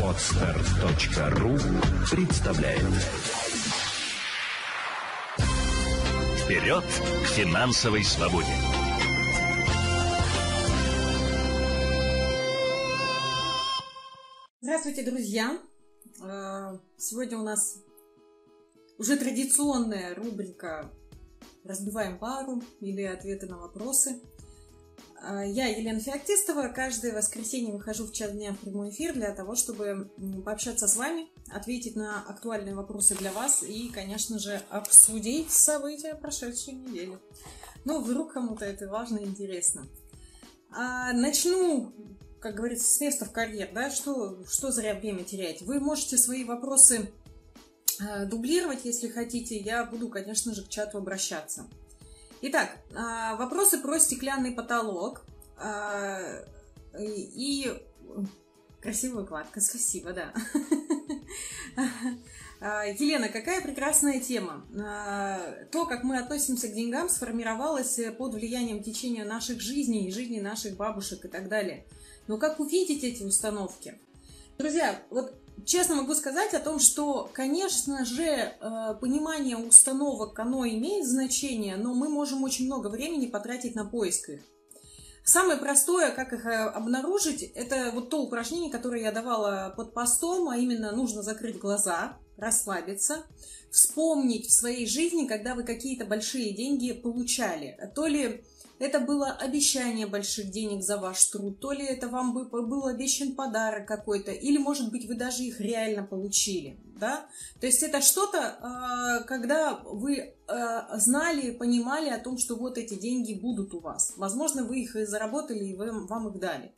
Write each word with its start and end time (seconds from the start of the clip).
Отстар.ру 0.00 1.58
представляет 2.08 2.84
Вперед 6.38 6.84
к 6.84 7.26
финансовой 7.26 8.04
свободе! 8.04 8.46
Здравствуйте, 14.60 15.02
друзья! 15.02 15.58
Э, 16.22 16.78
Сегодня 16.96 17.38
у 17.38 17.42
нас 17.42 17.82
уже 18.98 19.16
традиционная 19.16 20.14
рубрика 20.14 20.92
«Разбиваем 21.64 22.20
пару» 22.20 22.62
или 22.80 23.02
«Ответы 23.02 23.46
на 23.46 23.58
вопросы». 23.58 24.20
Э, 25.26 25.44
Я, 25.46 25.66
Елена 25.66 26.00
Феоктистова, 26.00 26.68
каждое 26.68 27.14
воскресенье 27.14 27.72
выхожу 27.72 28.06
в 28.06 28.12
час 28.12 28.32
дня 28.32 28.52
в 28.52 28.58
прямой 28.58 28.90
эфир 28.90 29.14
для 29.14 29.32
того, 29.32 29.54
чтобы 29.54 30.10
пообщаться 30.44 30.86
с 30.86 30.96
вами, 30.96 31.28
ответить 31.50 31.96
на 31.96 32.22
актуальные 32.22 32.74
вопросы 32.74 33.14
для 33.14 33.32
вас 33.32 33.62
и, 33.62 33.88
конечно 33.88 34.38
же, 34.38 34.60
обсудить 34.70 35.50
события 35.50 36.14
прошедшей 36.14 36.74
недели. 36.74 37.18
Ну, 37.84 38.00
вдруг 38.00 38.32
кому-то 38.32 38.64
это 38.64 38.88
важно 38.88 39.18
и 39.18 39.24
интересно. 39.24 39.86
А, 40.70 41.12
начну, 41.12 41.92
как 42.40 42.54
говорится, 42.54 42.86
с 42.86 43.00
места 43.00 43.24
в 43.24 43.32
карьер, 43.32 43.70
да, 43.72 43.90
что, 43.90 44.44
что 44.46 44.72
зря 44.72 44.94
время 44.94 45.24
терять. 45.24 45.62
Вы 45.62 45.80
можете 45.80 46.18
свои 46.18 46.44
вопросы 46.44 47.10
э, 48.00 48.26
дублировать, 48.26 48.84
если 48.84 49.08
хотите. 49.08 49.56
Я 49.56 49.84
буду, 49.84 50.08
конечно 50.08 50.54
же, 50.54 50.64
к 50.64 50.68
чату 50.68 50.98
обращаться. 50.98 51.66
Итак, 52.46 52.76
а, 52.94 53.36
вопросы 53.36 53.78
про 53.78 53.98
стеклянный 53.98 54.52
потолок. 54.52 55.24
а, 55.56 56.20
И 56.98 57.72
красивая 58.82 59.24
кладка, 59.24 59.62
спасибо, 59.62 60.12
да. 60.12 60.34
А, 62.60 62.84
Елена, 62.86 63.28
какая 63.28 63.60
прекрасная 63.60 64.20
тема. 64.20 64.64
То, 65.72 65.86
как 65.86 66.02
мы 66.04 66.18
относимся 66.18 66.68
к 66.68 66.74
деньгам, 66.74 67.10
сформировалось 67.10 67.98
под 68.16 68.34
влиянием 68.34 68.82
течения 68.82 69.24
наших 69.24 69.60
жизней, 69.60 70.10
жизней 70.10 70.40
наших 70.40 70.76
бабушек 70.76 71.24
и 71.24 71.28
так 71.28 71.48
далее. 71.48 71.84
Но 72.26 72.38
как 72.38 72.60
увидеть 72.60 73.04
эти 73.04 73.22
установки? 73.22 73.98
Друзья, 74.56 75.02
вот 75.10 75.34
честно 75.64 75.96
могу 75.96 76.14
сказать 76.14 76.54
о 76.54 76.60
том, 76.60 76.78
что, 76.78 77.30
конечно 77.32 78.04
же, 78.04 78.24
э, 78.24 78.54
понимание 79.00 79.56
установок, 79.56 80.38
оно 80.38 80.66
имеет 80.66 81.06
значение, 81.06 81.76
но 81.76 81.94
мы 81.94 82.08
можем 82.08 82.42
очень 82.42 82.66
много 82.66 82.88
времени 82.88 83.26
потратить 83.26 83.74
на 83.74 83.84
поиск 83.84 84.30
их. 84.30 84.40
Самое 85.24 85.58
простое, 85.58 86.10
как 86.10 86.34
их 86.34 86.44
э, 86.44 86.54
обнаружить, 86.54 87.42
это 87.42 87.90
вот 87.94 88.10
то 88.10 88.22
упражнение, 88.22 88.70
которое 88.70 89.02
я 89.02 89.10
давала 89.12 89.72
под 89.74 89.94
постом, 89.94 90.48
а 90.50 90.56
именно 90.58 90.92
нужно 90.92 91.22
закрыть 91.22 91.58
глаза, 91.58 92.18
расслабиться, 92.36 93.24
вспомнить 93.70 94.46
в 94.46 94.52
своей 94.52 94.86
жизни, 94.86 95.26
когда 95.26 95.54
вы 95.54 95.62
какие-то 95.62 96.04
большие 96.04 96.52
деньги 96.52 96.92
получали. 96.92 97.90
То 97.94 98.06
ли 98.06 98.44
это 98.78 99.00
было 99.00 99.30
обещание 99.30 100.06
больших 100.06 100.50
денег 100.50 100.82
за 100.82 100.96
ваш 100.96 101.24
труд, 101.26 101.60
то 101.60 101.72
ли 101.72 101.84
это 101.84 102.08
вам 102.08 102.34
бы- 102.34 102.66
был 102.66 102.86
обещан 102.86 103.34
подарок 103.34 103.86
какой-то, 103.86 104.32
или, 104.32 104.58
может 104.58 104.90
быть, 104.90 105.06
вы 105.06 105.14
даже 105.14 105.42
их 105.42 105.60
реально 105.60 106.02
получили, 106.02 106.78
да? 106.98 107.26
То 107.60 107.66
есть 107.66 107.82
это 107.82 108.00
что-то, 108.00 108.38
э, 108.38 109.24
когда 109.24 109.80
вы 109.84 110.16
э, 110.16 110.80
знали, 110.96 111.52
понимали 111.52 112.10
о 112.10 112.18
том, 112.18 112.36
что 112.36 112.56
вот 112.56 112.76
эти 112.76 112.94
деньги 112.94 113.34
будут 113.34 113.74
у 113.74 113.80
вас. 113.80 114.14
Возможно, 114.16 114.64
вы 114.64 114.80
их 114.80 114.96
и 114.96 115.04
заработали, 115.04 115.64
и 115.64 115.76
вам 115.76 116.28
их 116.28 116.40
дали. 116.40 116.72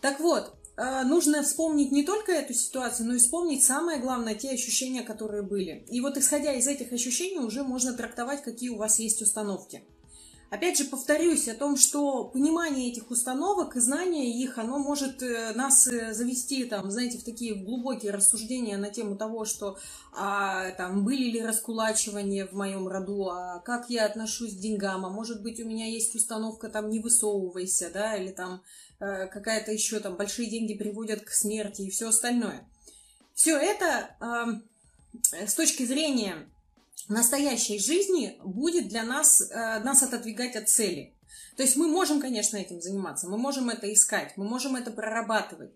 Так 0.00 0.20
вот, 0.20 0.54
э, 0.76 1.02
нужно 1.04 1.42
вспомнить 1.42 1.92
не 1.92 2.04
только 2.04 2.32
эту 2.32 2.54
ситуацию, 2.54 3.08
но 3.08 3.14
и 3.14 3.18
вспомнить 3.18 3.64
самое 3.64 4.00
главное, 4.00 4.34
те 4.34 4.50
ощущения, 4.50 5.02
которые 5.02 5.42
были. 5.42 5.84
И 5.90 6.00
вот 6.00 6.16
исходя 6.16 6.52
из 6.52 6.66
этих 6.66 6.92
ощущений 6.92 7.40
уже 7.40 7.64
можно 7.64 7.92
трактовать, 7.92 8.42
какие 8.42 8.70
у 8.70 8.76
вас 8.76 8.98
есть 8.98 9.20
установки. 9.20 9.82
Опять 10.52 10.76
же, 10.76 10.84
повторюсь 10.84 11.48
о 11.48 11.54
том, 11.54 11.78
что 11.78 12.26
понимание 12.26 12.90
этих 12.90 13.10
установок 13.10 13.74
и 13.74 13.80
знание 13.80 14.30
их, 14.30 14.58
оно 14.58 14.78
может 14.78 15.22
э, 15.22 15.54
нас 15.54 15.86
э, 15.86 16.12
завести, 16.12 16.66
там, 16.66 16.90
знаете, 16.90 17.16
в 17.16 17.24
такие 17.24 17.54
глубокие 17.54 18.12
рассуждения 18.12 18.76
на 18.76 18.90
тему 18.90 19.16
того, 19.16 19.46
что 19.46 19.78
а, 20.14 20.70
там, 20.72 21.06
были 21.06 21.30
ли 21.30 21.40
раскулачивания 21.40 22.46
в 22.46 22.52
моем 22.52 22.86
роду, 22.86 23.30
а 23.30 23.60
как 23.60 23.88
я 23.88 24.04
отношусь 24.04 24.54
к 24.54 24.60
деньгам, 24.60 25.06
а 25.06 25.08
может 25.08 25.42
быть, 25.42 25.58
у 25.58 25.64
меня 25.64 25.86
есть 25.86 26.14
установка, 26.14 26.68
там, 26.68 26.90
не 26.90 27.00
высовывайся, 27.00 27.90
да, 27.90 28.14
или 28.16 28.30
там 28.30 28.62
э, 29.00 29.28
какая-то 29.28 29.72
еще, 29.72 30.00
там, 30.00 30.18
большие 30.18 30.50
деньги 30.50 30.74
приводят 30.74 31.22
к 31.22 31.30
смерти 31.30 31.80
и 31.80 31.90
все 31.90 32.10
остальное. 32.10 32.68
Все 33.32 33.56
это 33.56 34.60
э, 35.32 35.46
с 35.46 35.54
точки 35.54 35.86
зрения 35.86 36.46
настоящей 37.08 37.78
жизни 37.78 38.38
будет 38.44 38.88
для 38.88 39.04
нас, 39.04 39.40
э, 39.40 39.80
нас 39.80 40.02
отодвигать 40.02 40.56
от 40.56 40.68
цели. 40.68 41.14
То 41.56 41.62
есть 41.62 41.76
мы 41.76 41.88
можем, 41.88 42.20
конечно, 42.20 42.56
этим 42.56 42.80
заниматься, 42.80 43.28
мы 43.28 43.36
можем 43.36 43.68
это 43.68 43.92
искать, 43.92 44.32
мы 44.36 44.44
можем 44.44 44.76
это 44.76 44.90
прорабатывать. 44.90 45.72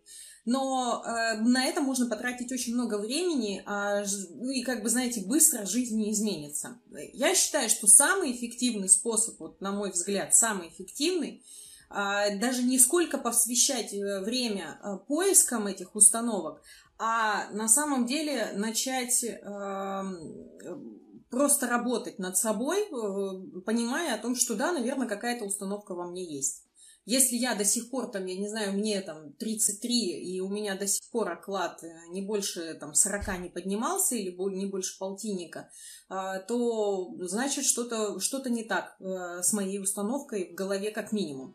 Но 0.46 1.02
э, 1.04 1.38
на 1.40 1.64
это 1.64 1.80
можно 1.80 2.06
потратить 2.06 2.52
очень 2.52 2.74
много 2.74 2.98
времени, 2.98 3.62
а, 3.66 4.04
ну 4.30 4.50
и, 4.50 4.62
как 4.62 4.82
бы, 4.82 4.88
знаете, 4.88 5.22
быстро 5.22 5.66
жизнь 5.66 5.96
не 5.96 6.12
изменится. 6.12 6.78
Я 7.12 7.34
считаю, 7.34 7.68
что 7.68 7.88
самый 7.88 8.30
эффективный 8.30 8.88
способ, 8.88 9.40
вот, 9.40 9.60
на 9.60 9.72
мой 9.72 9.90
взгляд, 9.90 10.36
самый 10.36 10.68
эффективный, 10.68 11.44
а, 11.90 12.30
даже 12.36 12.62
не 12.62 12.78
сколько 12.78 13.18
посвящать 13.18 13.92
э, 13.92 14.20
время 14.20 14.78
поискам 15.08 15.66
этих 15.66 15.96
установок, 15.96 16.62
а 16.98 17.50
на 17.50 17.68
самом 17.68 18.06
деле 18.06 18.52
начать 18.54 19.22
эм, 19.22 21.00
просто 21.36 21.66
работать 21.66 22.18
над 22.18 22.38
собой, 22.38 22.80
э, 22.80 23.60
понимая 23.66 24.14
о 24.14 24.18
том, 24.18 24.34
что 24.34 24.54
да, 24.54 24.72
наверное, 24.72 25.06
какая-то 25.06 25.44
установка 25.44 25.94
во 25.94 26.06
мне 26.06 26.24
есть. 26.24 26.62
Если 27.04 27.36
я 27.36 27.54
до 27.54 27.64
сих 27.64 27.90
пор, 27.90 28.10
там, 28.10 28.24
я 28.24 28.36
не 28.36 28.48
знаю, 28.48 28.72
мне 28.72 29.02
там 29.02 29.34
33, 29.34 30.34
и 30.34 30.40
у 30.40 30.48
меня 30.48 30.76
до 30.76 30.86
сих 30.86 31.08
пор 31.10 31.30
оклад 31.30 31.84
э, 31.84 31.88
не 32.08 32.22
больше 32.22 32.72
там 32.80 32.94
40 32.94 33.40
не 33.40 33.48
поднимался, 33.50 34.14
или 34.14 34.34
не 34.54 34.64
больше 34.64 34.98
полтинника, 34.98 35.68
а, 36.08 36.38
то 36.38 37.14
значит 37.20 37.66
что-то 37.66 38.18
что 38.18 38.38
не 38.48 38.64
так 38.64 38.96
э, 38.98 39.42
с 39.42 39.52
моей 39.52 39.78
установкой 39.78 40.52
в 40.52 40.54
голове 40.54 40.90
как 40.90 41.12
минимум. 41.12 41.54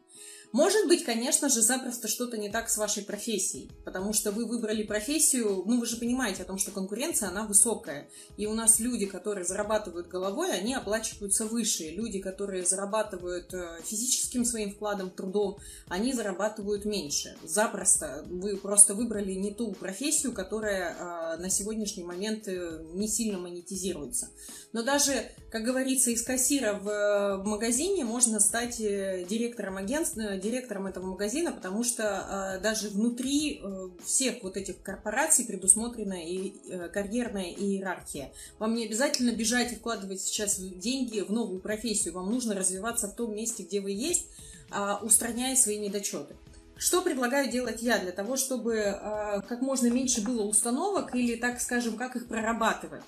Может 0.51 0.88
быть, 0.88 1.06
конечно 1.06 1.47
же, 1.47 1.62
запросто 1.62 2.09
что-то 2.09 2.38
не 2.38 2.50
так 2.50 2.69
с 2.69 2.78
вашей 2.78 3.03
профессией, 3.03 3.72
потому 3.85 4.12
что 4.12 4.31
вы 4.31 4.45
выбрали 4.45 4.84
профессию, 4.84 5.63
ну 5.66 5.79
вы 5.79 5.85
же 5.85 5.95
понимаете 5.95 6.44
о 6.44 6.45
том, 6.45 6.57
что 6.57 6.72
конкуренция, 6.72 7.29
она 7.29 7.44
высокая. 7.44 8.09
И 8.35 8.45
у 8.47 8.53
нас 8.53 8.79
люди, 8.79 9.06
которые 9.06 9.45
зарабатывают 9.45 10.07
головой, 10.07 10.51
они 10.51 10.73
оплачиваются 10.73 11.45
выше. 11.45 11.90
Люди, 11.91 12.19
которые 12.19 12.66
зарабатывают 12.66 13.53
э, 13.53 13.79
физическим 13.85 14.44
своим 14.44 14.73
вкладом, 14.73 15.09
трудом, 15.09 15.57
они 15.88 16.13
зарабатывают 16.13 16.84
меньше. 16.84 17.38
Запросто. 17.44 18.25
Вы 18.28 18.57
просто 18.57 18.94
выбрали 18.94 19.34
не 19.34 19.53
ту 19.53 19.72
профессию, 19.72 20.34
которая 20.34 20.94
э, 20.94 21.38
на 21.38 21.50
сегодняшний 21.50 22.03
момент 22.03 22.47
э, 22.50 22.84
не 22.94 23.07
сильно 23.07 23.38
монетизируется. 23.38 24.29
Но 24.73 24.83
даже, 24.83 25.29
как 25.49 25.63
говорится, 25.63 26.11
из 26.11 26.23
кассира 26.23 26.73
в, 26.73 26.87
э, 26.87 27.37
магазине 27.43 28.05
можно 28.05 28.39
стать 28.39 28.79
э, 28.79 29.25
директором 29.27 29.77
агентства, 29.77 30.37
директором 30.37 30.87
этого 30.87 31.05
магазина, 31.05 31.51
потому 31.51 31.83
что 31.83 32.57
э, 32.57 32.61
даже 32.61 32.89
внутри 32.89 33.59
э, 33.61 33.89
всех 34.05 34.43
вот 34.43 34.55
этих 34.55 34.81
корпораций 34.81 35.45
предусмотрена 35.45 36.25
и 36.25 36.53
э, 36.69 36.87
карьерная 36.87 37.51
иерархия. 37.51 38.31
Вам 38.59 38.75
не 38.75 38.85
обязательно 38.85 39.31
бежать 39.31 39.73
и 39.73 39.75
вкладывать 39.75 40.21
сейчас 40.21 40.57
деньги 40.57 41.19
в 41.19 41.31
новую 41.31 41.59
профессию. 41.59 42.13
Вам 42.13 42.31
нужно 42.31 42.55
развиваться 42.55 43.07
в 43.07 43.15
том 43.15 43.35
месте, 43.35 43.63
где 43.63 43.81
вы 43.81 43.91
есть, 43.91 44.27
а, 44.71 44.99
устраняя 45.03 45.55
свои 45.55 45.79
недочеты. 45.79 46.35
Что 46.77 47.01
предлагаю 47.01 47.51
делать 47.51 47.81
я 47.81 47.99
для 47.99 48.11
того, 48.11 48.37
чтобы 48.37 48.75
э, 48.75 49.41
как 49.47 49.61
можно 49.61 49.87
меньше 49.87 50.22
было 50.22 50.43
установок 50.43 51.13
или, 51.13 51.35
так 51.35 51.61
скажем, 51.61 51.96
как 51.96 52.16
их 52.16 52.28
прорабатывать? 52.28 53.03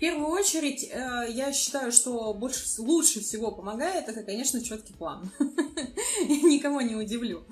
Первую 0.00 0.28
очередь, 0.28 0.88
э, 0.90 1.26
я 1.28 1.52
считаю, 1.52 1.92
что 1.92 2.32
больше, 2.32 2.64
лучше 2.78 3.20
всего 3.20 3.52
помогает, 3.52 4.08
это, 4.08 4.22
конечно, 4.22 4.64
четкий 4.64 4.94
план. 4.94 5.30
Никого 6.26 6.80
не 6.80 6.94
удивлю. 6.94 7.44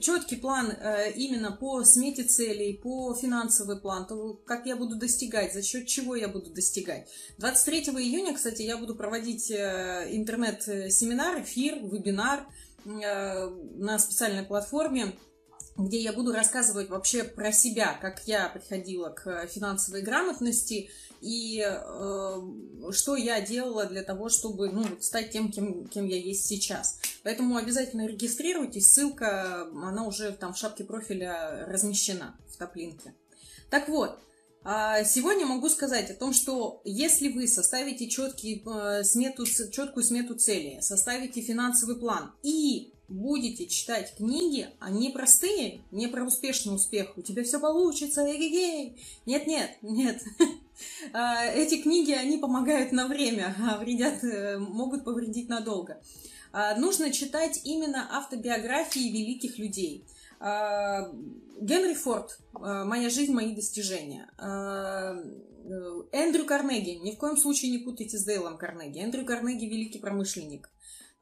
Четкий 0.00 0.36
план 0.36 0.70
э, 0.70 1.12
именно 1.12 1.50
по 1.50 1.82
смете 1.84 2.24
целей, 2.24 2.74
по 2.74 3.14
финансовый 3.14 3.80
план, 3.80 4.06
то 4.06 4.34
как 4.44 4.66
я 4.66 4.76
буду 4.76 4.96
достигать, 4.96 5.54
за 5.54 5.62
счет 5.62 5.86
чего 5.86 6.14
я 6.14 6.28
буду 6.28 6.50
достигать. 6.50 7.08
23 7.38 7.80
июня, 7.80 8.34
кстати, 8.34 8.60
я 8.60 8.76
буду 8.76 8.94
проводить 8.94 9.50
э, 9.50 10.08
интернет-семинар, 10.10 11.40
эфир, 11.40 11.78
вебинар 11.82 12.46
э, 12.84 13.48
на 13.48 13.98
специальной 13.98 14.42
платформе 14.42 15.14
где 15.76 16.00
я 16.00 16.12
буду 16.12 16.32
рассказывать 16.32 16.90
вообще 16.90 17.24
про 17.24 17.52
себя, 17.52 17.98
как 18.00 18.26
я 18.26 18.48
приходила 18.48 19.08
к 19.08 19.46
финансовой 19.46 20.02
грамотности 20.02 20.90
и 21.20 21.64
э, 21.64 22.92
что 22.92 23.16
я 23.16 23.40
делала 23.40 23.86
для 23.86 24.02
того, 24.02 24.28
чтобы 24.28 24.70
ну, 24.70 24.84
стать 25.00 25.30
тем, 25.30 25.50
кем, 25.50 25.86
кем 25.86 26.06
я 26.06 26.16
есть 26.16 26.46
сейчас. 26.46 26.98
Поэтому 27.22 27.56
обязательно 27.56 28.06
регистрируйтесь, 28.06 28.92
ссылка, 28.92 29.62
она 29.62 30.04
уже 30.06 30.32
там 30.32 30.52
в 30.52 30.58
шапке 30.58 30.84
профиля 30.84 31.66
размещена 31.68 32.36
в 32.48 32.56
топлинке. 32.56 33.14
Так 33.70 33.88
вот, 33.88 34.18
а, 34.64 35.02
Сегодня 35.02 35.44
могу 35.44 35.68
сказать 35.68 36.10
о 36.10 36.14
том, 36.14 36.32
что 36.32 36.82
если 36.84 37.28
вы 37.28 37.48
составите 37.48 38.08
четкий, 38.08 38.62
э, 38.64 39.02
смету, 39.02 39.44
четкую 39.44 40.04
смету 40.04 40.36
цели, 40.36 40.78
составите 40.80 41.40
финансовый 41.40 41.96
план 41.96 42.32
и 42.44 42.92
будете 43.12 43.66
читать 43.66 44.14
книги, 44.16 44.68
они 44.80 45.10
простые, 45.10 45.82
не 45.90 46.08
про 46.08 46.24
успешный 46.24 46.74
успех, 46.74 47.16
у 47.16 47.22
тебя 47.22 47.44
все 47.44 47.60
получится, 47.60 48.24
эгегей. 48.24 49.00
Нет, 49.26 49.46
нет, 49.46 49.70
нет. 49.82 50.22
А, 51.12 51.44
эти 51.44 51.80
книги, 51.80 52.10
они 52.10 52.38
помогают 52.38 52.90
на 52.90 53.06
время, 53.06 53.54
а 53.60 53.78
вредят, 53.78 54.24
э, 54.24 54.58
могут 54.58 55.04
повредить 55.04 55.48
надолго. 55.48 56.02
А, 56.50 56.74
нужно 56.74 57.12
читать 57.12 57.60
именно 57.62 58.08
автобиографии 58.10 59.10
великих 59.12 59.58
людей. 59.58 60.04
Генри 60.40 61.94
Форд 61.94 62.40
«Моя 62.52 63.10
жизнь, 63.10 63.32
мои 63.32 63.54
достижения». 63.54 64.28
Э, 65.64 66.08
Эндрю 66.12 66.44
Карнеги, 66.44 66.98
ни 67.02 67.12
в 67.12 67.18
коем 67.18 67.36
случае 67.36 67.70
не 67.70 67.78
путайте 67.78 68.18
с 68.18 68.24
Дейлом 68.24 68.58
Карнеги. 68.58 68.98
Эндрю 68.98 69.24
Карнеги– 69.24 69.64
великий 69.66 69.98
промышленник. 69.98 70.68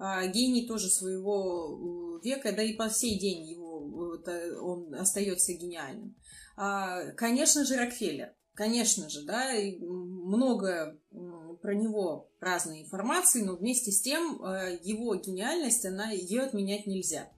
А, 0.03 0.27
гений 0.29 0.67
тоже 0.67 0.89
своего 0.89 2.19
э, 2.23 2.27
века, 2.27 2.53
да 2.53 2.63
и 2.63 2.73
по 2.73 2.89
сей 2.89 3.19
день 3.19 3.47
его, 3.47 4.19
он 4.63 4.95
остается 4.95 5.53
гениальным. 5.53 6.17
А, 6.57 7.13
конечно 7.13 7.67
же, 7.67 7.77
Рокфеллер. 7.77 8.33
Конечно 8.55 9.11
же, 9.11 9.23
да, 9.23 9.55
и 9.55 9.79
много 9.79 10.99
про 11.11 11.75
него 11.75 12.31
разной 12.41 12.83
информации, 12.83 13.43
но 13.43 13.57
вместе 13.57 13.93
с 13.93 14.01
тем 14.01 14.43
э, 14.43 14.79
его 14.83 15.15
гениальность, 15.17 15.85
она, 15.85 16.11
ее 16.11 16.43
отменять 16.43 16.87
нельзя. 16.87 17.29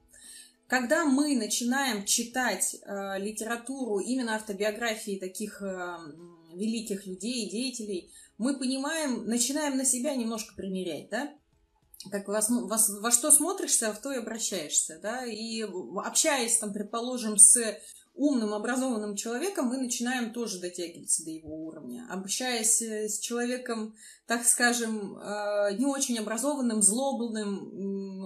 Когда 0.67 1.05
мы 1.05 1.35
начинаем 1.35 2.05
читать 2.05 2.75
э, 2.75 3.19
литературу, 3.19 3.99
именно 3.99 4.35
автобиографии 4.35 5.19
таких 5.19 5.61
э, 5.61 5.97
великих 6.55 7.05
людей, 7.05 7.49
деятелей, 7.49 8.09
мы 8.37 8.57
понимаем, 8.57 9.25
начинаем 9.25 9.75
на 9.75 9.83
себя 9.83 10.15
немножко 10.15 10.55
примерять, 10.55 11.09
да, 11.09 11.33
как 12.11 12.27
вас, 12.27 12.49
вас, 12.49 12.89
во 12.89 13.11
что 13.11 13.31
смотришься, 13.31 13.93
в 13.93 14.01
то 14.01 14.11
и 14.11 14.17
обращаешься, 14.17 14.99
да, 15.01 15.25
и 15.25 15.61
общаясь, 15.61 16.57
там, 16.57 16.73
предположим, 16.73 17.37
с 17.37 17.77
умным, 18.13 18.53
образованным 18.53 19.15
человеком, 19.15 19.67
мы 19.67 19.77
начинаем 19.77 20.33
тоже 20.33 20.59
дотягиваться 20.59 21.23
до 21.23 21.31
его 21.31 21.65
уровня. 21.65 22.05
Общаясь 22.11 22.81
э, 22.81 23.09
с 23.09 23.19
человеком, 23.19 23.95
так 24.27 24.45
скажем, 24.45 25.17
э, 25.17 25.75
не 25.77 25.85
очень 25.85 26.19
образованным, 26.19 26.83
злобным, 26.83 27.71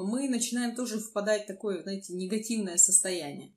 мы 0.09 0.27
начинаем 0.27 0.75
тоже 0.75 0.99
впадать 0.99 1.45
в 1.45 1.47
такое, 1.47 1.81
знаете, 1.83 2.13
негативное 2.13 2.77
состояние. 2.77 3.53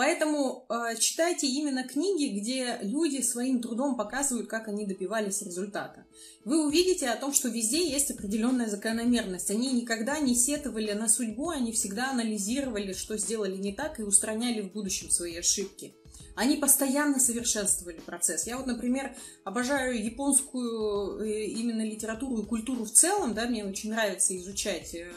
Поэтому 0.00 0.64
э, 0.70 0.96
читайте 0.98 1.46
именно 1.46 1.86
книги, 1.86 2.40
где 2.40 2.78
люди 2.80 3.20
своим 3.20 3.60
трудом 3.60 3.98
показывают, 3.98 4.48
как 4.48 4.66
они 4.66 4.86
добивались 4.86 5.42
результата. 5.42 6.06
Вы 6.46 6.66
увидите 6.66 7.10
о 7.10 7.16
том, 7.16 7.34
что 7.34 7.50
везде 7.50 7.86
есть 7.86 8.10
определенная 8.10 8.66
закономерность. 8.66 9.50
Они 9.50 9.70
никогда 9.70 10.18
не 10.18 10.34
сетовали 10.34 10.92
на 10.92 11.06
судьбу, 11.06 11.50
они 11.50 11.72
всегда 11.72 12.12
анализировали, 12.12 12.94
что 12.94 13.18
сделали 13.18 13.58
не 13.58 13.74
так, 13.74 14.00
и 14.00 14.02
устраняли 14.02 14.62
в 14.62 14.72
будущем 14.72 15.10
свои 15.10 15.36
ошибки. 15.36 15.94
Они 16.34 16.56
постоянно 16.56 17.18
совершенствовали 17.18 17.98
процесс. 17.98 18.46
Я 18.46 18.56
вот, 18.56 18.66
например, 18.66 19.14
обожаю 19.44 20.02
японскую 20.02 21.20
э, 21.20 21.44
именно 21.46 21.82
литературу 21.82 22.42
и 22.42 22.46
культуру 22.46 22.84
в 22.84 22.90
целом, 22.90 23.34
да, 23.34 23.46
мне 23.46 23.64
очень 23.64 23.90
нравится 23.90 24.36
изучать 24.36 24.94
э, 24.94 25.10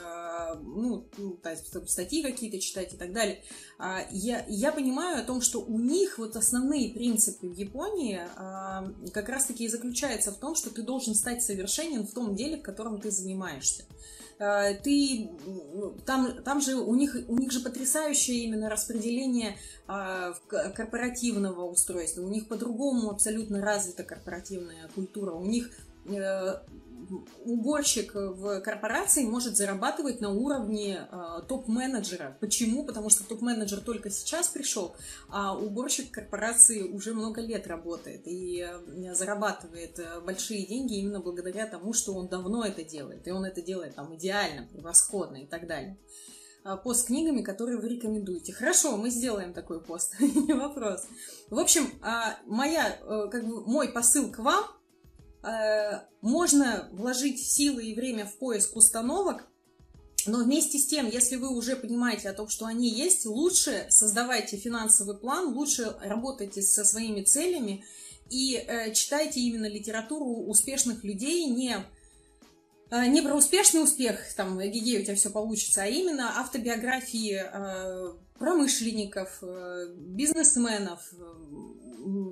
ну, 0.62 1.08
ну 1.18 1.40
статьи 1.88 2.22
какие-то 2.22 2.60
читать 2.60 2.94
и 2.94 2.98
так 2.98 3.14
далее, 3.14 3.42
а, 3.78 4.06
я, 4.12 4.46
я 4.48 4.72
понимаю 4.72 5.20
о 5.20 5.26
том, 5.26 5.42
что 5.42 5.60
у 5.60 5.80
них 5.80 6.18
вот 6.18 6.36
основные 6.36 6.94
принципы 6.94 7.48
в 7.48 7.56
Японии 7.58 8.22
а, 8.36 8.92
как 9.14 9.30
раз-таки 9.30 9.66
и 9.66 9.68
заключаются 9.68 10.32
в 10.32 10.38
том, 10.38 10.56
что 10.56 10.70
ты 10.70 10.82
должен 10.82 11.16
стать 11.16 11.44
совершенен 11.44 12.06
в 12.06 12.14
том 12.14 12.36
деле, 12.36 12.58
в 12.58 12.62
котором 12.62 13.00
ты 13.00 13.12
занимаешься 13.12 13.86
ты 14.38 15.30
там, 16.06 16.44
там 16.44 16.62
же 16.62 16.76
у 16.76 16.96
них 16.96 17.16
у 17.28 17.38
них 17.38 17.52
же 17.52 17.60
потрясающее 17.60 18.44
именно 18.44 18.70
распределение 18.70 19.58
корпоративного 20.48 21.66
устройства. 21.66 22.22
У 22.22 22.30
них 22.30 22.48
по-другому 22.48 23.10
абсолютно 23.10 23.62
развита 23.62 24.04
корпоративная 24.04 24.90
культура. 24.96 25.34
У 25.34 25.46
них 25.46 25.70
э, 25.70 25.93
уборщик 27.46 28.14
в 28.16 28.62
корпорации 28.62 29.26
может 29.26 29.58
зарабатывать 29.58 30.22
на 30.22 30.32
уровне 30.32 31.08
э, 31.12 31.42
топ-менеджера. 31.48 32.38
Почему? 32.40 32.84
Потому 32.86 33.10
что 33.10 33.28
топ-менеджер 33.28 33.82
только 33.82 34.10
сейчас 34.10 34.48
пришел, 34.48 34.96
а 35.30 35.58
уборщик 35.58 36.12
корпорации 36.12 36.84
уже 36.84 37.14
много 37.14 37.42
лет 37.42 37.68
работает 37.68 38.22
и 38.26 38.66
э, 38.66 39.14
зарабатывает 39.14 40.00
э, 40.00 40.22
большие 40.22 40.66
деньги 40.66 41.00
именно 41.00 41.20
благодаря 41.20 41.68
тому, 41.68 41.94
что 41.94 42.14
он 42.14 42.28
давно 42.28 42.66
это 42.66 42.84
делает. 42.84 43.28
И 43.28 43.32
он 43.32 43.46
это 43.46 43.62
делает 43.62 43.96
там 43.96 44.16
идеально, 44.16 44.68
превосходно 44.72 45.38
и 45.38 45.46
так 45.46 45.68
далее 45.68 45.98
пост 46.82 47.02
с 47.02 47.04
книгами, 47.08 47.42
которые 47.42 47.78
вы 47.78 47.90
рекомендуете. 47.90 48.54
Хорошо, 48.54 48.96
мы 48.96 49.10
сделаем 49.10 49.52
такой 49.52 49.82
пост, 49.82 50.16
не 50.22 50.54
вопрос. 50.54 51.06
В 51.50 51.60
общем, 51.60 51.90
моя, 52.46 52.98
как 53.30 53.46
бы, 53.46 53.66
мой 53.66 53.90
посыл 53.90 54.32
к 54.32 54.40
вам– 54.40 54.64
Э, 54.76 54.83
можно 56.22 56.88
вложить 56.94 57.46
силы 57.46 57.84
и 57.84 57.94
время 57.94 58.26
в 58.26 58.38
поиск 58.38 58.76
установок, 58.78 59.46
но 60.26 60.44
вместе 60.44 60.80
с 60.80 60.86
тем, 60.86 61.10
если 61.10 61.36
вы 61.36 61.50
уже 61.50 61.76
понимаете 61.76 62.30
о 62.30 62.34
том, 62.34 62.48
что 62.48 62.66
они 62.66 62.90
есть, 62.90 63.26
лучше 63.26 63.86
создавайте 63.90 64.56
финансовый 64.58 65.18
план, 65.18 65.54
лучше 65.54 65.96
работайте 66.02 66.62
со 66.62 66.86
своими 66.86 67.24
целями 67.24 67.84
и 68.30 68.56
э, 68.56 68.94
читайте 68.94 69.42
именно 69.42 69.68
литературу 69.68 70.26
успешных 70.26 71.04
людей, 71.04 71.46
не, 71.46 71.76
э, 71.76 71.84
не 73.08 73.22
про 73.22 73.34
успешный 73.34 73.84
успех, 73.84 74.20
там, 74.36 74.60
гигей, 74.60 75.02
у 75.02 75.04
тебя 75.04 75.16
все 75.16 75.32
получится, 75.32 75.84
а 75.84 75.88
именно 75.88 76.40
автобиографии 76.40 77.42
э, 77.42 78.14
промышленников, 78.38 79.40
э, 79.42 79.94
бизнесменов, 79.98 81.12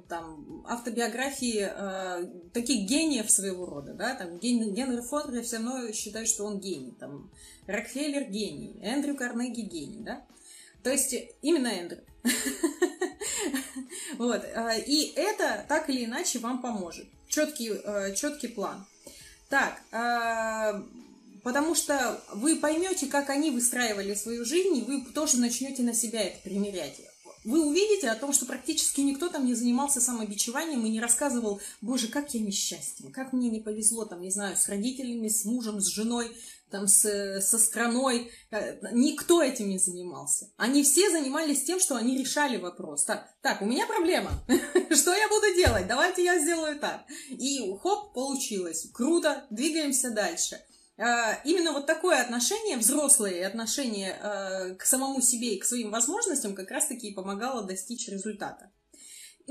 там, 0.07 0.63
автобиографии 0.67 1.67
э, 1.67 2.27
таких 2.53 2.87
гениев 2.87 3.31
своего 3.31 3.65
рода, 3.65 3.93
да, 3.93 4.15
там, 4.15 4.37
Ген, 4.37 4.73
Генри 4.73 5.01
Форд, 5.01 5.33
я 5.33 5.41
все 5.41 5.57
равно 5.57 5.91
считаю, 5.93 6.25
что 6.25 6.45
он 6.45 6.59
гений, 6.59 6.93
там, 6.99 7.31
Рокфеллер 7.67 8.29
гений, 8.29 8.77
Эндрю 8.81 9.15
Карнеги 9.15 9.61
гений, 9.61 10.01
да, 10.01 10.25
то 10.83 10.89
есть 10.89 11.15
именно 11.41 11.67
Эндрю. 11.67 12.03
Вот, 14.17 14.43
э, 14.43 14.83
и 14.85 15.13
это 15.15 15.65
так 15.67 15.89
или 15.89 16.05
иначе 16.05 16.39
вам 16.39 16.61
поможет, 16.61 17.07
четкий, 17.27 17.71
э, 17.71 18.13
четкий 18.13 18.49
план. 18.49 18.85
Так, 19.51 19.81
э, 19.91 20.81
потому 21.43 21.75
что 21.75 22.23
вы 22.33 22.55
поймете, 22.55 23.07
как 23.07 23.29
они 23.29 23.51
выстраивали 23.51 24.15
свою 24.15 24.45
жизнь, 24.45 24.77
и 24.77 24.81
вы 24.81 25.01
тоже 25.11 25.37
начнете 25.37 25.83
на 25.83 25.93
себя 25.93 26.21
это 26.21 26.39
примерять. 26.39 27.01
Вы 27.43 27.65
увидите 27.65 28.09
о 28.09 28.15
том, 28.15 28.31
что 28.31 28.45
практически 28.45 29.01
никто 29.01 29.27
там 29.27 29.45
не 29.45 29.53
занимался 29.53 29.99
самобичеванием 29.99 30.85
и 30.85 30.89
не 30.89 31.01
рассказывал, 31.01 31.59
боже, 31.81 32.07
как 32.07 32.33
я 32.33 32.39
несчастен, 32.39 33.11
как 33.11 33.33
мне 33.33 33.49
не 33.49 33.59
повезло, 33.59 34.05
там, 34.05 34.21
не 34.21 34.31
знаю, 34.31 34.55
с 34.55 34.69
родителями, 34.69 35.27
с 35.27 35.43
мужем, 35.43 35.81
с 35.81 35.87
женой, 35.87 36.31
там, 36.71 36.87
с, 36.87 37.41
со 37.41 37.59
страной. 37.59 38.31
Э, 38.49 38.77
никто 38.93 39.41
этим 39.41 39.69
не 39.69 39.77
занимался. 39.77 40.49
Они 40.57 40.83
все 40.83 41.09
занимались 41.11 41.63
тем, 41.63 41.79
что 41.79 41.95
они 41.95 42.17
решали 42.17 42.57
вопрос. 42.57 43.05
Так, 43.05 43.27
так 43.41 43.61
у 43.61 43.65
меня 43.65 43.85
проблема. 43.85 44.31
Что 44.89 45.13
я 45.13 45.27
буду 45.29 45.53
делать? 45.55 45.87
Давайте 45.87 46.23
я 46.23 46.39
сделаю 46.39 46.79
так. 46.79 47.03
И 47.29 47.59
хоп, 47.81 48.13
получилось. 48.13 48.87
Круто, 48.93 49.45
двигаемся 49.49 50.11
дальше. 50.11 50.59
А, 50.97 51.33
именно 51.45 51.71
вот 51.71 51.87
такое 51.87 52.21
отношение, 52.21 52.77
взрослое 52.77 53.47
отношение 53.47 54.13
а, 54.13 54.75
к 54.75 54.85
самому 54.85 55.21
себе 55.21 55.55
и 55.55 55.59
к 55.59 55.65
своим 55.65 55.91
возможностям 55.91 56.53
как 56.53 56.69
раз-таки 56.69 57.09
и 57.09 57.13
помогало 57.13 57.63
достичь 57.63 58.07
результата. 58.07 58.71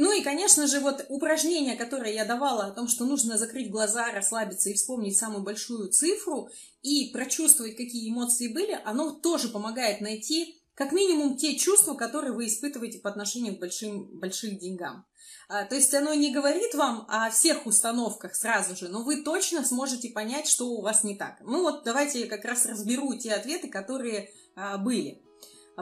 Ну 0.02 0.18
и, 0.18 0.22
конечно 0.22 0.66
же, 0.66 0.80
вот 0.80 1.04
упражнение, 1.10 1.76
которое 1.76 2.14
я 2.14 2.24
давала 2.24 2.64
о 2.64 2.70
том, 2.70 2.88
что 2.88 3.04
нужно 3.04 3.36
закрыть 3.36 3.70
глаза, 3.70 4.10
расслабиться 4.10 4.70
и 4.70 4.72
вспомнить 4.72 5.18
самую 5.18 5.42
большую 5.42 5.90
цифру 5.90 6.48
и 6.80 7.10
прочувствовать, 7.12 7.76
какие 7.76 8.10
эмоции 8.10 8.48
были, 8.48 8.80
оно 8.86 9.10
тоже 9.10 9.50
помогает 9.50 10.00
найти 10.00 10.58
как 10.74 10.92
минимум 10.92 11.36
те 11.36 11.54
чувства, 11.54 11.92
которые 11.92 12.32
вы 12.32 12.46
испытываете 12.46 12.98
по 13.00 13.10
отношению 13.10 13.56
к 13.56 13.60
большим, 13.60 14.18
большим 14.18 14.56
деньгам. 14.56 15.04
А, 15.50 15.66
то 15.66 15.74
есть 15.74 15.92
оно 15.92 16.14
не 16.14 16.32
говорит 16.32 16.74
вам 16.74 17.04
о 17.10 17.28
всех 17.28 17.66
установках 17.66 18.34
сразу 18.34 18.74
же, 18.74 18.88
но 18.88 19.02
вы 19.02 19.22
точно 19.22 19.66
сможете 19.66 20.08
понять, 20.08 20.48
что 20.48 20.70
у 20.70 20.80
вас 20.80 21.04
не 21.04 21.14
так. 21.14 21.42
Ну 21.42 21.60
вот 21.60 21.84
давайте 21.84 22.20
я 22.20 22.26
как 22.26 22.46
раз 22.46 22.64
разберу 22.64 23.12
те 23.18 23.34
ответы, 23.34 23.68
которые 23.68 24.30
а, 24.56 24.78
были. 24.78 25.22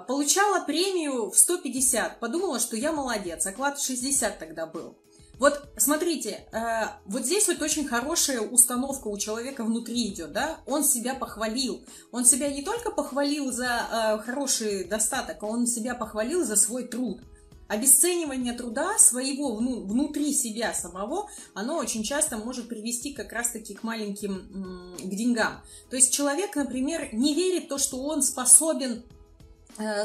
Получала 0.01 0.65
премию 0.65 1.31
в 1.31 1.39
150, 1.39 2.21
подумала, 2.21 2.61
что 2.61 2.77
я 2.77 2.93
молодец, 2.93 3.47
оклад 3.47 3.81
60 3.81 4.39
тогда 4.39 4.67
был. 4.67 4.97
Вот 5.39 5.69
смотрите, 5.77 6.47
э, 6.53 6.87
вот 7.07 7.25
здесь 7.25 7.47
вот 7.47 7.63
очень 7.63 7.87
хорошая 7.87 8.41
установка 8.41 9.07
у 9.07 9.17
человека 9.17 9.63
внутри 9.63 10.09
идет, 10.09 10.33
да, 10.33 10.59
он 10.67 10.83
себя 10.83 11.15
похвалил, 11.15 11.85
он 12.11 12.25
себя 12.25 12.49
не 12.49 12.63
только 12.63 12.91
похвалил 12.91 13.53
за 13.53 13.67
э, 13.67 14.19
хороший 14.25 14.85
достаток, 14.85 15.43
а 15.43 15.47
он 15.47 15.67
себя 15.69 15.95
похвалил 15.95 16.45
за 16.45 16.57
свой 16.57 16.89
труд. 16.89 17.21
Обесценивание 17.69 18.55
труда 18.55 18.99
своего 18.99 19.61
ну, 19.61 19.85
внутри 19.85 20.33
себя 20.33 20.73
самого, 20.73 21.29
оно 21.53 21.77
очень 21.77 22.03
часто 22.03 22.39
может 22.39 22.67
привести 22.67 23.13
как 23.13 23.31
раз-таки 23.31 23.75
к 23.75 23.83
маленьким, 23.83 24.97
к 24.99 25.15
деньгам. 25.15 25.61
То 25.91 25.97
есть 25.97 26.13
человек, 26.13 26.57
например, 26.57 27.11
не 27.13 27.35
верит 27.35 27.67
в 27.67 27.69
то, 27.69 27.79
что 27.79 28.03
он 28.03 28.23
способен 28.23 29.05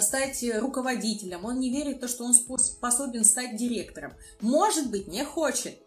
стать 0.02 0.44
руководителем, 0.60 1.46
он 1.46 1.60
не 1.60 1.70
верит 1.70 1.98
в 1.98 2.02
то, 2.02 2.08
что 2.08 2.26
он 2.26 2.34
способен 2.34 3.26
стать 3.26 3.56
директором. 3.56 4.14
Может 4.42 4.90
быть, 4.90 5.08
не 5.08 5.24
хочет. 5.24 5.80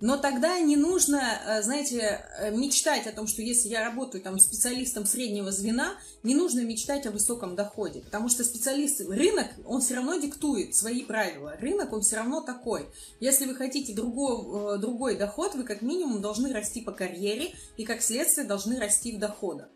Но 0.00 0.18
тогда 0.18 0.58
не 0.60 0.76
нужно, 0.76 1.22
э, 1.46 1.62
знаете, 1.62 2.20
э, 2.38 2.50
мечтать 2.50 3.06
о 3.06 3.12
том, 3.12 3.26
что 3.26 3.40
если 3.40 3.68
я 3.68 3.84
работаю 3.84 4.22
там 4.22 4.38
специалистом 4.38 5.06
среднего 5.06 5.50
звена, 5.50 5.94
не 6.22 6.34
нужно 6.34 6.60
мечтать 6.60 7.06
о 7.06 7.10
высоком 7.10 7.56
доходе, 7.56 8.00
потому 8.00 8.28
что 8.28 8.44
специалист, 8.44 9.00
рынок, 9.00 9.46
он 9.64 9.80
все 9.80 9.94
равно 9.94 10.16
диктует 10.16 10.74
свои 10.74 11.02
правила. 11.02 11.56
Рынок, 11.60 11.92
он 11.92 12.02
все 12.02 12.16
равно 12.16 12.42
такой. 12.42 12.86
Если 13.20 13.46
вы 13.46 13.54
хотите 13.54 13.94
другой, 13.94 14.78
другой 14.78 15.16
доход, 15.16 15.54
вы 15.54 15.64
как 15.64 15.80
минимум 15.82 16.20
должны 16.20 16.52
расти 16.52 16.82
по 16.82 16.92
карьере 16.92 17.54
и 17.76 17.84
как 17.84 18.02
следствие 18.02 18.46
должны 18.46 18.78
расти 18.78 19.16
в 19.16 19.18
доходах. 19.18 19.68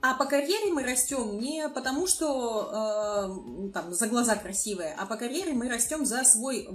А 0.00 0.14
по 0.14 0.26
карьере 0.26 0.72
мы 0.72 0.82
растем 0.82 1.38
не 1.38 1.68
потому, 1.68 2.06
что 2.06 2.70
э, 2.70 3.72
там 3.72 3.92
за 3.94 4.06
глаза 4.06 4.36
красивые, 4.36 4.94
а 4.96 5.06
по 5.06 5.16
карьере 5.16 5.52
мы 5.52 5.68
растем 5.68 6.04
за 6.04 6.22
свой, 6.24 6.68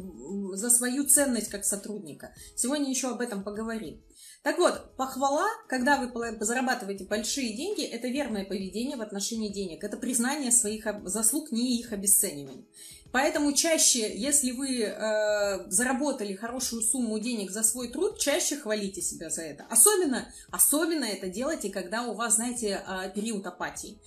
за 0.53 0.69
свою 0.69 1.05
ценность 1.05 1.49
как 1.49 1.63
сотрудника. 1.63 2.33
Сегодня 2.55 2.89
еще 2.89 3.09
об 3.09 3.21
этом 3.21 3.43
поговорим. 3.43 4.01
Так 4.43 4.57
вот, 4.57 4.95
похвала, 4.97 5.47
когда 5.69 5.97
вы 6.01 6.11
зарабатываете 6.43 7.05
большие 7.05 7.55
деньги, 7.55 7.83
это 7.83 8.07
верное 8.07 8.43
поведение 8.43 8.97
в 8.97 9.01
отношении 9.01 9.53
денег. 9.53 9.83
Это 9.83 9.97
признание 9.97 10.51
своих 10.51 10.87
заслуг, 11.03 11.51
не 11.51 11.79
их 11.79 11.93
обесценивание. 11.93 12.65
Поэтому 13.11 13.51
чаще, 13.53 14.15
если 14.15 14.51
вы 14.51 14.83
э, 14.83 15.69
заработали 15.69 16.33
хорошую 16.33 16.81
сумму 16.81 17.19
денег 17.19 17.51
за 17.51 17.63
свой 17.63 17.89
труд, 17.89 18.17
чаще 18.17 18.55
хвалите 18.55 19.01
себя 19.01 19.29
за 19.29 19.41
это. 19.41 19.65
Особенно, 19.69 20.31
особенно 20.49 21.05
это 21.05 21.27
делайте, 21.27 21.69
когда 21.69 22.03
у 22.03 22.13
вас, 22.13 22.35
знаете, 22.35 22.81
э, 22.87 23.11
период 23.13 23.45
апатии. 23.45 23.97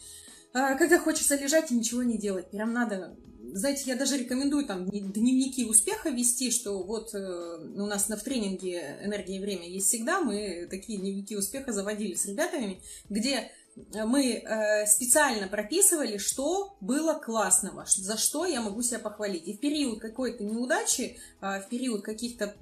Э, 0.55 0.77
когда 0.79 0.99
хочется 0.99 1.37
лежать 1.37 1.71
и 1.71 1.75
ничего 1.75 2.03
не 2.03 2.17
делать. 2.17 2.51
Прям 2.51 2.73
надо 2.73 3.17
знаете, 3.53 3.85
я 3.87 3.97
даже 3.97 4.17
рекомендую 4.17 4.67
там 4.67 4.89
дневники 4.89 5.65
успеха 5.65 6.09
вести, 6.09 6.51
что 6.51 6.83
вот 6.83 7.15
э, 7.15 7.59
у 7.77 7.87
нас 7.87 8.09
на 8.09 8.17
в 8.17 8.23
тренинге 8.23 8.99
«Энергия 9.03 9.37
и 9.37 9.41
время» 9.41 9.69
есть 9.69 9.89
всегда, 9.89 10.21
мы 10.21 10.67
такие 10.71 10.99
дневники 10.99 11.37
успеха 11.37 11.73
заводили 11.73 12.15
с 12.15 12.27
ребятами, 12.27 12.81
где 13.09 13.51
мы 13.77 14.35
э, 14.35 14.87
специально 14.87 15.49
прописывали, 15.49 16.19
что 16.19 16.77
было 16.81 17.15
классного, 17.15 17.85
за 17.87 18.17
что 18.17 18.47
я 18.47 18.61
могу 18.61 18.83
себя 18.83 19.01
похвалить. 19.01 19.47
И 19.49 19.55
в 19.55 19.61
период 19.61 20.01
какой-то 20.01 20.45
неудачи, 20.45 21.19
э, 21.41 21.61
в 21.61 21.69
период 21.69 22.03
каких-то 22.03 22.55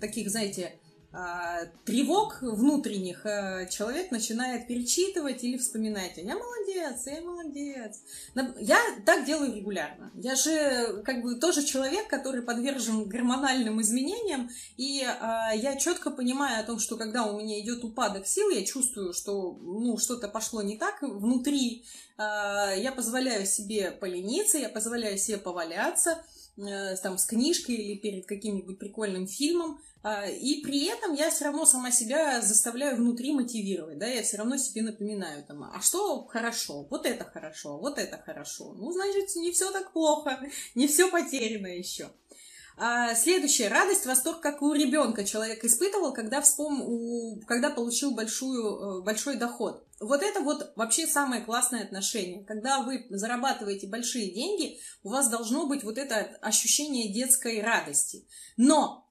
таких, 0.00 0.30
знаете, 0.30 0.74
а, 0.74 0.85
тревог 1.84 2.38
внутренних 2.42 3.24
э, 3.24 3.68
человек 3.70 4.10
начинает 4.10 4.66
перечитывать 4.66 5.42
или 5.44 5.56
вспоминать. 5.56 6.12
Я 6.16 6.36
молодец, 6.36 7.06
я 7.06 7.22
молодец. 7.22 8.00
Я 8.60 8.78
так 9.04 9.24
делаю 9.24 9.54
регулярно. 9.54 10.10
Я 10.14 10.34
же 10.34 11.02
как 11.04 11.22
бы 11.22 11.36
тоже 11.36 11.64
человек, 11.64 12.08
который 12.08 12.42
подвержен 12.42 13.08
гормональным 13.08 13.80
изменениям, 13.80 14.50
и 14.76 15.02
а, 15.04 15.52
я 15.54 15.76
четко 15.76 16.10
понимаю 16.10 16.60
о 16.60 16.66
том, 16.66 16.78
что 16.78 16.96
когда 16.96 17.24
у 17.24 17.38
меня 17.40 17.58
идет 17.60 17.84
упадок 17.84 18.26
сил, 18.26 18.50
я 18.50 18.64
чувствую, 18.64 19.14
что 19.14 19.52
ну, 19.62 19.96
что-то 19.96 20.28
пошло 20.28 20.62
не 20.62 20.76
так 20.76 21.00
внутри, 21.00 21.84
а, 22.18 22.74
я 22.74 22.92
позволяю 22.92 23.46
себе 23.46 23.90
полениться, 23.90 24.58
я 24.58 24.68
позволяю 24.68 25.16
себе 25.16 25.38
поваляться, 25.38 26.24
там, 26.56 27.18
с 27.18 27.26
книжкой 27.26 27.76
или 27.76 27.98
перед 27.98 28.26
каким-нибудь 28.26 28.78
прикольным 28.78 29.26
фильмом, 29.26 29.80
а, 30.02 30.26
и 30.26 30.62
при 30.62 30.86
этом 30.86 31.14
я 31.14 31.30
все 31.30 31.46
равно 31.46 31.66
сама 31.66 31.90
себя 31.90 32.40
заставляю 32.40 32.96
внутри 32.96 33.32
мотивировать, 33.32 33.98
да, 33.98 34.06
я 34.06 34.22
все 34.22 34.36
равно 34.36 34.56
себе 34.56 34.82
напоминаю, 34.82 35.44
там, 35.44 35.64
а 35.64 35.80
что 35.80 36.24
хорошо, 36.26 36.86
вот 36.88 37.06
это 37.06 37.24
хорошо, 37.24 37.76
вот 37.76 37.98
это 37.98 38.16
хорошо. 38.18 38.72
Ну, 38.74 38.92
значит, 38.92 39.34
не 39.34 39.50
все 39.50 39.72
так 39.72 39.92
плохо, 39.92 40.40
не 40.74 40.86
все 40.86 41.10
потеряно 41.10 41.66
еще. 41.66 42.10
А, 42.78 43.14
следующее. 43.14 43.68
Радость, 43.68 44.04
восторг, 44.04 44.40
как 44.40 44.60
у 44.60 44.74
ребенка 44.74 45.24
человек 45.24 45.64
испытывал, 45.64 46.12
когда, 46.12 46.42
вспом... 46.42 47.40
когда 47.46 47.70
получил 47.70 48.14
большую, 48.14 49.00
э, 49.00 49.02
большой 49.02 49.36
доход. 49.36 49.86
Вот 49.98 50.22
это 50.22 50.40
вот 50.40 50.72
вообще 50.76 51.06
самое 51.06 51.42
классное 51.42 51.84
отношение. 51.84 52.44
Когда 52.44 52.82
вы 52.82 53.06
зарабатываете 53.08 53.86
большие 53.86 54.30
деньги, 54.30 54.78
у 55.02 55.08
вас 55.08 55.30
должно 55.30 55.66
быть 55.66 55.84
вот 55.84 55.96
это 55.96 56.36
ощущение 56.42 57.10
детской 57.10 57.62
радости. 57.62 58.26
Но 58.58 59.05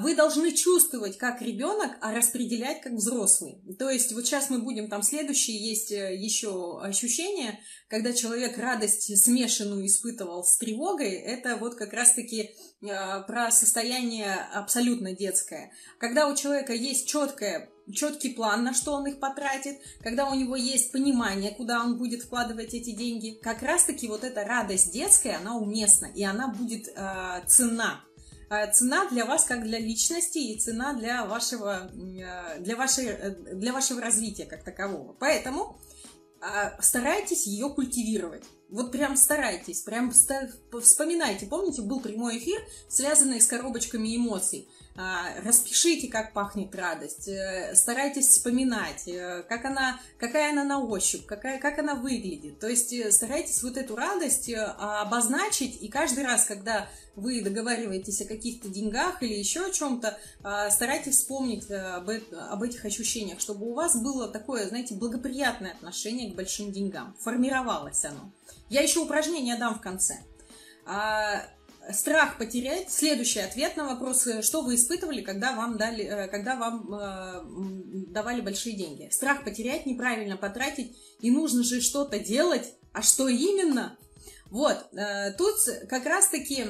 вы 0.00 0.14
должны 0.14 0.52
чувствовать 0.52 1.18
как 1.18 1.40
ребенок, 1.40 1.92
а 2.00 2.14
распределять 2.14 2.80
как 2.82 2.92
взрослый. 2.94 3.62
То 3.78 3.90
есть 3.90 4.12
вот 4.12 4.26
сейчас 4.26 4.50
мы 4.50 4.58
будем, 4.58 4.88
там 4.88 5.02
следующие 5.02 5.56
есть 5.56 5.92
э, 5.92 6.14
еще 6.16 6.80
ощущения, 6.80 7.60
когда 7.88 8.12
человек 8.12 8.58
радость 8.58 9.16
смешанную 9.22 9.86
испытывал 9.86 10.44
с 10.44 10.56
тревогой, 10.58 11.12
это 11.12 11.56
вот 11.56 11.74
как 11.74 11.92
раз-таки 11.92 12.50
а, 12.82 13.20
про 13.20 13.50
состояние 13.50 14.34
абсолютно 14.52 15.14
детское. 15.14 15.72
Когда 15.98 16.28
у 16.28 16.34
человека 16.34 16.72
есть 16.72 17.08
четкое 17.08 17.68
четкий 17.92 18.30
план, 18.30 18.64
на 18.64 18.74
что 18.74 18.92
он 18.92 19.06
их 19.06 19.18
потратит, 19.18 19.78
когда 20.00 20.30
у 20.30 20.34
него 20.34 20.56
есть 20.56 20.92
понимание, 20.92 21.52
куда 21.52 21.82
он 21.82 21.98
будет 21.98 22.22
вкладывать 22.22 22.74
эти 22.74 22.92
деньги, 22.92 23.38
как 23.42 23.62
раз-таки 23.62 24.08
вот 24.08 24.24
эта 24.24 24.44
радость 24.44 24.92
детская, 24.92 25.36
она 25.36 25.56
уместна, 25.56 26.06
и 26.06 26.22
она 26.22 26.48
будет 26.48 26.88
э, 26.88 27.42
цена. 27.46 28.04
А, 28.52 28.66
цена 28.66 29.08
для 29.08 29.24
вас 29.24 29.44
как 29.44 29.62
для 29.62 29.78
личности 29.78 30.36
и 30.36 30.58
цена 30.58 30.92
для 30.92 31.24
вашего, 31.24 31.90
э, 31.94 32.58
для 32.60 32.76
вашей, 32.76 33.06
э, 33.06 33.30
для 33.54 33.72
вашего 33.72 34.02
развития 34.02 34.44
как 34.44 34.62
такового. 34.62 35.14
Поэтому 35.18 35.80
а, 36.42 36.76
старайтесь 36.82 37.46
ее 37.46 37.70
культивировать. 37.70 38.42
Вот 38.68 38.92
прям 38.92 39.16
старайтесь, 39.16 39.80
прям 39.80 40.12
вспоминайте. 40.12 41.46
Помните, 41.46 41.80
был 41.80 42.00
прямой 42.00 42.36
эфир, 42.36 42.60
связанный 42.90 43.40
с 43.40 43.46
коробочками 43.46 44.14
эмоций. 44.14 44.68
А, 44.94 45.40
распишите, 45.42 46.08
как 46.08 46.34
пахнет 46.34 46.74
радость, 46.74 47.26
э, 47.26 47.74
старайтесь 47.74 48.28
вспоминать, 48.28 49.08
э, 49.08 49.42
как 49.48 49.64
она, 49.64 49.98
какая 50.18 50.50
она 50.50 50.64
на 50.64 50.80
ощупь, 50.80 51.24
какая, 51.24 51.58
как 51.58 51.78
она 51.78 51.94
выглядит. 51.94 52.58
То 52.58 52.68
есть 52.68 52.92
э, 52.92 53.10
старайтесь 53.10 53.62
вот 53.62 53.78
эту 53.78 53.96
радость 53.96 54.52
обозначить, 54.52 55.80
и 55.80 55.88
каждый 55.88 56.24
раз, 56.24 56.44
когда 56.44 56.90
вы 57.16 57.40
договариваетесь 57.40 58.20
о 58.20 58.26
каких-то 58.26 58.68
деньгах 58.68 59.22
или 59.22 59.32
еще 59.32 59.66
о 59.66 59.70
чем-то, 59.70 60.18
старайтесь 60.70 61.16
вспомнить 61.16 61.70
об, 61.70 62.10
об 62.32 62.62
этих 62.62 62.84
ощущениях, 62.84 63.40
чтобы 63.40 63.66
у 63.66 63.74
вас 63.74 63.96
было 63.96 64.28
такое, 64.28 64.66
знаете, 64.68 64.94
благоприятное 64.94 65.72
отношение 65.72 66.32
к 66.32 66.34
большим 66.34 66.72
деньгам. 66.72 67.14
Формировалось 67.20 68.04
оно. 68.04 68.32
Я 68.70 68.80
еще 68.80 69.00
упражнение 69.00 69.56
дам 69.56 69.74
в 69.74 69.80
конце. 69.80 70.20
Страх 71.90 72.38
потерять. 72.38 72.92
Следующий 72.92 73.40
ответ 73.40 73.76
на 73.76 73.84
вопрос, 73.86 74.26
э, 74.26 74.42
что 74.42 74.62
вы 74.62 74.76
испытывали, 74.76 75.20
когда 75.20 75.52
вам, 75.52 75.78
дали, 75.78 76.04
э, 76.04 76.28
когда 76.28 76.56
вам 76.56 76.94
э, 76.94 77.42
давали 78.12 78.40
большие 78.40 78.76
деньги. 78.76 79.08
Страх 79.10 79.44
потерять, 79.44 79.86
неправильно 79.86 80.36
потратить, 80.36 80.96
и 81.20 81.30
нужно 81.30 81.64
же 81.64 81.80
что-то 81.80 82.18
делать, 82.18 82.74
а 82.92 83.02
что 83.02 83.28
именно? 83.28 83.96
Вот, 84.52 84.86
э, 84.92 85.32
тут 85.32 85.56
как 85.88 86.04
раз-таки 86.04 86.66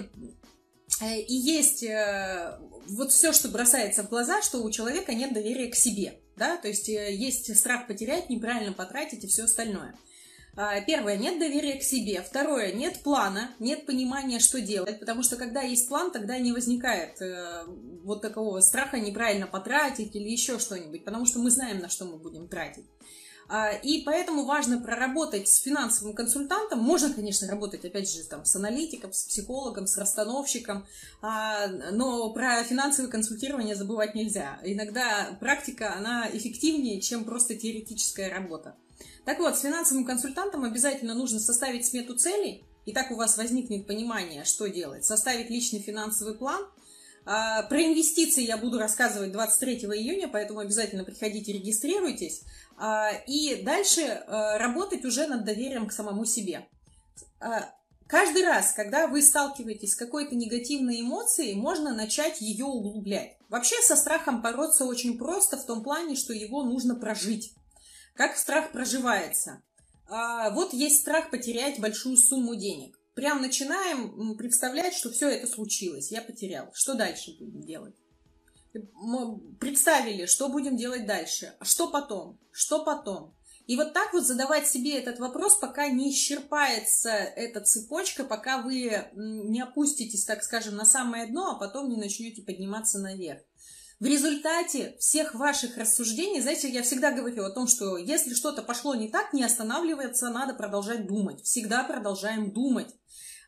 э, 1.00 1.20
и 1.20 1.34
есть 1.34 1.82
э, 1.82 2.56
вот 2.86 3.10
все, 3.10 3.32
что 3.32 3.48
бросается 3.48 4.04
в 4.04 4.08
глаза, 4.08 4.40
что 4.40 4.62
у 4.62 4.70
человека 4.70 5.12
нет 5.14 5.32
доверия 5.32 5.68
к 5.68 5.74
себе, 5.74 6.20
да, 6.36 6.56
то 6.56 6.68
есть 6.68 6.86
есть 6.86 7.56
страх 7.58 7.88
потерять, 7.88 8.30
неправильно 8.30 8.72
потратить 8.72 9.24
и 9.24 9.26
все 9.26 9.44
остальное. 9.44 9.96
А, 10.54 10.80
первое, 10.82 11.16
нет 11.16 11.38
доверия 11.38 11.78
к 11.78 11.82
себе. 11.82 12.20
Второе, 12.20 12.72
нет 12.72 13.02
плана, 13.02 13.50
нет 13.58 13.86
понимания, 13.86 14.38
что 14.38 14.60
делать, 14.60 15.00
потому 15.00 15.22
что 15.22 15.36
когда 15.36 15.62
есть 15.62 15.88
план, 15.88 16.10
тогда 16.10 16.38
не 16.38 16.52
возникает 16.52 17.22
э, 17.22 17.64
вот 18.04 18.20
такого 18.20 18.60
страха 18.60 19.00
неправильно 19.00 19.46
потратить 19.46 20.14
или 20.14 20.28
еще 20.28 20.58
что-нибудь, 20.58 21.04
потому 21.04 21.24
что 21.24 21.38
мы 21.38 21.50
знаем, 21.50 21.78
на 21.78 21.88
что 21.88 22.04
мы 22.04 22.18
будем 22.18 22.48
тратить. 22.48 22.84
А, 23.48 23.72
и 23.72 24.02
поэтому 24.02 24.44
важно 24.44 24.78
проработать 24.78 25.48
с 25.48 25.62
финансовым 25.62 26.14
консультантом. 26.14 26.80
Можно, 26.80 27.12
конечно, 27.12 27.48
работать, 27.48 27.84
опять 27.84 28.10
же, 28.10 28.22
там, 28.24 28.44
с 28.44 28.54
аналитиком, 28.54 29.12
с 29.12 29.24
психологом, 29.24 29.86
с 29.86 29.96
расстановщиком, 29.96 30.86
а, 31.20 31.66
но 31.66 32.30
про 32.32 32.62
финансовое 32.64 33.10
консультирование 33.10 33.74
забывать 33.74 34.14
нельзя. 34.14 34.58
Иногда 34.64 35.36
практика, 35.40 35.94
она 35.94 36.28
эффективнее, 36.32 37.00
чем 37.00 37.24
просто 37.24 37.54
теоретическая 37.54 38.28
работа. 38.28 38.76
Так 39.24 39.38
вот, 39.38 39.56
с 39.56 39.62
финансовым 39.62 40.04
консультантом 40.04 40.64
обязательно 40.64 41.14
нужно 41.14 41.40
составить 41.40 41.86
смету 41.86 42.14
целей, 42.14 42.64
и 42.84 42.92
так 42.92 43.10
у 43.10 43.16
вас 43.16 43.36
возникнет 43.36 43.86
понимание, 43.86 44.44
что 44.44 44.68
делать. 44.68 45.04
Составить 45.04 45.50
личный 45.50 45.80
финансовый 45.80 46.34
план. 46.34 46.66
А, 47.24 47.62
про 47.62 47.84
инвестиции 47.84 48.42
я 48.42 48.56
буду 48.56 48.78
рассказывать 48.78 49.30
23 49.32 49.76
июня, 49.76 50.28
поэтому 50.28 50.60
обязательно 50.60 51.04
приходите, 51.04 51.52
регистрируйтесь. 51.52 52.42
А, 52.76 53.12
и 53.26 53.62
дальше 53.62 54.02
а, 54.02 54.58
работать 54.58 55.04
уже 55.04 55.26
над 55.26 55.44
доверием 55.44 55.86
к 55.86 55.92
самому 55.92 56.24
себе. 56.24 56.66
Каждый 58.06 58.44
раз, 58.44 58.72
когда 58.72 59.06
вы 59.06 59.22
сталкиваетесь 59.22 59.92
с 59.92 59.96
какой-то 59.96 60.34
негативной 60.34 61.00
эмоцией, 61.00 61.54
можно 61.54 61.94
начать 61.94 62.40
ее 62.42 62.66
углублять. 62.66 63.38
Вообще 63.48 63.76
со 63.82 63.96
страхом 63.96 64.42
бороться 64.42 64.84
очень 64.84 65.16
просто 65.16 65.56
в 65.56 65.64
том 65.64 65.82
плане, 65.82 66.14
что 66.14 66.32
его 66.32 66.62
нужно 66.62 66.94
прожить. 66.94 67.54
Как 68.14 68.36
страх 68.36 68.72
проживается? 68.72 69.62
А, 70.06 70.50
вот 70.50 70.72
есть 70.72 71.00
страх 71.00 71.30
потерять 71.30 71.80
большую 71.80 72.16
сумму 72.16 72.54
денег. 72.54 72.98
Прям 73.14 73.42
начинаем 73.42 74.36
представлять, 74.36 74.94
что 74.94 75.10
все 75.10 75.28
это 75.28 75.46
случилось, 75.46 76.10
я 76.10 76.22
потерял. 76.22 76.70
Что 76.74 76.94
дальше 76.94 77.36
будем 77.38 77.62
делать? 77.62 77.94
Мы 78.94 79.38
представили, 79.56 80.26
что 80.26 80.48
будем 80.48 80.76
делать 80.76 81.06
дальше, 81.06 81.54
а 81.58 81.64
что 81.64 81.88
потом, 81.88 82.38
что 82.52 82.84
потом. 82.84 83.34
И 83.66 83.76
вот 83.76 83.92
так 83.92 84.12
вот 84.12 84.24
задавать 84.24 84.66
себе 84.66 84.98
этот 84.98 85.18
вопрос, 85.18 85.56
пока 85.56 85.88
не 85.88 86.10
исчерпается 86.10 87.10
эта 87.10 87.60
цепочка, 87.60 88.24
пока 88.24 88.60
вы 88.60 89.08
не 89.14 89.60
опуститесь, 89.60 90.24
так 90.24 90.42
скажем, 90.42 90.74
на 90.74 90.84
самое 90.84 91.26
дно, 91.26 91.52
а 91.52 91.58
потом 91.58 91.88
не 91.88 91.96
начнете 91.96 92.42
подниматься 92.42 92.98
наверх. 92.98 93.42
В 94.02 94.04
результате 94.04 94.96
всех 94.98 95.32
ваших 95.36 95.76
рассуждений, 95.76 96.40
знаете, 96.40 96.68
я 96.68 96.82
всегда 96.82 97.12
говорю 97.12 97.44
о 97.44 97.50
том, 97.50 97.68
что 97.68 97.96
если 97.96 98.34
что-то 98.34 98.60
пошло 98.60 98.96
не 98.96 99.08
так, 99.08 99.32
не 99.32 99.44
останавливаться, 99.44 100.28
надо 100.30 100.54
продолжать 100.54 101.06
думать. 101.06 101.40
Всегда 101.44 101.84
продолжаем 101.84 102.50
думать. 102.50 102.88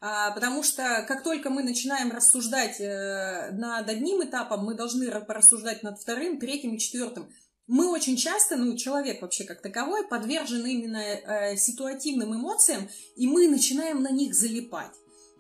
А, 0.01 0.31
потому 0.31 0.63
что 0.63 1.05
как 1.09 1.25
только 1.25 1.51
мы 1.51 1.65
начинаем 1.65 2.13
рассуждать 2.13 2.81
э, 2.81 3.51
над 3.51 3.89
одним 3.89 4.23
этапом, 4.23 4.65
мы 4.65 4.75
должны 4.75 5.11
порассуждать 5.23 5.83
над 5.83 5.99
вторым, 5.99 6.39
третьим 6.39 6.77
и 6.77 6.79
четвертым 6.79 7.29
мы 7.67 7.91
очень 7.91 8.17
часто, 8.17 8.57
ну, 8.57 8.77
человек 8.77 9.23
вообще 9.23 9.45
как 9.45 9.63
таковой, 9.63 10.07
подвержен 10.07 10.67
именно 10.67 10.99
э, 10.99 11.57
ситуативным 11.57 12.35
эмоциям, 12.35 12.89
и 13.17 13.27
мы 13.27 13.49
начинаем 13.49 14.03
на 14.03 14.11
них 14.11 14.35
залипать. 14.35 14.93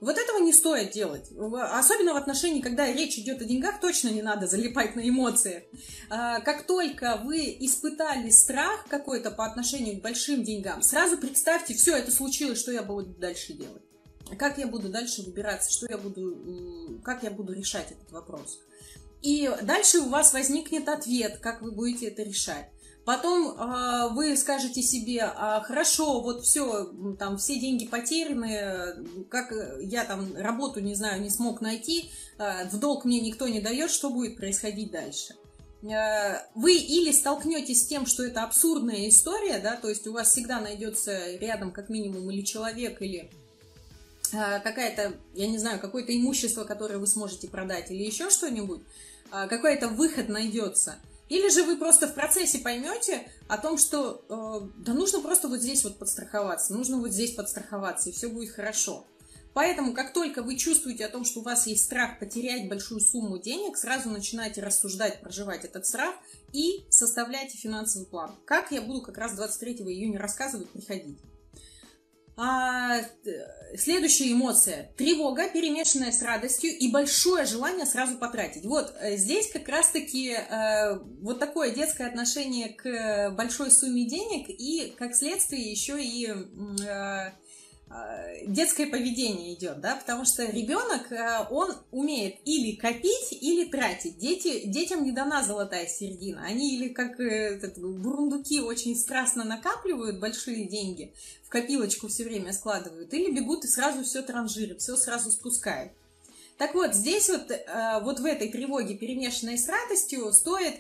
Вот 0.04 0.18
этого 0.18 0.38
не 0.38 0.52
стоит 0.52 0.92
делать. 0.92 1.30
Особенно 1.32 2.12
в 2.12 2.16
отношении, 2.16 2.60
когда 2.60 2.92
речь 2.92 3.18
идет 3.18 3.40
о 3.40 3.44
деньгах, 3.46 3.80
точно 3.80 4.08
не 4.08 4.20
надо 4.20 4.46
залипать 4.46 4.96
на 4.96 5.08
эмоции. 5.08 5.64
А, 6.10 6.40
как 6.40 6.66
только 6.66 7.20
вы 7.24 7.56
испытали 7.60 8.28
страх 8.28 8.84
какой-то 8.88 9.30
по 9.30 9.46
отношению 9.46 9.98
к 9.98 10.02
большим 10.02 10.42
деньгам, 10.42 10.82
сразу 10.82 11.16
представьте, 11.16 11.72
все 11.72 11.96
это 11.96 12.12
случилось, 12.12 12.58
что 12.58 12.70
я 12.70 12.82
буду 12.82 13.14
дальше 13.14 13.54
делать. 13.54 13.82
Как 14.38 14.58
я 14.58 14.66
буду 14.66 14.90
дальше 14.90 15.22
выбираться, 15.22 15.70
что 15.72 15.86
я 15.88 15.96
буду, 15.96 17.00
как 17.02 17.22
я 17.22 17.30
буду 17.30 17.54
решать 17.54 17.90
этот 17.90 18.12
вопрос. 18.12 18.60
И 19.22 19.50
дальше 19.62 20.00
у 20.00 20.10
вас 20.10 20.34
возникнет 20.34 20.86
ответ, 20.86 21.38
как 21.38 21.62
вы 21.62 21.72
будете 21.72 22.08
это 22.08 22.22
решать. 22.22 22.68
Потом 23.04 23.50
э, 23.50 24.08
вы 24.12 24.34
скажете 24.36 24.82
себе, 24.82 25.22
а, 25.22 25.60
хорошо, 25.60 26.22
вот 26.22 26.44
все, 26.44 26.90
там 27.18 27.36
все 27.36 27.60
деньги 27.60 27.86
потеряны, 27.86 29.26
как 29.28 29.52
я 29.80 30.04
там 30.04 30.34
работу, 30.36 30.80
не 30.80 30.94
знаю, 30.94 31.20
не 31.20 31.28
смог 31.28 31.60
найти, 31.60 32.10
э, 32.38 32.68
в 32.70 32.78
долг 32.78 33.04
мне 33.04 33.20
никто 33.20 33.46
не 33.46 33.60
дает, 33.60 33.90
что 33.90 34.08
будет 34.08 34.36
происходить 34.36 34.90
дальше? 34.90 35.34
Э, 35.82 36.46
вы 36.54 36.76
или 36.76 37.12
столкнетесь 37.12 37.82
с 37.82 37.86
тем, 37.86 38.06
что 38.06 38.24
это 38.24 38.42
абсурдная 38.42 39.06
история, 39.08 39.58
да, 39.58 39.76
то 39.76 39.90
есть 39.90 40.06
у 40.06 40.12
вас 40.12 40.30
всегда 40.30 40.60
найдется 40.60 41.36
рядом 41.36 41.72
как 41.72 41.90
минимум 41.90 42.30
или 42.30 42.40
человек, 42.40 43.02
или 43.02 43.30
э, 44.32 44.60
какая-то, 44.60 45.12
я 45.34 45.46
не 45.46 45.58
знаю, 45.58 45.78
какое-то 45.78 46.16
имущество, 46.16 46.64
которое 46.64 46.96
вы 46.96 47.06
сможете 47.06 47.48
продать, 47.48 47.90
или 47.90 48.02
еще 48.02 48.30
что-нибудь, 48.30 48.80
а, 49.30 49.46
какой-то 49.46 49.88
выход 49.88 50.28
найдется. 50.28 50.96
Или 51.28 51.48
же 51.48 51.64
вы 51.64 51.76
просто 51.76 52.06
в 52.06 52.14
процессе 52.14 52.58
поймете 52.58 53.26
о 53.48 53.56
том, 53.56 53.78
что 53.78 54.24
э, 54.28 54.82
да 54.84 54.92
нужно 54.92 55.20
просто 55.20 55.48
вот 55.48 55.60
здесь 55.60 55.82
вот 55.84 55.98
подстраховаться, 55.98 56.74
нужно 56.74 56.98
вот 56.98 57.12
здесь 57.12 57.32
подстраховаться, 57.32 58.10
и 58.10 58.12
все 58.12 58.28
будет 58.28 58.50
хорошо. 58.50 59.06
Поэтому, 59.54 59.94
как 59.94 60.12
только 60.12 60.42
вы 60.42 60.56
чувствуете 60.56 61.06
о 61.06 61.08
том, 61.08 61.24
что 61.24 61.40
у 61.40 61.42
вас 61.44 61.66
есть 61.68 61.84
страх 61.84 62.18
потерять 62.18 62.68
большую 62.68 63.00
сумму 63.00 63.38
денег, 63.38 63.76
сразу 63.76 64.10
начинайте 64.10 64.60
рассуждать, 64.60 65.20
проживать 65.20 65.64
этот 65.64 65.86
страх 65.86 66.14
и 66.52 66.84
составляйте 66.90 67.56
финансовый 67.56 68.04
план. 68.04 68.34
Как 68.44 68.72
я 68.72 68.82
буду 68.82 69.00
как 69.00 69.16
раз 69.16 69.34
23 69.34 69.74
июня 69.84 70.18
рассказывать, 70.18 70.68
приходите. 70.70 71.20
А, 72.36 73.00
следующая 73.76 74.32
эмоция. 74.32 74.90
Тревога, 74.96 75.48
перемешанная 75.48 76.12
с 76.12 76.22
радостью 76.22 76.70
и 76.76 76.90
большое 76.90 77.46
желание 77.46 77.86
сразу 77.86 78.16
потратить. 78.16 78.64
Вот 78.64 78.92
э, 78.98 79.16
здесь 79.16 79.50
как 79.52 79.68
раз-таки 79.68 80.32
э, 80.32 80.98
вот 81.20 81.38
такое 81.38 81.70
детское 81.70 82.06
отношение 82.08 82.70
к 82.70 83.30
большой 83.30 83.70
сумме 83.70 84.04
денег 84.04 84.48
и, 84.48 84.92
как 84.98 85.14
следствие, 85.14 85.70
еще 85.70 86.02
и 86.02 86.28
э, 86.28 86.34
Э, 86.94 87.32
детское 88.46 88.86
поведение 88.86 89.54
идет, 89.54 89.80
да, 89.80 89.96
потому 89.96 90.24
что 90.24 90.44
ребенок, 90.44 91.10
э, 91.10 91.46
он 91.50 91.74
умеет 91.90 92.36
или 92.44 92.76
копить, 92.76 93.32
или 93.32 93.68
тратить. 93.70 94.18
Дети, 94.18 94.66
детям 94.66 95.04
не 95.04 95.12
дана 95.12 95.42
золотая 95.42 95.86
середина. 95.86 96.42
Они 96.44 96.76
или 96.76 96.88
как 96.88 97.18
э, 97.20 97.56
этот, 97.56 97.78
бурундуки 97.78 98.60
очень 98.60 98.96
страстно 98.96 99.44
накапливают 99.44 100.20
большие 100.20 100.66
деньги, 100.66 101.14
в 101.44 101.48
копилочку 101.48 102.08
все 102.08 102.24
время 102.24 102.52
складывают, 102.52 103.12
или 103.14 103.32
бегут 103.32 103.64
и 103.64 103.68
сразу 103.68 104.04
все 104.04 104.22
транжирят, 104.22 104.80
все 104.80 104.96
сразу 104.96 105.30
спускают. 105.30 105.92
Так 106.58 106.74
вот, 106.74 106.94
здесь 106.94 107.28
вот, 107.28 107.50
вот 108.02 108.20
в 108.20 108.24
этой 108.24 108.48
тревоге, 108.48 108.94
перемешанной 108.94 109.58
с 109.58 109.68
радостью, 109.68 110.32
стоит 110.32 110.76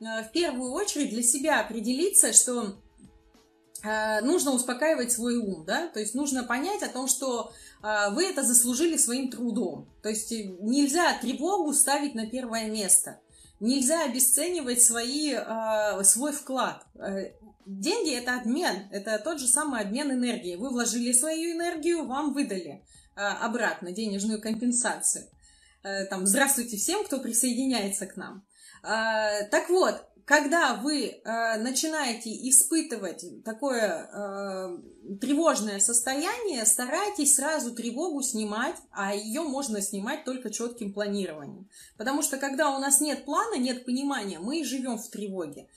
в 0.00 0.30
первую 0.32 0.72
очередь 0.72 1.10
для 1.10 1.22
себя 1.22 1.60
определиться, 1.60 2.32
что 2.32 2.78
Э, 2.78 2.87
нужно 3.82 4.52
успокаивать 4.52 5.12
свой 5.12 5.36
ум, 5.36 5.64
да, 5.64 5.88
то 5.88 6.00
есть 6.00 6.14
нужно 6.14 6.42
понять 6.44 6.82
о 6.82 6.88
том, 6.88 7.06
что 7.06 7.52
э, 7.82 8.10
вы 8.10 8.24
это 8.24 8.42
заслужили 8.42 8.96
своим 8.96 9.30
трудом. 9.30 9.88
То 10.02 10.08
есть 10.08 10.32
э, 10.32 10.56
нельзя 10.60 11.16
тревогу 11.20 11.72
ставить 11.72 12.14
на 12.14 12.26
первое 12.26 12.68
место. 12.68 13.20
Нельзя 13.60 14.04
обесценивать 14.04 14.82
свои, 14.82 15.34
свой 16.04 16.32
вклад. 16.32 16.86
Деньги– 17.66 18.14
это 18.16 18.36
обмен, 18.36 18.88
это 18.92 19.18
тот 19.18 19.40
же 19.40 19.48
самый 19.48 19.80
обмен 19.80 20.12
энергии. 20.12 20.54
Вы 20.54 20.70
вложили 20.70 21.10
свою 21.10 21.56
энергию, 21.56 22.06
вам 22.06 22.34
выдали 22.34 22.84
обратно 23.16 23.90
денежную 23.90 24.40
компенсацию. 24.40 25.24
Там, 25.82 26.24
здравствуйте 26.24 26.76
всем, 26.76 27.02
кто 27.04 27.18
присоединяется 27.18 28.06
к 28.06 28.16
нам. 28.16 28.46
Так 28.80 29.68
вот, 29.70 30.07
когда 30.28 30.74
вы 30.74 31.06
э, 31.06 31.56
начинаете 31.56 32.28
испытывать 32.50 33.24
такое 33.44 34.10
э, 34.12 34.78
тревожное 35.22 35.80
состояние, 35.80 36.66
старайтесь 36.66 37.36
сразу 37.36 37.74
тревогу 37.74 38.20
снимать, 38.20 38.76
а 38.90 39.14
ее 39.14 39.40
можно 39.40 39.80
снимать 39.80 40.26
только 40.26 40.50
четким 40.50 40.92
планированием. 40.92 41.70
Потому 41.96 42.20
что 42.20 42.36
когда 42.36 42.76
у 42.76 42.78
нас 42.78 43.00
нет 43.00 43.24
плана, 43.24 43.56
нет 43.56 43.86
понимания, 43.86 44.38
мы 44.38 44.62
живем 44.64 44.98
в 44.98 45.08
тревоге. 45.08 45.70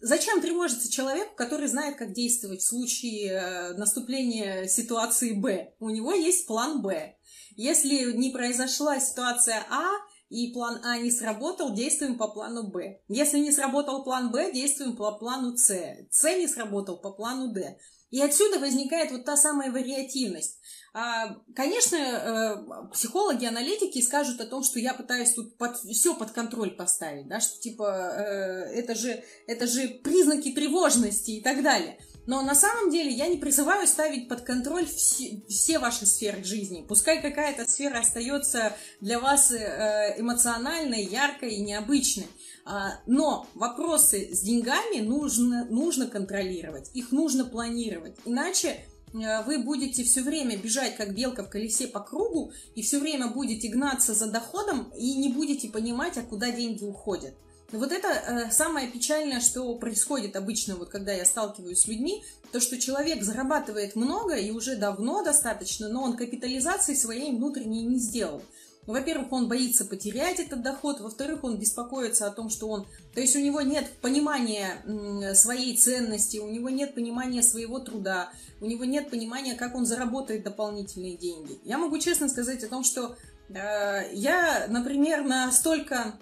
Зачем 0.00 0.40
тревожиться 0.40 0.90
человеку, 0.90 1.36
который 1.36 1.68
знает, 1.68 1.94
как 1.94 2.12
действовать 2.14 2.62
в 2.62 2.66
случае 2.66 3.30
э, 3.30 3.74
наступления 3.74 4.66
ситуации 4.66 5.34
Б? 5.34 5.72
У 5.78 5.90
него 5.90 6.12
есть 6.12 6.48
план 6.48 6.82
Б. 6.82 7.16
Если 7.54 8.10
не 8.10 8.30
произошла 8.30 8.98
ситуация 8.98 9.64
А, 9.70 9.88
и 10.28 10.52
план 10.52 10.80
А 10.84 10.98
не 10.98 11.10
сработал, 11.10 11.74
действуем 11.74 12.18
по 12.18 12.28
плану 12.28 12.68
Б. 12.70 13.00
Если 13.08 13.38
не 13.38 13.52
сработал 13.52 14.04
план 14.04 14.30
Б, 14.30 14.52
действуем 14.52 14.96
по 14.96 15.12
плану 15.12 15.56
С. 15.56 15.74
С 16.10 16.36
не 16.36 16.48
сработал 16.48 16.98
по 16.98 17.12
плану 17.12 17.52
Д. 17.52 17.78
И 18.10 18.20
отсюда 18.20 18.58
возникает 18.60 19.10
вот 19.10 19.24
та 19.24 19.36
самая 19.36 19.70
вариативность. 19.70 20.60
А, 20.94 21.36
конечно, 21.54 21.96
э, 21.96 22.90
психологи, 22.92 23.44
аналитики 23.44 24.00
скажут 24.00 24.40
о 24.40 24.46
том, 24.46 24.62
что 24.62 24.78
я 24.78 24.94
пытаюсь 24.94 25.34
тут 25.34 25.58
под, 25.58 25.76
все 25.76 26.14
под 26.14 26.30
контроль 26.30 26.70
поставить, 26.70 27.28
да, 27.28 27.40
что 27.40 27.60
типа 27.60 28.14
э, 28.16 28.78
это, 28.78 28.94
же, 28.94 29.22
это 29.46 29.66
же 29.66 29.88
признаки 29.88 30.52
тревожности 30.52 31.32
и 31.32 31.42
так 31.42 31.62
далее. 31.62 31.98
Но 32.26 32.42
на 32.42 32.54
самом 32.54 32.90
деле 32.90 33.10
я 33.10 33.28
не 33.28 33.36
призываю 33.36 33.86
ставить 33.86 34.28
под 34.28 34.42
контроль 34.42 34.86
все, 34.86 35.42
все 35.48 35.78
ваши 35.78 36.06
сферы 36.06 36.42
жизни. 36.44 36.84
Пускай 36.86 37.22
какая-то 37.22 37.66
сфера 37.66 38.00
остается 38.00 38.76
для 39.00 39.20
вас 39.20 39.52
э, 39.52 40.14
эмоциональной, 40.18 41.04
яркой 41.04 41.54
и 41.54 41.62
необычной. 41.62 42.26
А, 42.64 43.00
но 43.06 43.46
вопросы 43.54 44.34
с 44.34 44.40
деньгами 44.40 45.00
нужно, 45.00 45.66
нужно 45.66 46.08
контролировать, 46.08 46.90
их 46.94 47.12
нужно 47.12 47.44
планировать. 47.44 48.16
Иначе 48.24 48.80
э, 49.14 49.44
вы 49.44 49.58
будете 49.58 50.02
все 50.02 50.22
время 50.22 50.56
бежать, 50.56 50.96
как 50.96 51.14
белка 51.14 51.44
в 51.44 51.48
колесе 51.48 51.86
по 51.86 52.00
кругу, 52.00 52.52
и 52.74 52.82
все 52.82 52.98
время 52.98 53.28
будете 53.28 53.68
гнаться 53.68 54.14
за 54.14 54.26
доходом 54.26 54.92
и 54.98 55.14
не 55.14 55.28
будете 55.28 55.68
понимать, 55.68 56.16
а 56.16 56.22
куда 56.22 56.50
деньги 56.50 56.82
уходят. 56.82 57.34
Вот 57.72 57.90
это 57.90 58.08
э, 58.08 58.50
самое 58.50 58.88
печальное, 58.88 59.40
что 59.40 59.74
происходит 59.76 60.36
обычно, 60.36 60.76
вот 60.76 60.88
когда 60.88 61.12
я 61.12 61.24
сталкиваюсь 61.24 61.80
с 61.80 61.86
людьми, 61.88 62.22
то, 62.52 62.60
что 62.60 62.78
человек 62.78 63.22
зарабатывает 63.22 63.96
много 63.96 64.36
и 64.36 64.50
уже 64.50 64.76
давно 64.76 65.24
достаточно, 65.24 65.88
но 65.88 66.02
он 66.02 66.16
капитализации 66.16 66.94
своей 66.94 67.32
внутренней 67.32 67.82
не 67.82 67.98
сделал. 67.98 68.42
Во-первых, 68.86 69.32
он 69.32 69.48
боится 69.48 69.84
потерять 69.84 70.38
этот 70.38 70.62
доход, 70.62 71.00
во-вторых, 71.00 71.42
он 71.42 71.58
беспокоится 71.58 72.28
о 72.28 72.30
том, 72.30 72.48
что 72.48 72.68
он... 72.68 72.86
То 73.14 73.20
есть 73.20 73.34
у 73.34 73.40
него 73.40 73.60
нет 73.60 73.90
понимания 74.00 75.34
своей 75.34 75.76
ценности, 75.76 76.38
у 76.38 76.48
него 76.48 76.68
нет 76.70 76.94
понимания 76.94 77.42
своего 77.42 77.80
труда, 77.80 78.30
у 78.60 78.66
него 78.66 78.84
нет 78.84 79.10
понимания, 79.10 79.54
как 79.54 79.74
он 79.74 79.86
заработает 79.86 80.44
дополнительные 80.44 81.16
деньги. 81.16 81.58
Я 81.64 81.78
могу 81.78 81.98
честно 81.98 82.28
сказать 82.28 82.62
о 82.62 82.68
том, 82.68 82.84
что 82.84 83.16
э, 83.48 84.12
я, 84.12 84.66
например, 84.68 85.24
настолько 85.24 86.14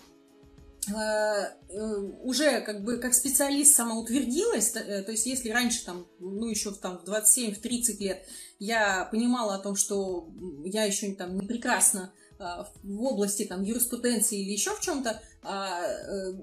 уже 0.92 2.60
как 2.60 2.84
бы 2.84 2.98
как 2.98 3.14
специалист 3.14 3.74
самоутвердилась, 3.74 4.74
э, 4.76 5.02
то 5.02 5.12
есть 5.12 5.26
если 5.26 5.50
раньше 5.50 5.84
там, 5.84 6.06
ну 6.18 6.46
еще 6.46 6.72
там, 6.72 6.98
в 6.98 7.04
27-30 7.08 7.98
лет 8.00 8.26
я 8.58 9.08
понимала 9.10 9.54
о 9.54 9.58
том, 9.58 9.76
что 9.76 10.28
я 10.64 10.84
еще 10.84 11.12
там 11.14 11.38
не 11.38 11.46
прекрасна 11.46 12.12
в 12.38 13.02
области 13.02 13.44
там 13.44 13.62
юриспруденции 13.62 14.42
или 14.42 14.52
еще 14.52 14.74
в 14.74 14.80
чем-то, 14.80 15.22
а, 15.42 15.82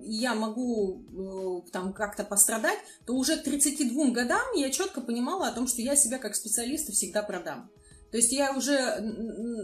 я 0.04 0.34
могу 0.34 1.66
там 1.72 1.94
как-то 1.94 2.24
пострадать, 2.24 2.80
то 3.06 3.14
уже 3.14 3.38
к 3.38 3.44
32 3.44 4.12
годам 4.12 4.42
я 4.56 4.70
четко 4.72 5.02
понимала 5.02 5.48
о 5.48 5.52
том, 5.52 5.68
что 5.68 5.82
я 5.82 5.96
себя 5.96 6.18
как 6.18 6.36
специалиста 6.36 6.92
всегда 6.92 7.24
продам. 7.24 7.70
То 8.12 8.18
есть 8.18 8.32
я 8.34 8.54
уже 8.54 9.00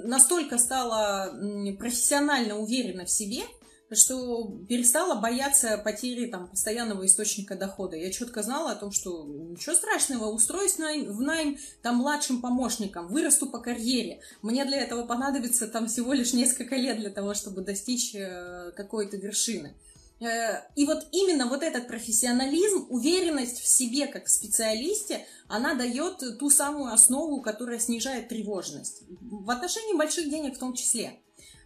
настолько 0.06 0.58
стала 0.58 1.34
профессионально 1.78 2.58
уверена 2.58 3.06
в 3.06 3.12
себе, 3.12 3.44
что 3.92 4.58
перестала 4.68 5.20
бояться 5.20 5.78
потери 5.78 6.28
там, 6.28 6.48
постоянного 6.48 7.06
источника 7.06 7.56
дохода. 7.56 7.96
Я 7.96 8.12
четко 8.12 8.44
знала 8.44 8.72
о 8.72 8.76
том, 8.76 8.92
что 8.92 9.24
ничего 9.26 9.76
страшного, 9.76 10.26
устроюсь 10.26 10.78
найм, 10.78 11.12
в 11.12 11.22
найм 11.22 11.58
там 11.82 11.98
младшим 11.98 12.42
помощником, 12.42 13.08
вырасту 13.08 13.48
по 13.48 13.60
карьере. 13.60 14.22
Мне 14.42 14.66
для 14.66 14.82
этого 14.82 15.06
понадобится 15.06 15.68
там 15.68 15.88
всего 15.88 16.14
лишь 16.14 16.34
несколько 16.34 16.76
лет 16.76 16.98
для 16.98 17.10
того, 17.10 17.34
чтобы 17.34 17.62
достичь 17.62 18.14
э, 18.14 18.72
какой-то 18.76 19.18
вершины. 19.18 19.74
Э, 20.20 20.64
и 20.76 20.86
вот 20.86 21.08
именно 21.12 21.48
вот 21.48 21.64
этот 21.64 21.88
профессионализм, 21.88 22.88
уверенность 22.90 23.60
в 23.60 23.68
себе 23.68 24.08
как 24.08 24.26
в 24.26 24.32
специалисте, 24.32 25.26
она 25.48 25.76
дает 25.76 26.24
ту 26.40 26.50
самую 26.50 26.92
основу, 26.92 27.42
которая 27.42 27.80
снижает 27.80 28.28
тревожность. 28.28 29.04
В 29.22 29.50
отношении 29.50 29.98
больших 29.98 30.30
денег 30.30 30.56
в 30.56 30.60
том 30.60 30.74
числе. 30.74 31.20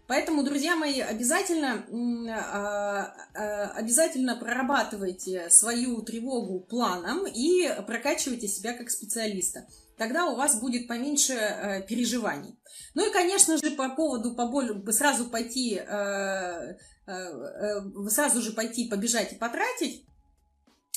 Поэтому, 0.08 0.44
друзья 0.44 0.76
мои, 0.76 1.00
обязательно, 1.00 1.86
а, 2.30 3.14
а, 3.34 3.72
обязательно 3.72 4.36
прорабатывайте 4.36 5.50
свою 5.50 6.02
тревогу 6.02 6.60
планом 6.60 7.26
и 7.26 7.70
прокачивайте 7.88 8.48
себя 8.48 8.74
как 8.74 8.90
специалиста. 8.90 9.66
Тогда 10.02 10.26
у 10.26 10.36
вас 10.36 10.60
будет 10.60 10.88
поменьше 10.88 11.34
э, 11.34 11.86
переживаний. 11.88 12.58
Ну 12.96 13.08
и, 13.08 13.14
конечно 13.14 13.58
же, 13.58 13.70
по 13.72 13.90
поводу 13.90 14.34
поболь... 14.34 14.84
сразу 14.92 15.30
пойти, 15.30 15.76
э, 15.76 16.76
э, 17.06 18.10
сразу 18.10 18.42
же 18.42 18.52
пойти, 18.54 18.90
побежать 18.90 19.34
и 19.34 19.36
потратить, 19.36 20.04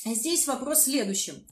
здесь 0.03 0.47
вопрос 0.47 0.79
в 0.79 0.83
следующем. 0.85 1.45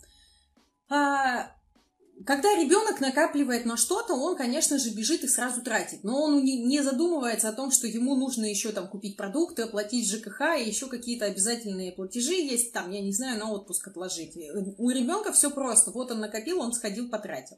Когда 2.26 2.56
ребенок 2.56 3.02
накапливает 3.02 3.66
на 3.66 3.76
что-то, 3.76 4.14
он, 4.14 4.36
конечно 4.36 4.78
же, 4.78 4.92
бежит 4.92 5.24
и 5.24 5.28
сразу 5.28 5.62
тратит. 5.62 6.04
Но 6.04 6.22
он 6.22 6.44
не 6.44 6.82
задумывается 6.82 7.50
о 7.50 7.54
том, 7.54 7.72
что 7.72 7.88
ему 7.88 8.16
нужно 8.16 8.46
еще 8.46 8.72
там 8.72 8.88
купить 8.88 9.18
продукты, 9.18 9.64
оплатить 9.64 10.10
ЖКХ 10.10 10.58
и 10.60 10.68
еще 10.68 10.88
какие-то 10.88 11.26
обязательные 11.26 11.92
платежи 11.92 12.36
есть, 12.36 12.72
там, 12.72 12.92
я 12.92 13.02
не 13.02 13.12
знаю, 13.12 13.40
на 13.40 13.52
отпуск 13.52 13.88
отложить. 13.88 14.38
У 14.78 14.90
ребенка 14.90 15.34
все 15.34 15.50
просто. 15.50 15.92
Вот 15.92 16.12
он 16.12 16.20
накопил, 16.20 16.62
он 16.62 16.74
сходил, 16.74 17.10
потратил. 17.10 17.58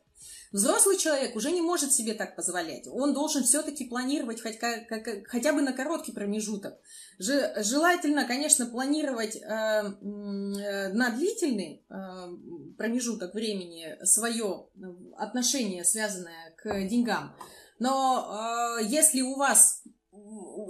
Взрослый 0.55 0.97
человек 0.97 1.35
уже 1.35 1.51
не 1.51 1.61
может 1.61 1.91
себе 1.91 2.13
так 2.13 2.37
позволять. 2.37 2.87
Он 2.87 3.13
должен 3.13 3.43
все-таки 3.43 3.83
планировать 3.83 4.41
хоть, 4.41 4.57
как, 4.57 4.87
как, 4.87 5.27
хотя 5.27 5.51
бы 5.51 5.61
на 5.61 5.73
короткий 5.73 6.13
промежуток. 6.13 6.79
Желательно, 7.19 8.23
конечно, 8.23 8.65
планировать 8.65 9.35
э, 9.35 9.41
э, 9.43 10.93
на 10.93 11.09
длительный 11.09 11.85
э, 11.89 12.73
промежуток 12.77 13.33
времени 13.33 13.97
свое 14.05 14.69
отношение, 15.17 15.83
связанное 15.83 16.55
к 16.55 16.87
деньгам. 16.87 17.35
Но 17.77 18.79
если 18.81 19.19
у 19.19 19.35
вас 19.35 19.83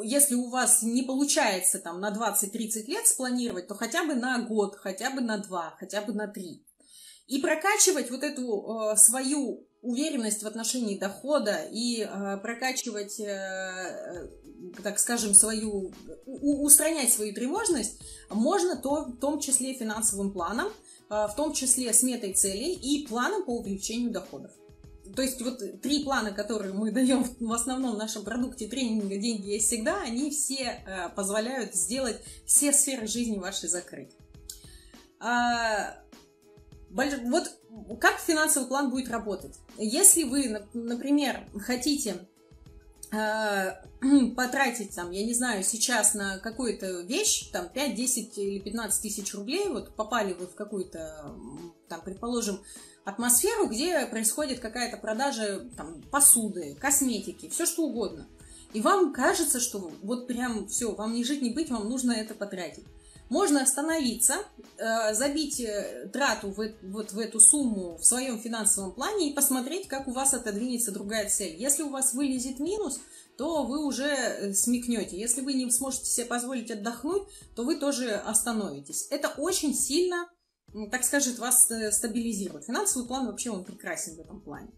если 0.03 0.33
у 0.33 0.49
вас 0.49 0.81
не 0.81 1.03
получается 1.03 1.77
там 1.77 2.01
на 2.01 2.09
20-30 2.09 2.87
лет 2.87 3.05
спланировать, 3.05 3.67
то 3.67 3.75
хотя 3.75 4.03
бы 4.03 4.15
на 4.15 4.39
год, 4.39 4.77
хотя 4.77 5.11
бы 5.11 5.21
на 5.21 5.37
два, 5.37 5.75
хотя 5.77 6.01
бы 6.01 6.11
на 6.11 6.27
три. 6.27 6.65
И 7.27 7.39
прокачивать 7.39 8.11
вот 8.11 8.23
эту 8.23 8.91
э, 8.91 8.97
свою 8.97 9.67
уверенность 9.85 10.43
в 10.43 10.47
отношении 10.47 10.97
дохода 10.97 11.59
и 11.71 12.01
э, 12.01 12.37
прокачивать, 12.37 13.19
э, 13.19 14.27
так 14.83 14.99
скажем, 14.99 15.33
свою, 15.33 15.91
у, 16.25 16.65
устранять 16.65 17.13
свою 17.13 17.33
тревожность 17.33 17.99
можно 18.29 18.75
то, 18.75 19.05
в 19.05 19.17
том 19.17 19.39
числе 19.39 19.73
финансовым 19.73 20.31
планом, 20.31 20.67
э, 20.67 20.71
в 21.09 21.33
том 21.37 21.53
числе 21.53 21.93
сметой 21.93 22.33
целей 22.33 22.73
и 22.73 23.07
планом 23.07 23.45
по 23.45 23.57
увеличению 23.57 24.11
доходов. 24.11 24.51
То 25.15 25.21
есть 25.21 25.39
вот 25.41 25.81
три 25.81 26.03
плана, 26.03 26.31
которые 26.31 26.73
мы 26.73 26.91
даем 26.91 27.23
в 27.39 27.53
основном 27.53 27.95
в 27.95 27.97
нашем 27.97 28.23
продукте 28.23 28.67
тренинга 28.67 29.17
«Деньги 29.17 29.51
есть 29.51 29.67
всегда», 29.67 30.01
они 30.01 30.31
все 30.31 30.81
э, 30.85 31.09
позволяют 31.15 31.75
сделать 31.75 32.17
все 32.45 32.73
сферы 32.73 33.05
жизни 33.07 33.37
вашей 33.37 33.69
закрыть. 33.69 34.11
А, 35.19 35.95
вот 36.89 37.51
как 37.99 38.19
финансовый 38.19 38.67
план 38.67 38.89
будет 38.89 39.09
работать? 39.09 39.55
Если 39.77 40.23
вы, 40.23 40.65
например, 40.73 41.47
хотите 41.59 42.27
э, 43.11 43.71
потратить 44.35 44.95
там, 44.95 45.11
я 45.11 45.25
не 45.25 45.33
знаю, 45.33 45.63
сейчас 45.63 46.13
на 46.13 46.39
какую-то 46.39 47.01
вещь, 47.01 47.49
там 47.51 47.69
5, 47.69 47.95
10 47.95 48.37
или 48.37 48.59
15 48.59 49.01
тысяч 49.01 49.33
рублей, 49.33 49.67
вот 49.69 49.95
попали 49.95 50.33
вы 50.33 50.47
в 50.47 50.55
какую-то, 50.55 51.35
там, 51.89 52.01
предположим, 52.01 52.59
атмосферу, 53.03 53.67
где 53.67 54.05
происходит 54.07 54.59
какая-то 54.59 54.97
продажа 54.97 55.69
там, 55.77 56.01
посуды, 56.11 56.75
косметики, 56.79 57.49
все 57.49 57.65
что 57.65 57.83
угодно. 57.83 58.27
И 58.73 58.81
вам 58.81 59.13
кажется, 59.13 59.59
что 59.59 59.91
вот 60.01 60.27
прям 60.27 60.67
все, 60.67 60.93
вам 60.93 61.13
не 61.13 61.23
жить, 61.23 61.41
не 61.41 61.51
быть, 61.51 61.69
вам 61.69 61.87
нужно 61.87 62.11
это 62.11 62.33
потратить. 62.33 62.83
Можно 63.29 63.63
остановиться, 63.63 64.35
э, 64.77 65.13
забить 65.15 65.59
э, 65.59 66.09
трату 66.13 66.49
в, 66.51 66.71
вот 66.83 67.11
в 67.11 67.17
эту 67.17 67.39
сумму 67.39 67.97
в 67.97 68.05
своем 68.05 68.39
финансовом 68.39 68.91
плане 68.91 69.29
и 69.31 69.33
посмотреть, 69.33 69.87
как 69.87 70.07
у 70.07 70.11
вас 70.11 70.35
отодвинется 70.35 70.91
другая 70.91 71.27
цель. 71.27 71.55
Если 71.55 71.81
у 71.81 71.89
вас 71.89 72.13
вылезет 72.13 72.59
минус, 72.59 72.99
то 73.37 73.63
вы 73.63 73.83
уже 73.83 74.05
э, 74.05 74.53
смекнете. 74.53 75.17
Если 75.19 75.41
вы 75.41 75.53
не 75.53 75.69
сможете 75.71 76.05
себе 76.05 76.27
позволить 76.27 76.69
отдохнуть, 76.69 77.23
то 77.55 77.63
вы 77.63 77.77
тоже 77.77 78.11
остановитесь. 78.11 79.07
Это 79.09 79.29
очень 79.37 79.73
сильно, 79.73 80.29
так 80.91 81.03
скажет, 81.03 81.39
вас 81.39 81.67
стабилизирует. 81.91 82.65
Финансовый 82.65 83.07
план 83.07 83.25
вообще 83.25 83.49
он 83.49 83.63
прекрасен 83.63 84.17
в 84.17 84.19
этом 84.19 84.39
плане. 84.39 84.69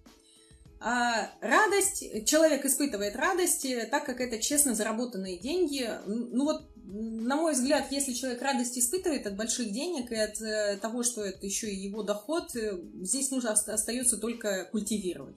А 0.79 1.31
радость, 1.41 2.25
человек 2.25 2.63
испытывает 2.63 3.15
радость, 3.15 3.65
так 3.89 4.05
как 4.05 4.21
это 4.21 4.37
честно 4.37 4.75
заработанные 4.75 5.39
деньги. 5.39 5.89
Ну 6.05 6.45
вот 6.45 6.69
на 6.89 7.35
мой 7.35 7.53
взгляд, 7.53 7.91
если 7.91 8.13
человек 8.13 8.41
радость 8.41 8.77
испытывает 8.77 9.27
от 9.27 9.35
больших 9.35 9.71
денег 9.71 10.11
и 10.11 10.15
от 10.15 10.41
э, 10.41 10.77
того, 10.77 11.03
что 11.03 11.21
это 11.21 11.45
еще 11.45 11.69
и 11.69 11.75
его 11.75 12.01
доход, 12.01 12.55
э, 12.55 12.79
здесь 13.01 13.29
нужно 13.29 13.51
остается 13.51 14.17
только 14.17 14.65
культивировать. 14.71 15.35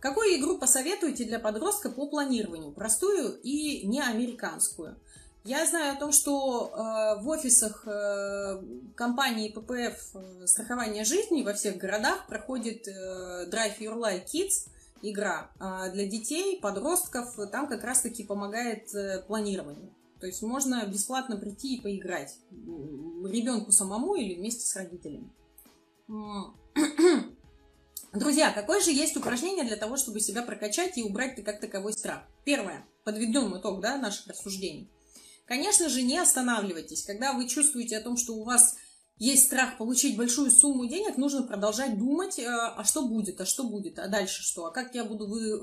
Какую 0.00 0.38
игру 0.38 0.58
посоветуете 0.58 1.24
для 1.24 1.40
подростка 1.40 1.90
по 1.90 2.06
планированию? 2.06 2.72
Простую 2.72 3.38
и 3.42 3.86
не 3.86 4.00
американскую. 4.00 4.96
Я 5.44 5.66
знаю 5.66 5.94
о 5.94 6.00
том, 6.00 6.12
что 6.12 6.72
э, 6.72 7.22
в 7.22 7.28
офисах 7.28 7.86
э, 7.86 8.62
компании 8.94 9.50
ППФ 9.50 10.14
э, 10.14 10.46
страхования 10.46 11.04
жизни 11.04 11.42
во 11.42 11.52
всех 11.52 11.76
городах 11.76 12.26
проходит 12.28 12.88
э, 12.88 13.46
Drive 13.50 13.78
Your 13.80 13.98
Life 13.98 14.24
Kids 14.32 14.68
игра 15.02 15.50
э, 15.60 15.90
для 15.92 16.06
детей, 16.06 16.58
подростков. 16.60 17.36
Там 17.52 17.68
как 17.68 17.84
раз-таки 17.84 18.24
помогает 18.24 18.94
э, 18.94 19.22
планированию. 19.26 19.92
То 20.20 20.26
есть 20.26 20.42
можно 20.42 20.84
бесплатно 20.86 21.36
прийти 21.36 21.76
и 21.76 21.80
поиграть 21.80 22.36
ребенку 22.50 23.72
самому 23.72 24.14
или 24.14 24.34
вместе 24.34 24.64
с 24.64 24.74
родителями. 24.76 25.30
Друзья, 28.12 28.52
какое 28.52 28.80
же 28.80 28.90
есть 28.90 29.16
упражнение 29.16 29.64
для 29.64 29.76
того, 29.76 29.96
чтобы 29.96 30.20
себя 30.20 30.42
прокачать 30.42 30.96
и 30.96 31.02
убрать 31.02 31.36
ты 31.36 31.42
как 31.42 31.60
таковой 31.60 31.92
страх? 31.92 32.22
Первое. 32.44 32.86
Подведем 33.04 33.56
итог 33.58 33.80
да, 33.80 33.98
наших 33.98 34.26
рассуждений. 34.26 34.90
Конечно 35.44 35.88
же, 35.88 36.02
не 36.02 36.18
останавливайтесь. 36.18 37.04
Когда 37.04 37.32
вы 37.32 37.46
чувствуете 37.48 37.96
о 37.98 38.02
том, 38.02 38.16
что 38.16 38.34
у 38.34 38.44
вас 38.44 38.76
есть 39.18 39.46
страх 39.46 39.78
получить 39.78 40.16
большую 40.16 40.50
сумму 40.50 40.86
денег, 40.86 41.16
нужно 41.16 41.42
продолжать 41.42 41.98
думать, 41.98 42.38
э, 42.38 42.46
а 42.46 42.84
что 42.84 43.06
будет, 43.06 43.40
а 43.40 43.46
что 43.46 43.64
будет, 43.64 43.98
а 43.98 44.06
дальше 44.06 44.42
что, 44.42 44.66
а 44.66 44.70
как 44.70 44.94
я 44.94 45.04
буду 45.04 45.26
вы, 45.26 45.58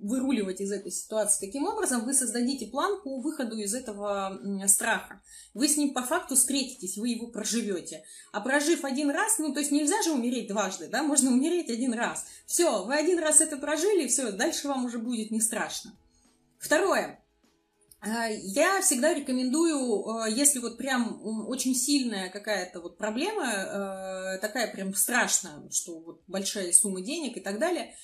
выруливать 0.00 0.60
из 0.60 0.70
этой 0.70 0.92
ситуации. 0.92 1.46
Таким 1.46 1.66
образом, 1.66 2.04
вы 2.04 2.14
создадите 2.14 2.66
план 2.66 3.02
по 3.02 3.20
выходу 3.20 3.56
из 3.56 3.74
этого 3.74 4.40
страха. 4.68 5.22
Вы 5.54 5.68
с 5.68 5.76
ним 5.76 5.92
по 5.92 6.02
факту 6.02 6.36
встретитесь, 6.36 6.96
вы 6.96 7.08
его 7.08 7.28
проживете. 7.28 8.04
А 8.32 8.40
прожив 8.40 8.84
один 8.84 9.10
раз, 9.10 9.38
ну, 9.38 9.52
то 9.52 9.60
есть 9.60 9.72
нельзя 9.72 10.00
же 10.02 10.12
умереть 10.12 10.48
дважды, 10.48 10.88
да, 10.88 11.02
можно 11.02 11.30
умереть 11.30 11.70
один 11.70 11.94
раз. 11.94 12.26
Все, 12.46 12.84
вы 12.84 12.94
один 12.94 13.18
раз 13.18 13.40
это 13.40 13.56
прожили, 13.56 14.06
все, 14.06 14.30
дальше 14.30 14.68
вам 14.68 14.84
уже 14.84 14.98
будет 14.98 15.30
не 15.30 15.40
страшно. 15.40 15.96
Второе. 16.58 17.23
А, 18.06 18.28
я 18.28 18.80
всегда 18.82 19.14
рекомендую, 19.14 20.08
а, 20.08 20.28
если 20.28 20.58
вот 20.58 20.76
прям 20.76 21.20
очень 21.48 21.74
сильная 21.74 22.28
какая-то 22.28 22.80
вот 22.80 22.98
проблема, 22.98 23.44
а, 23.46 24.38
такая 24.38 24.70
прям 24.72 24.94
страшная, 24.94 25.68
что 25.70 26.00
вот 26.00 26.22
большая 26.26 26.72
сумма 26.72 27.00
денег 27.00 27.36
и 27.36 27.40
так 27.40 27.58
далее, 27.58 27.94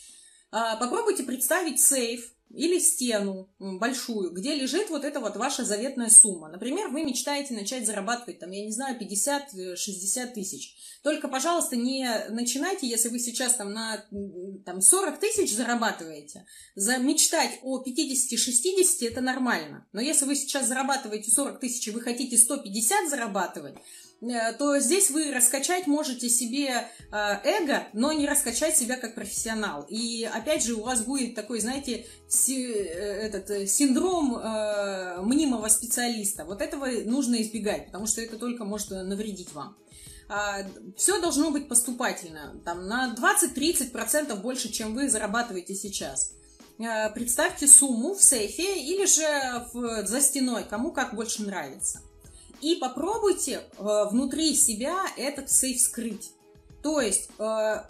попробуйте 0.51 1.23
представить 1.23 1.81
сейф, 1.81 2.33
или 2.51 2.79
стену 2.81 3.49
большую, 3.59 4.33
где 4.33 4.55
лежит 4.55 4.91
вот 4.91 5.05
эта 5.05 5.21
вот 5.21 5.37
ваша 5.37 5.65
заветная 5.65 6.11
сумма. 6.11 6.49
Например, 6.49 6.89
вы 6.89 7.05
мечтаете 7.05 7.55
начать 7.55 7.87
зарабатывать, 7.87 8.41
там, 8.41 8.51
я 8.51 8.65
не 8.65 8.73
знаю, 8.73 8.99
50-60 9.01 9.47
э, 9.57 10.27
тысяч. 10.35 10.75
Только, 11.03 11.29
пожалуйста, 11.29 11.77
не 11.77 12.09
начинайте, 12.29 12.89
если 12.89 13.09
вы 13.09 13.21
сейчас 13.21 13.55
там 13.55 13.73
на 13.73 14.05
там, 14.67 14.81
40 14.81 15.21
тысяч 15.21 15.55
зарабатываете. 15.55 16.45
За 16.75 16.99
мечтать 16.99 17.61
о 17.63 17.83
50-60 17.83 19.09
это 19.09 19.21
нормально. 19.21 19.87
Но 19.93 20.01
если 20.01 20.25
вы 20.25 20.35
сейчас 20.35 20.67
зарабатываете 20.67 21.31
40 21.31 21.61
тысяч 21.61 21.87
и 21.87 21.93
вы 21.93 22.01
хотите 22.01 22.37
150 22.37 23.09
зарабатывать, 23.09 23.77
то 24.21 24.79
здесь 24.79 25.11
вы 25.11 25.33
раскачать 25.33 25.87
можете 25.87 26.29
себе 26.29 26.69
э, 26.69 27.17
эго, 27.45 27.89
но 27.95 28.13
не 28.13 28.27
раскачать 28.27 28.77
себя 28.77 28.97
как 28.97 29.15
профессионал. 29.15 29.87
И 29.89 30.25
опять 30.31 30.63
же 30.63 30.75
у 30.75 30.83
вас 30.83 31.03
будет 31.03 31.35
такой, 31.35 31.61
знаете, 31.61 32.05
э, 32.49 32.53
этот 32.53 33.71
синдром 33.71 34.41
мнимого 35.27 35.69
специалиста. 35.69 36.45
Вот 36.45 36.61
этого 36.61 36.87
нужно 37.05 37.41
избегать, 37.41 37.87
потому 37.87 38.07
что 38.07 38.21
это 38.21 38.37
только 38.37 38.65
может 38.65 38.91
навредить 38.91 39.53
вам. 39.55 39.77
А, 40.29 40.59
Все 40.97 41.21
должно 41.21 41.51
быть 41.51 41.69
поступательно, 41.69 42.61
там 42.65 42.87
на 42.87 43.15
20-30% 43.15 44.35
больше, 44.37 44.71
чем 44.71 44.95
вы 44.95 45.09
зарабатываете 45.09 45.75
сейчас. 45.75 46.33
Представьте 47.15 47.67
сумму 47.67 48.15
в 48.15 48.23
сейфе 48.23 48.81
или 48.83 49.05
же 49.05 49.67
в, 49.73 50.07
за 50.07 50.21
стеной, 50.21 50.65
кому 50.65 50.93
как 50.93 51.15
больше 51.15 51.43
нравится 51.43 52.01
и 52.61 52.77
попробуйте 52.77 53.63
э, 53.79 53.85
внутри 54.11 54.55
себя 54.55 55.05
этот 55.17 55.51
сейф 55.51 55.81
скрыть. 55.81 56.33
То 56.83 57.01
есть 57.01 57.31
э, 57.39 57.83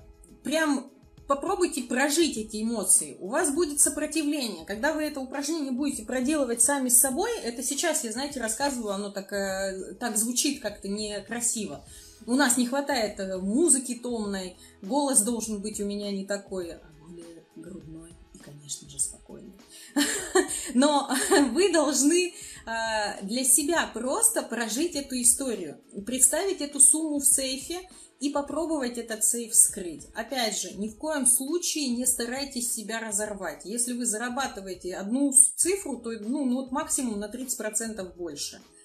прям 0.42 0.90
попробуйте 1.30 1.84
прожить 1.84 2.36
эти 2.36 2.60
эмоции. 2.60 3.16
У 3.20 3.28
вас 3.28 3.52
будет 3.54 3.78
сопротивление. 3.78 4.64
Когда 4.64 4.92
вы 4.92 5.04
это 5.04 5.20
упражнение 5.20 5.70
будете 5.70 6.02
проделывать 6.02 6.60
сами 6.60 6.88
с 6.88 6.98
собой, 6.98 7.30
это 7.44 7.62
сейчас, 7.62 8.02
я, 8.02 8.10
знаете, 8.10 8.40
рассказываю, 8.40 8.92
оно 8.92 9.10
так, 9.10 9.32
э, 9.32 9.94
так 10.00 10.16
звучит 10.16 10.60
как-то 10.60 10.88
некрасиво. 10.88 11.84
У 12.26 12.34
нас 12.34 12.56
не 12.56 12.66
хватает 12.66 13.20
э, 13.20 13.38
музыки 13.38 13.94
томной, 13.94 14.56
голос 14.82 15.22
должен 15.22 15.60
быть 15.60 15.80
у 15.80 15.84
меня 15.84 16.10
не 16.10 16.26
такой, 16.26 16.72
а 16.72 16.80
более 17.00 17.44
грудной 17.54 18.12
и, 18.34 18.38
конечно 18.38 18.88
же, 18.90 18.98
спокойный. 18.98 19.52
Но 20.74 21.10
вы 21.52 21.72
должны 21.72 22.34
для 22.64 23.44
себя 23.44 23.90
просто 23.92 24.42
прожить 24.42 24.94
эту 24.94 25.20
историю, 25.20 25.80
представить 26.06 26.60
эту 26.60 26.80
сумму 26.80 27.18
в 27.18 27.26
сейфе 27.26 27.80
и 28.20 28.30
попробовать 28.30 28.98
этот 28.98 29.24
сейф 29.24 29.54
скрыть. 29.54 30.06
Опять 30.14 30.60
же, 30.60 30.72
ни 30.74 30.88
в 30.88 30.96
коем 30.96 31.26
случае 31.26 31.88
не 31.88 32.06
старайтесь 32.06 32.72
себя 32.72 33.00
разорвать. 33.00 33.64
Если 33.64 33.94
вы 33.94 34.04
зарабатываете 34.04 34.94
одну 34.94 35.32
цифру, 35.56 35.98
то 35.98 36.10
ну, 36.10 36.44
ну, 36.44 36.56
вот 36.56 36.70
максимум 36.70 37.18
на 37.18 37.30
30% 37.30 38.14
больше– 38.16 38.60
Э, 38.70 38.79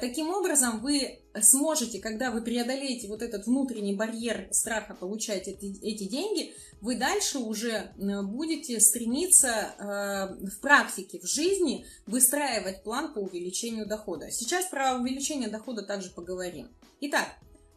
таким 0.00 0.30
образом, 0.30 0.80
вы 0.80 1.20
сможете, 1.40 2.00
когда 2.00 2.30
вы 2.30 2.42
преодолеете 2.42 3.08
вот 3.08 3.22
этот 3.22 3.46
внутренний 3.46 3.94
барьер 3.94 4.48
страха 4.50 4.94
получать 4.94 5.46
эти, 5.46 5.78
эти 5.82 6.04
деньги, 6.04 6.52
вы 6.80 6.96
дальше 6.96 7.38
уже 7.38 7.92
будете 7.96 8.80
стремиться 8.80 9.48
э, 9.48 10.46
в 10.46 10.60
практике, 10.60 11.20
в 11.20 11.26
жизни 11.26 11.86
выстраивать 12.06 12.82
план 12.82 13.14
по 13.14 13.18
увеличению 13.18 13.86
дохода. 13.86 14.30
Сейчас 14.30 14.66
про 14.66 14.96
увеличение 14.96 15.48
дохода 15.48 15.82
также 15.82 16.10
поговорим. 16.10 16.68
Итак, 17.00 17.28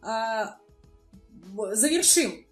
э, 0.01 0.45
завершим. 1.75 2.45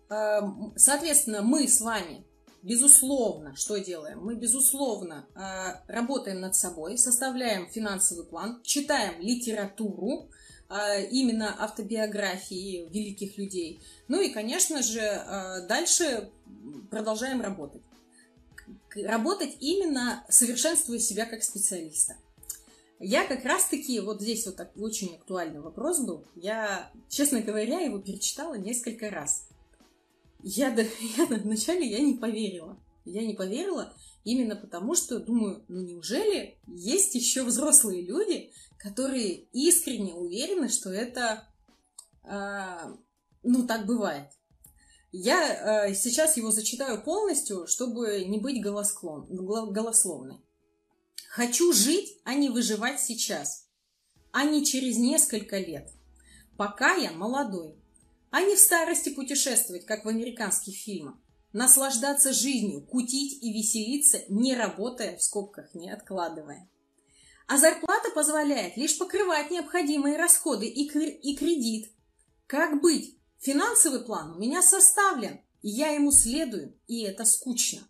Соответственно, 0.75 1.41
мы 1.41 1.69
с 1.69 1.79
вами 1.79 2.25
безусловно, 2.63 3.55
что 3.55 3.77
делаем? 3.77 4.19
Мы, 4.19 4.35
безусловно, 4.35 5.25
а, 5.35 5.83
работаем 5.87 6.39
над 6.39 6.55
собой, 6.55 6.97
составляем 6.97 7.69
финансовый 7.69 8.25
план, 8.25 8.61
читаем 8.63 9.19
литературу, 9.19 10.29
а, 10.69 10.97
именно 10.99 11.55
автобиографии 11.61 12.87
великих 12.89 13.37
людей. 13.37 13.81
Ну 14.07 14.21
и, 14.21 14.29
конечно 14.29 14.81
же, 14.81 15.01
а, 15.01 15.61
дальше 15.67 16.29
продолжаем 16.89 17.41
работать. 17.41 17.81
Работать 18.95 19.55
именно 19.59 20.23
совершенствуя 20.29 20.99
себя 20.99 21.25
как 21.25 21.43
специалиста. 21.43 22.15
Я 22.99 23.25
как 23.25 23.43
раз-таки, 23.45 23.99
вот 23.99 24.21
здесь 24.21 24.45
вот 24.45 24.59
очень 24.77 25.15
актуальный 25.15 25.59
вопрос 25.59 25.99
был, 25.99 26.23
я, 26.35 26.91
честно 27.09 27.41
говоря, 27.41 27.79
его 27.79 27.97
перечитала 27.97 28.53
несколько 28.53 29.09
раз. 29.09 29.47
Я, 30.43 30.69
я 31.17 31.25
вначале 31.25 31.87
я 31.87 31.99
не 31.99 32.15
поверила. 32.15 32.81
Я 33.05 33.25
не 33.25 33.33
поверила 33.33 33.93
именно 34.23 34.55
потому, 34.55 34.95
что 34.95 35.19
думаю, 35.19 35.65
ну 35.67 35.81
неужели 35.81 36.59
есть 36.67 37.15
еще 37.15 37.43
взрослые 37.43 38.05
люди, 38.05 38.51
которые 38.77 39.45
искренне 39.53 40.13
уверены, 40.13 40.69
что 40.69 40.91
это, 40.91 41.47
э, 42.23 42.95
ну 43.43 43.65
так 43.65 43.85
бывает. 43.85 44.29
Я 45.11 45.87
э, 45.87 45.95
сейчас 45.95 46.37
его 46.37 46.51
зачитаю 46.51 47.03
полностью, 47.03 47.67
чтобы 47.67 48.23
не 48.25 48.39
быть 48.39 48.61
голосклон, 48.61 49.27
голословной. 49.29 50.37
Хочу 51.29 51.73
жить, 51.73 52.19
а 52.23 52.33
не 52.33 52.49
выживать 52.49 53.01
сейчас, 53.01 53.67
а 54.31 54.45
не 54.45 54.65
через 54.65 54.97
несколько 54.97 55.57
лет, 55.57 55.89
пока 56.57 56.95
я 56.95 57.11
молодой, 57.11 57.80
а 58.31 58.41
не 58.41 58.55
в 58.55 58.59
старости 58.59 59.09
путешествовать, 59.09 59.85
как 59.85 60.05
в 60.05 60.07
американских 60.07 60.75
фильмах. 60.75 61.15
Наслаждаться 61.53 62.31
жизнью, 62.31 62.81
кутить 62.81 63.43
и 63.43 63.53
веселиться, 63.53 64.21
не 64.29 64.55
работая, 64.55 65.17
в 65.17 65.21
скобках 65.21 65.75
не 65.75 65.91
откладывая. 65.91 66.69
А 67.47 67.57
зарплата 67.57 68.09
позволяет 68.15 68.77
лишь 68.77 68.97
покрывать 68.97 69.51
необходимые 69.51 70.17
расходы 70.17 70.65
и, 70.65 70.85
и 70.85 71.35
кредит. 71.35 71.91
Как 72.47 72.81
быть? 72.81 73.17
Финансовый 73.39 74.05
план 74.05 74.35
у 74.35 74.39
меня 74.39 74.61
составлен, 74.61 75.41
и 75.61 75.69
я 75.69 75.89
ему 75.89 76.11
следую, 76.11 76.79
и 76.87 77.01
это 77.01 77.25
скучно. 77.25 77.81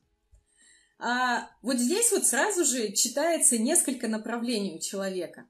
А 0.97 1.49
вот 1.62 1.77
здесь 1.77 2.12
вот 2.12 2.25
сразу 2.25 2.65
же 2.65 2.93
читается 2.93 3.58
несколько 3.60 4.08
направлений 4.08 4.75
у 4.75 4.80
человека. 4.80 5.47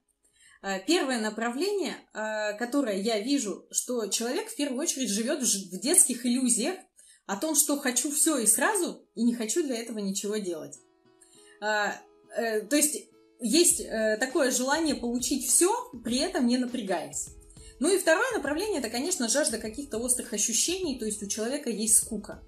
Э, 0.63 0.79
первое 0.85 1.19
направление, 1.19 1.95
э, 2.13 2.55
которое 2.57 3.01
я 3.01 3.19
вижу, 3.19 3.65
что 3.71 4.07
человек 4.07 4.49
в 4.49 4.55
первую 4.55 4.79
очередь 4.79 5.09
живет 5.09 5.41
в 5.41 5.79
детских 5.79 6.25
иллюзиях 6.25 6.75
о 7.25 7.35
том, 7.35 7.55
что 7.55 7.79
хочу 7.79 8.11
все 8.11 8.37
и 8.37 8.45
сразу, 8.45 9.07
и 9.15 9.23
не 9.23 9.33
хочу 9.33 9.63
для 9.63 9.77
этого 9.77 9.97
ничего 9.99 10.37
делать. 10.37 10.77
Э, 11.61 11.93
то 12.69 12.75
есть 12.75 13.07
есть 13.39 13.87
такое 14.19 14.51
желание 14.51 14.93
получить 14.93 15.47
все, 15.47 15.91
при 16.03 16.19
этом 16.19 16.45
не 16.45 16.57
напрягаясь. 16.57 17.29
Ну 17.79 17.93
и 17.93 17.97
второе 17.97 18.31
направление, 18.33 18.79
это, 18.79 18.89
конечно, 18.89 19.27
жажда 19.27 19.57
каких-то 19.57 19.97
острых 19.97 20.31
ощущений, 20.31 20.99
то 20.99 21.05
есть 21.05 21.23
у 21.23 21.27
человека 21.27 21.71
есть 21.71 21.97
скука. 21.97 22.43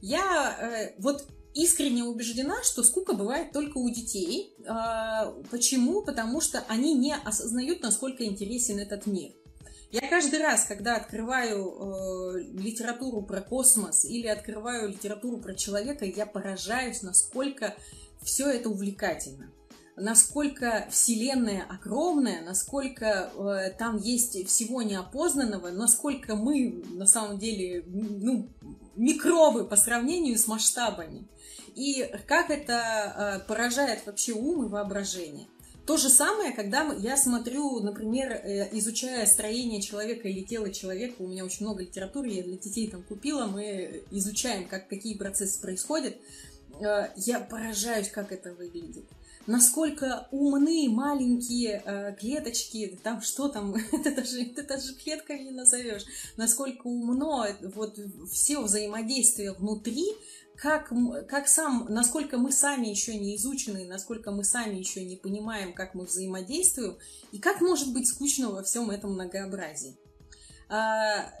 Я 0.00 0.94
вот 0.98 1.26
искренне 1.54 2.04
убеждена, 2.04 2.62
что 2.62 2.82
скука 2.82 3.12
бывает 3.12 3.52
только 3.52 3.78
у 3.78 3.88
детей. 3.88 4.54
А, 4.66 5.34
почему? 5.50 6.02
Потому 6.02 6.40
что 6.40 6.64
они 6.68 6.94
не 6.94 7.14
осознают, 7.14 7.82
насколько 7.82 8.24
интересен 8.24 8.78
этот 8.78 9.06
мир. 9.06 9.32
Я 9.92 10.08
каждый 10.08 10.40
раз, 10.40 10.66
когда 10.66 10.96
открываю 10.96 11.66
э, 11.66 12.42
литературу 12.52 13.22
про 13.22 13.40
космос 13.40 14.04
или 14.04 14.28
открываю 14.28 14.90
литературу 14.90 15.38
про 15.38 15.52
человека, 15.54 16.04
я 16.04 16.26
поражаюсь, 16.26 17.02
насколько 17.02 17.74
все 18.22 18.48
это 18.48 18.68
увлекательно. 18.68 19.50
Насколько 19.96 20.86
Вселенная 20.90 21.66
огромная, 21.68 22.40
насколько 22.42 23.32
э, 23.34 23.72
там 23.76 23.96
есть 23.96 24.46
всего 24.46 24.82
неопознанного, 24.82 25.70
насколько 25.70 26.36
мы 26.36 26.84
на 26.92 27.06
самом 27.06 27.38
деле 27.38 27.82
ну, 27.88 28.48
микробы 28.94 29.64
по 29.64 29.74
сравнению 29.74 30.38
с 30.38 30.46
масштабами 30.46 31.26
и 31.80 32.12
как 32.26 32.50
это 32.50 33.40
э, 33.42 33.48
поражает 33.48 34.04
вообще 34.04 34.32
ум 34.32 34.66
и 34.66 34.68
воображение. 34.68 35.46
То 35.86 35.96
же 35.96 36.10
самое, 36.10 36.52
когда 36.52 36.92
я 36.98 37.16
смотрю, 37.16 37.80
например, 37.80 38.32
э, 38.32 38.68
изучая 38.78 39.24
строение 39.24 39.80
человека 39.80 40.28
или 40.28 40.42
тело 40.42 40.70
человека, 40.70 41.14
у 41.20 41.26
меня 41.26 41.42
очень 41.42 41.64
много 41.64 41.82
литературы, 41.82 42.28
я 42.28 42.42
для 42.42 42.58
детей 42.58 42.86
там 42.88 43.02
купила, 43.02 43.46
мы 43.46 44.04
изучаем, 44.10 44.68
как, 44.68 44.88
какие 44.88 45.16
процессы 45.16 45.58
происходят, 45.58 46.16
э, 46.80 47.08
я 47.16 47.40
поражаюсь, 47.40 48.10
как 48.10 48.30
это 48.30 48.52
выглядит 48.52 49.06
насколько 49.46 50.28
умны 50.30 50.88
маленькие 50.90 52.14
клеточки, 52.20 53.00
там 53.02 53.20
что 53.20 53.48
там, 53.48 53.74
это 53.92 54.14
даже, 54.14 54.42
это 54.42 54.62
даже 54.62 54.94
клетками 54.94 55.44
не 55.44 55.50
назовешь, 55.50 56.04
насколько 56.36 56.86
умно 56.86 57.46
вот 57.74 57.98
все 58.30 58.60
взаимодействие 58.60 59.52
внутри, 59.54 60.14
как, 60.60 60.92
как 61.26 61.48
сам, 61.48 61.86
насколько 61.88 62.36
мы 62.36 62.52
сами 62.52 62.88
еще 62.88 63.16
не 63.16 63.34
изучены, 63.36 63.86
насколько 63.86 64.30
мы 64.30 64.44
сами 64.44 64.76
еще 64.76 65.02
не 65.02 65.16
понимаем, 65.16 65.72
как 65.72 65.94
мы 65.94 66.04
взаимодействуем, 66.04 66.98
и 67.32 67.38
как 67.38 67.62
может 67.62 67.94
быть 67.94 68.06
скучно 68.06 68.50
во 68.50 68.62
всем 68.62 68.90
этом 68.90 69.14
многообразии. 69.14 69.96
А, 70.68 71.32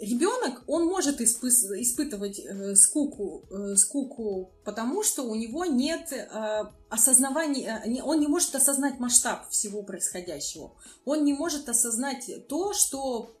ребенок, 0.00 0.62
он 0.68 0.86
может 0.86 1.20
испы 1.20 1.48
испытывать 1.48 2.38
э, 2.38 2.76
скуку, 2.76 3.42
э, 3.50 3.74
скуку, 3.74 4.52
потому 4.64 5.02
что 5.02 5.24
у 5.24 5.34
него 5.34 5.64
нет 5.64 6.12
э, 6.12 6.64
осознавания, 6.88 7.82
э, 7.84 8.02
он 8.02 8.20
не 8.20 8.28
может 8.28 8.54
осознать 8.54 9.00
масштаб 9.00 9.50
всего 9.50 9.82
происходящего. 9.82 10.72
Он 11.04 11.24
не 11.24 11.32
может 11.32 11.68
осознать 11.68 12.30
то, 12.46 12.72
что 12.74 13.36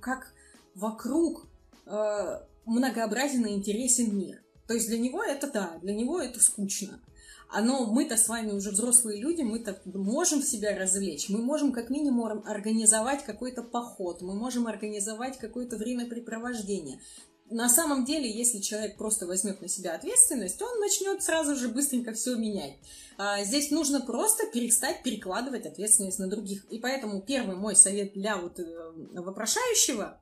как 0.00 0.32
вокруг 0.74 1.46
э, 1.86 2.40
многообразен 2.66 3.46
и 3.46 3.54
интересен 3.54 4.18
мир. 4.18 4.42
То 4.70 4.74
есть 4.74 4.86
для 4.86 4.98
него 4.98 5.20
это 5.20 5.50
да, 5.50 5.80
для 5.82 5.92
него 5.92 6.20
это 6.20 6.38
скучно. 6.38 7.00
А 7.48 7.60
но 7.60 7.86
мы-то 7.86 8.16
с 8.16 8.28
вами 8.28 8.52
уже 8.52 8.70
взрослые 8.70 9.20
люди, 9.20 9.42
мы-то 9.42 9.76
можем 9.84 10.44
себя 10.44 10.78
развлечь, 10.78 11.28
мы 11.28 11.42
можем 11.42 11.72
как 11.72 11.90
минимум 11.90 12.44
организовать 12.46 13.24
какой-то 13.24 13.64
поход, 13.64 14.22
мы 14.22 14.36
можем 14.36 14.68
организовать 14.68 15.38
какое-то 15.38 15.76
времяпрепровождение. 15.76 17.00
На 17.50 17.68
самом 17.68 18.04
деле, 18.04 18.30
если 18.30 18.60
человек 18.60 18.96
просто 18.96 19.26
возьмет 19.26 19.60
на 19.60 19.66
себя 19.66 19.96
ответственность, 19.96 20.62
он 20.62 20.78
начнет 20.78 21.20
сразу 21.20 21.56
же 21.56 21.68
быстренько 21.68 22.12
все 22.12 22.36
менять. 22.36 22.76
А 23.18 23.42
здесь 23.42 23.72
нужно 23.72 24.00
просто 24.00 24.46
перестать 24.46 25.02
перекладывать 25.02 25.66
ответственность 25.66 26.20
на 26.20 26.28
других. 26.28 26.64
И 26.66 26.78
поэтому 26.78 27.22
первый 27.22 27.56
мой 27.56 27.74
совет 27.74 28.12
для 28.12 28.36
вот 28.36 28.60
э, 28.60 28.92
вопрошающего 29.14 30.20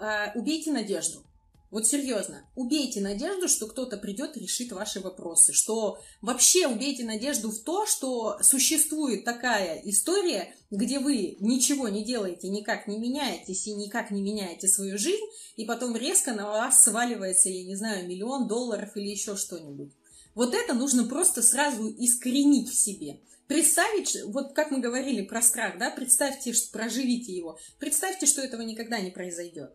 э,– 0.00 0.32
убейте 0.34 0.72
надежду. 0.72 1.26
Вот 1.72 1.86
серьезно, 1.86 2.44
убейте 2.54 3.00
надежду, 3.00 3.48
что 3.48 3.66
кто-то 3.66 3.96
придет 3.96 4.36
и 4.36 4.40
решит 4.40 4.72
ваши 4.72 5.00
вопросы. 5.00 5.54
Что 5.54 5.98
вообще 6.20 6.66
убейте 6.66 7.02
надежду 7.02 7.50
в 7.50 7.60
то, 7.60 7.86
что 7.86 8.36
существует 8.42 9.24
такая 9.24 9.80
история, 9.86 10.54
где 10.70 10.98
вы 10.98 11.38
ничего 11.40 11.88
не 11.88 12.04
делаете, 12.04 12.50
никак 12.50 12.86
не 12.88 12.98
меняетесь 12.98 13.66
и 13.66 13.72
никак 13.72 14.10
не 14.10 14.20
меняете 14.20 14.68
свою 14.68 14.98
жизнь, 14.98 15.24
и 15.56 15.64
потом 15.64 15.96
резко 15.96 16.34
на 16.34 16.46
вас 16.46 16.84
сваливается, 16.84 17.48
я 17.48 17.64
не 17.64 17.74
знаю, 17.74 18.06
миллион 18.06 18.48
долларов 18.48 18.94
или 18.94 19.08
еще 19.08 19.38
что-нибудь. 19.38 19.94
Вот 20.34 20.52
это 20.52 20.74
нужно 20.74 21.04
просто 21.04 21.40
сразу 21.40 21.88
искоренить 21.88 22.68
в 22.68 22.74
себе. 22.74 23.20
Представить, 23.46 24.18
вот 24.26 24.52
как 24.52 24.70
мы 24.70 24.80
говорили 24.80 25.22
про 25.22 25.40
страх, 25.40 25.78
да, 25.78 25.90
представьте, 25.90 26.52
проживите 26.70 27.32
его. 27.32 27.58
Представьте, 27.78 28.26
что 28.26 28.42
этого 28.42 28.60
никогда 28.60 29.00
не 29.00 29.10
произойдет. 29.10 29.72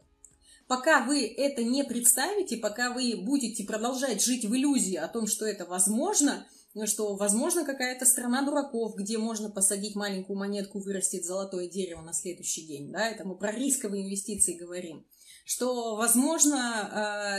Пока 0.68 1.06
вы 1.06 1.26
это 1.26 1.64
не 1.64 1.84
представите, 1.84 2.58
пока 2.58 2.94
вы 2.94 3.16
будете 3.16 3.64
продолжать 3.64 4.24
жить 4.24 4.44
в 4.44 4.54
иллюзии 4.54 4.96
о 4.96 5.08
том, 5.08 5.26
что 5.26 5.46
это 5.46 5.66
возможно, 5.66 6.46
что 6.86 7.16
возможно 7.16 7.64
какая-то 7.64 8.06
страна 8.06 8.44
дураков, 8.44 8.96
где 8.96 9.18
можно 9.18 9.50
посадить 9.50 9.96
маленькую 9.96 10.38
монетку, 10.38 10.80
вырастет 10.80 11.24
золотое 11.24 11.70
дерево 11.70 12.02
на 12.02 12.14
следующий 12.14 12.68
день, 12.68 12.92
да, 12.92 13.10
это 13.10 13.26
мы 13.26 13.38
про 13.38 13.52
рисковые 13.52 14.04
инвестиции 14.04 14.58
говорим, 14.58 15.06
что 15.46 15.96
возможно 15.96 16.60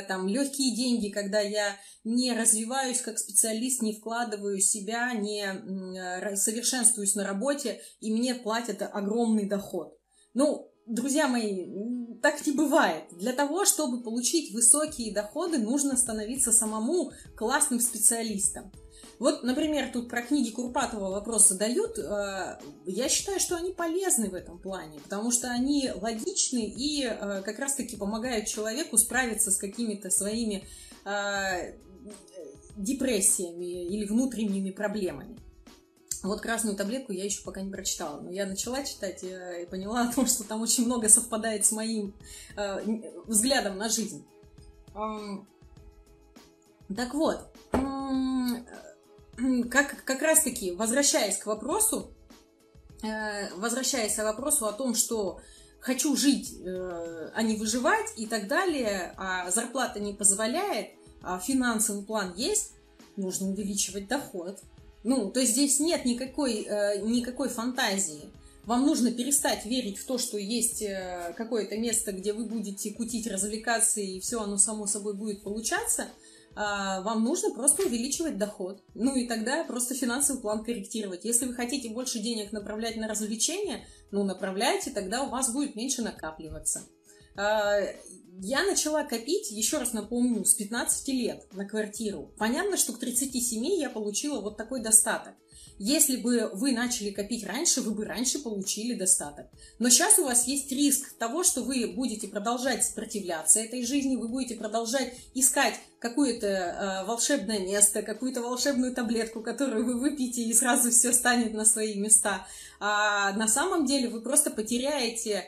э, 0.02 0.08
там 0.08 0.26
легкие 0.26 0.74
деньги, 0.74 1.10
когда 1.10 1.40
я 1.40 1.76
не 2.04 2.32
развиваюсь 2.32 3.02
как 3.02 3.18
специалист, 3.18 3.82
не 3.82 3.92
вкладываю 3.92 4.58
себя, 4.60 5.12
не 5.12 5.44
совершенствуюсь 6.34 7.14
на 7.14 7.24
работе, 7.24 7.82
и 8.00 8.10
мне 8.10 8.34
платят 8.34 8.80
огромный 8.80 9.46
доход. 9.46 9.94
Ну, 10.32 10.72
друзья 10.86 11.28
мои, 11.28 11.66
так 12.22 12.46
не 12.46 12.52
бывает. 12.52 13.04
Для 13.12 13.32
того, 13.32 13.64
чтобы 13.64 14.02
получить 14.02 14.52
высокие 14.52 15.12
доходы, 15.12 15.58
нужно 15.58 15.96
становиться 15.96 16.52
самому 16.52 17.12
классным 17.36 17.80
специалистом. 17.80 18.70
Вот, 19.18 19.42
например, 19.42 19.90
тут 19.92 20.08
про 20.08 20.22
книги 20.22 20.50
Курпатова 20.50 21.10
вопросы 21.10 21.56
дают. 21.56 21.98
Э, 21.98 22.58
я 22.86 23.08
считаю, 23.08 23.40
что 23.40 23.56
они 23.56 23.72
полезны 23.72 24.30
в 24.30 24.34
этом 24.34 24.58
плане, 24.58 25.00
потому 25.00 25.32
что 25.32 25.50
они 25.50 25.90
логичны 26.00 26.64
и 26.66 27.04
э, 27.04 27.42
как 27.44 27.58
раз-таки 27.58 27.96
помогают 27.96 28.46
человеку 28.46 28.96
справиться 28.96 29.50
с 29.50 29.56
какими-то 29.56 30.10
своими 30.10 30.64
э, 31.04 31.74
депрессиями 32.76 33.86
или 33.86 34.04
внутренними 34.04 34.70
проблемами. 34.70 35.36
Вот 36.22 36.40
красную 36.40 36.76
таблетку 36.76 37.12
я 37.12 37.24
еще 37.24 37.42
пока 37.42 37.60
не 37.60 37.70
прочитала, 37.70 38.20
но 38.20 38.30
я 38.30 38.46
начала 38.46 38.82
читать 38.82 39.22
и, 39.22 39.66
поняла 39.70 40.02
о 40.02 40.12
том, 40.12 40.26
что 40.26 40.42
там 40.44 40.60
очень 40.62 40.84
много 40.84 41.08
совпадает 41.08 41.64
с 41.64 41.72
моим 41.72 42.14
э, 42.56 43.02
взглядом 43.26 43.78
на 43.78 43.88
жизнь. 43.88 44.26
Так 46.96 47.14
вот, 47.14 47.46
как, 49.70 50.04
как 50.04 50.22
раз-таки, 50.22 50.72
возвращаясь 50.72 51.36
к 51.38 51.46
вопросу, 51.46 52.12
э, 53.02 53.54
возвращаясь 53.54 54.14
к 54.14 54.24
вопросу 54.24 54.66
о 54.66 54.72
том, 54.72 54.94
что 54.94 55.40
хочу 55.80 56.16
жить, 56.16 56.58
э, 56.60 57.30
а 57.34 57.42
не 57.42 57.56
выживать 57.56 58.12
и 58.16 58.26
так 58.26 58.48
далее, 58.48 59.14
а 59.16 59.50
зарплата 59.50 60.00
не 60.00 60.14
позволяет, 60.14 60.90
а 61.22 61.38
финансовый 61.38 62.04
план 62.04 62.34
есть, 62.36 62.72
нужно 63.16 63.48
увеличивать 63.48 64.08
доход. 64.08 64.60
Ну, 65.08 65.30
то 65.30 65.40
есть 65.40 65.52
здесь 65.52 65.80
нет 65.80 66.04
никакой, 66.04 66.66
э, 66.68 67.00
никакой 67.00 67.48
фантазии. 67.48 68.30
Вам 68.66 68.84
нужно 68.84 69.10
перестать 69.10 69.64
верить 69.64 69.96
в 69.96 70.04
то, 70.04 70.18
что 70.18 70.36
есть 70.36 70.82
э, 70.82 71.32
какое-то 71.34 71.78
место, 71.78 72.12
где 72.12 72.34
вы 72.34 72.44
будете 72.44 72.92
кутить, 72.92 73.26
развлекаться, 73.26 74.02
и 74.02 74.20
все 74.20 74.42
оно 74.42 74.58
само 74.58 74.86
собой 74.86 75.14
будет 75.14 75.42
получаться. 75.42 76.08
А 76.54 77.00
вам 77.00 77.24
нужно 77.24 77.54
просто 77.54 77.84
увеличивать 77.86 78.36
доход. 78.36 78.82
Ну 78.92 79.16
и 79.16 79.26
тогда 79.26 79.64
просто 79.64 79.94
финансовый 79.94 80.42
план 80.42 80.62
корректировать. 80.62 81.24
Если 81.24 81.46
вы 81.46 81.54
хотите 81.54 81.88
больше 81.88 82.18
денег 82.18 82.52
направлять 82.52 82.96
на 82.96 83.08
развлечения, 83.08 83.86
ну 84.10 84.24
направляйте, 84.24 84.90
тогда 84.90 85.22
у 85.22 85.30
вас 85.30 85.50
будет 85.50 85.74
меньше 85.74 86.02
накапливаться. 86.02 86.82
А, 87.38 87.80
я 88.40 88.64
начала 88.64 89.04
копить, 89.04 89.50
еще 89.52 89.78
раз 89.78 89.92
напомню, 89.92 90.44
с 90.44 90.54
15 90.54 91.08
лет 91.08 91.46
на 91.52 91.64
квартиру. 91.66 92.32
Понятно, 92.36 92.76
что 92.76 92.92
к 92.92 92.98
37 92.98 93.64
я 93.64 93.90
получила 93.90 94.40
вот 94.40 94.56
такой 94.56 94.82
достаток. 94.82 95.34
Если 95.80 96.16
бы 96.16 96.50
вы 96.54 96.72
начали 96.72 97.10
копить 97.10 97.46
раньше, 97.46 97.80
вы 97.80 97.92
бы 97.92 98.04
раньше 98.04 98.40
получили 98.40 98.94
достаток. 98.94 99.46
Но 99.78 99.88
сейчас 99.88 100.18
у 100.18 100.24
вас 100.24 100.48
есть 100.48 100.72
риск 100.72 101.16
того, 101.18 101.44
что 101.44 101.62
вы 101.62 101.86
будете 101.86 102.26
продолжать 102.26 102.84
сопротивляться 102.84 103.60
этой 103.60 103.84
жизни, 103.86 104.16
вы 104.16 104.26
будете 104.26 104.56
продолжать 104.56 105.14
искать 105.34 105.74
какое-то 106.00 106.46
э, 106.46 107.04
волшебное 107.06 107.60
место, 107.60 108.02
какую-то 108.02 108.42
волшебную 108.42 108.92
таблетку, 108.92 109.40
которую 109.40 109.84
вы 109.84 110.00
выпьете, 110.00 110.42
и 110.42 110.52
сразу 110.52 110.90
все 110.90 111.12
станет 111.12 111.54
на 111.54 111.64
свои 111.64 111.94
места. 111.94 112.44
А 112.80 113.32
на 113.34 113.46
самом 113.46 113.86
деле 113.86 114.08
вы 114.08 114.20
просто 114.20 114.50
потеряете 114.50 115.44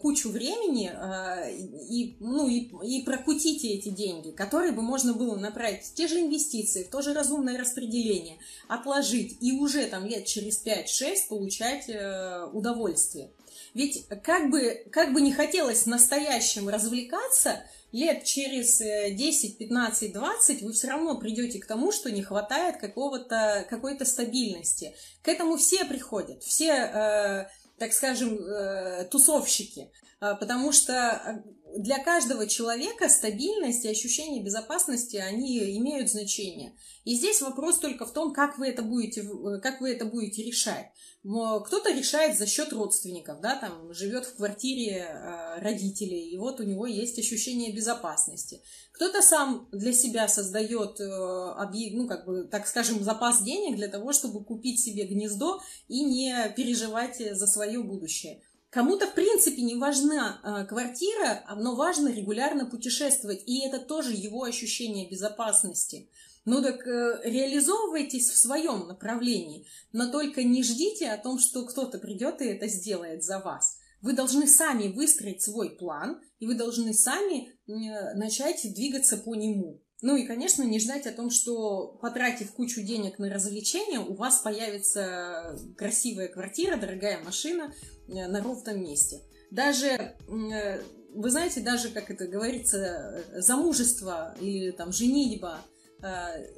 кучу 0.00 0.30
времени 0.30 0.90
э, 0.92 1.56
и, 1.88 2.16
ну, 2.20 2.48
и, 2.48 2.70
и 2.86 3.02
прокутите 3.02 3.68
эти 3.68 3.88
деньги, 3.88 4.30
которые 4.30 4.72
бы 4.72 4.82
можно 4.82 5.14
было 5.14 5.36
направить 5.36 5.84
в 5.84 5.94
те 5.94 6.08
же 6.08 6.20
инвестиции, 6.20 6.84
в 6.84 6.90
то 6.90 7.02
же 7.02 7.14
разумное 7.14 7.58
распределение, 7.58 8.38
отложить 8.68 9.38
и 9.40 9.52
уже 9.52 9.86
там 9.86 10.06
лет 10.06 10.26
через 10.26 10.64
5-6 10.64 11.28
получать 11.28 11.88
э, 11.88 12.46
удовольствие. 12.52 13.30
Ведь 13.72 14.06
как 14.22 14.50
бы, 14.50 14.86
как 14.90 15.12
бы 15.12 15.20
не 15.20 15.32
хотелось 15.32 15.86
настоящим 15.86 16.68
развлекаться, 16.68 17.64
лет 17.92 18.24
через 18.24 18.78
10, 18.78 19.58
15, 19.58 20.12
20 20.12 20.62
вы 20.62 20.72
все 20.72 20.88
равно 20.88 21.16
придете 21.16 21.58
к 21.58 21.66
тому, 21.66 21.92
что 21.92 22.10
не 22.10 22.22
хватает 22.22 22.76
какого-то, 22.76 23.66
какой-то 23.70 24.04
стабильности. 24.04 24.94
К 25.22 25.28
этому 25.28 25.56
все 25.56 25.84
приходят, 25.84 26.42
все... 26.42 27.48
Так 27.78 27.92
скажем, 27.92 28.38
э, 28.38 29.04
тусовщики. 29.10 29.90
потому 30.20 30.72
что 30.72 31.42
для 31.76 32.02
каждого 32.02 32.46
человека 32.46 33.08
стабильность 33.08 33.84
и 33.84 33.88
ощущение 33.88 34.42
безопасности, 34.42 35.16
они 35.16 35.58
имеют 35.78 36.10
значение. 36.10 36.76
И 37.04 37.14
здесь 37.14 37.42
вопрос 37.42 37.78
только 37.78 38.06
в 38.06 38.12
том, 38.12 38.32
как 38.32 38.58
вы 38.58 38.68
это 38.68 38.82
будете, 38.82 39.22
э, 39.22 39.60
как 39.60 39.80
вы 39.80 39.90
это 39.92 40.04
будете 40.04 40.42
решать. 40.42 40.86
Кто-то 41.22 41.90
решает 41.90 42.38
за 42.38 42.46
счет 42.46 42.72
родственников, 42.72 43.40
да, 43.40 43.56
там 43.56 43.92
живет 43.94 44.26
в 44.26 44.36
квартире 44.36 45.08
э, 45.08 45.60
родителей, 45.60 46.30
и 46.30 46.36
вот 46.36 46.60
у 46.60 46.64
него 46.64 46.86
есть 46.86 47.18
ощущение 47.18 47.72
безопасности. 47.72 48.62
Кто-то 48.92 49.22
сам 49.22 49.68
для 49.72 49.92
себя 49.92 50.28
создает, 50.28 51.00
э, 51.00 51.90
ну, 51.92 52.06
как 52.06 52.26
бы, 52.26 52.44
так 52.44 52.66
скажем, 52.66 53.02
запас 53.02 53.42
денег 53.42 53.76
для 53.76 53.88
того, 53.88 54.12
чтобы 54.12 54.44
купить 54.44 54.80
себе 54.80 55.06
гнездо 55.06 55.60
и 55.88 56.04
не 56.04 56.52
переживать 56.56 57.16
за 57.16 57.46
свое 57.46 57.82
будущее. 57.82 58.42
Кому-то, 58.74 59.06
в 59.06 59.14
принципе, 59.14 59.62
не 59.62 59.76
важна 59.76 60.40
э, 60.42 60.66
квартира, 60.66 61.44
но 61.54 61.76
важно 61.76 62.08
регулярно 62.08 62.66
путешествовать, 62.66 63.44
и 63.46 63.64
это 63.64 63.78
тоже 63.78 64.12
его 64.14 64.42
ощущение 64.42 65.08
безопасности. 65.08 66.10
Ну 66.44 66.60
так 66.60 66.84
э, 66.84 67.20
реализовывайтесь 67.22 68.30
в 68.30 68.36
своем 68.36 68.88
направлении, 68.88 69.68
но 69.92 70.10
только 70.10 70.42
не 70.42 70.64
ждите 70.64 71.08
о 71.10 71.18
том, 71.18 71.38
что 71.38 71.64
кто-то 71.64 72.00
придет 72.00 72.42
и 72.42 72.46
это 72.46 72.66
сделает 72.66 73.22
за 73.22 73.38
вас. 73.38 73.78
Вы 74.02 74.12
должны 74.12 74.48
сами 74.48 74.88
выстроить 74.88 75.40
свой 75.40 75.70
план, 75.70 76.20
и 76.40 76.46
вы 76.48 76.56
должны 76.56 76.94
сами 76.94 77.50
э, 77.68 78.14
начать 78.16 78.74
двигаться 78.74 79.18
по 79.18 79.36
нему. 79.36 79.83
Ну 80.06 80.16
и, 80.16 80.26
конечно, 80.26 80.62
не 80.62 80.78
ждать 80.78 81.06
о 81.06 81.12
том, 81.12 81.30
что 81.30 81.98
потратив 82.02 82.52
кучу 82.52 82.82
денег 82.82 83.18
на 83.18 83.32
развлечения, 83.32 83.98
у 83.98 84.14
вас 84.14 84.38
появится 84.38 85.58
красивая 85.78 86.28
квартира, 86.28 86.76
дорогая 86.76 87.18
машина– 87.24 87.72
Э, 88.08 88.26
на 88.26 88.42
ровном 88.42 88.82
месте. 88.82 89.22
Даже, 89.50 89.86
э, 89.88 90.82
вы 91.14 91.30
знаете, 91.30 91.60
даже, 91.60 91.88
как 91.88 92.10
это 92.10 92.26
говорится, 92.26 93.24
э, 93.32 93.40
замужество 93.40 94.34
или 94.40 94.70
там 94.72 94.92
женитьба 94.92 95.60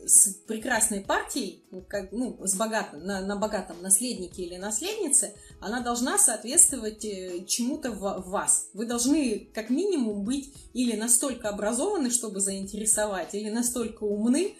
с 0.04 0.34
прекрасной 0.48 1.02
партией, 1.02 1.62
как, 1.88 2.10
ну, 2.10 2.36
с 2.44 2.56
богатым, 2.56 3.04
на, 3.04 3.20
на 3.20 3.36
богатом 3.36 3.80
наследнике 3.80 4.42
или 4.42 4.56
наследнице, 4.56 5.34
она 5.60 5.80
должна 5.80 6.18
соответствовать 6.18 7.02
чему-то 7.46 7.90
в, 7.90 8.24
вас. 8.28 8.68
Вы 8.74 8.86
должны 8.86 9.48
как 9.54 9.70
минимум 9.70 10.24
быть 10.24 10.52
или 10.74 10.96
настолько 10.96 11.48
образованы, 11.48 12.10
чтобы 12.10 12.40
заинтересовать, 12.40 13.34
или 13.34 13.50
настолько 13.50 14.04
умны, 14.04 14.54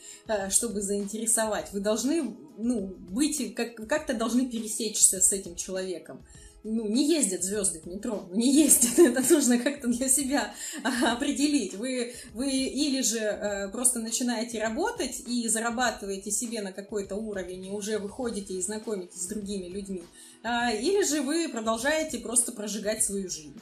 чтобы 0.51 0.81
заинтересовать. 0.81 1.73
Вы 1.73 1.81
должны 1.81 2.37
ну, 2.59 2.87
быть, 2.87 3.55
как, 3.55 3.77
как-то 3.89 4.15
должны 4.15 4.49
пересечься 4.49 5.21
с 5.21 5.33
этим 5.33 5.57
человеком 5.57 6.25
ну, 6.69 6.89
не 6.89 7.09
ездят 7.09 7.45
звезды 7.45 7.81
в 7.81 7.87
метро, 7.87 8.27
ну, 8.29 8.37
не 8.37 8.53
ездят, 8.53 8.99
это 9.17 9.33
нужно 9.33 9.59
как-то 9.59 9.87
для 9.87 10.09
себя 10.09 10.53
определить. 10.83 11.75
Вы, 11.75 12.15
вы 12.35 12.51
или 12.51 13.03
же 13.03 13.19
э, 13.19 13.69
просто 13.69 14.01
начинаете 14.01 14.61
работать 14.61 15.23
и 15.29 15.47
зарабатываете 15.49 16.31
себе 16.33 16.63
на 16.63 16.73
какой-то 16.73 17.15
уровень, 17.15 17.67
и 17.67 17.71
уже 17.71 17.99
выходите 17.99 18.55
и 18.55 18.63
знакомитесь 18.63 19.23
с 19.23 19.27
другими 19.27 19.69
людьми, 19.69 20.03
э, 20.43 20.81
или 20.81 21.05
же 21.05 21.23
вы 21.23 21.49
продолжаете 21.49 22.19
просто 22.19 22.51
прожигать 22.51 23.05
свою 23.05 23.31
жизнь. 23.31 23.61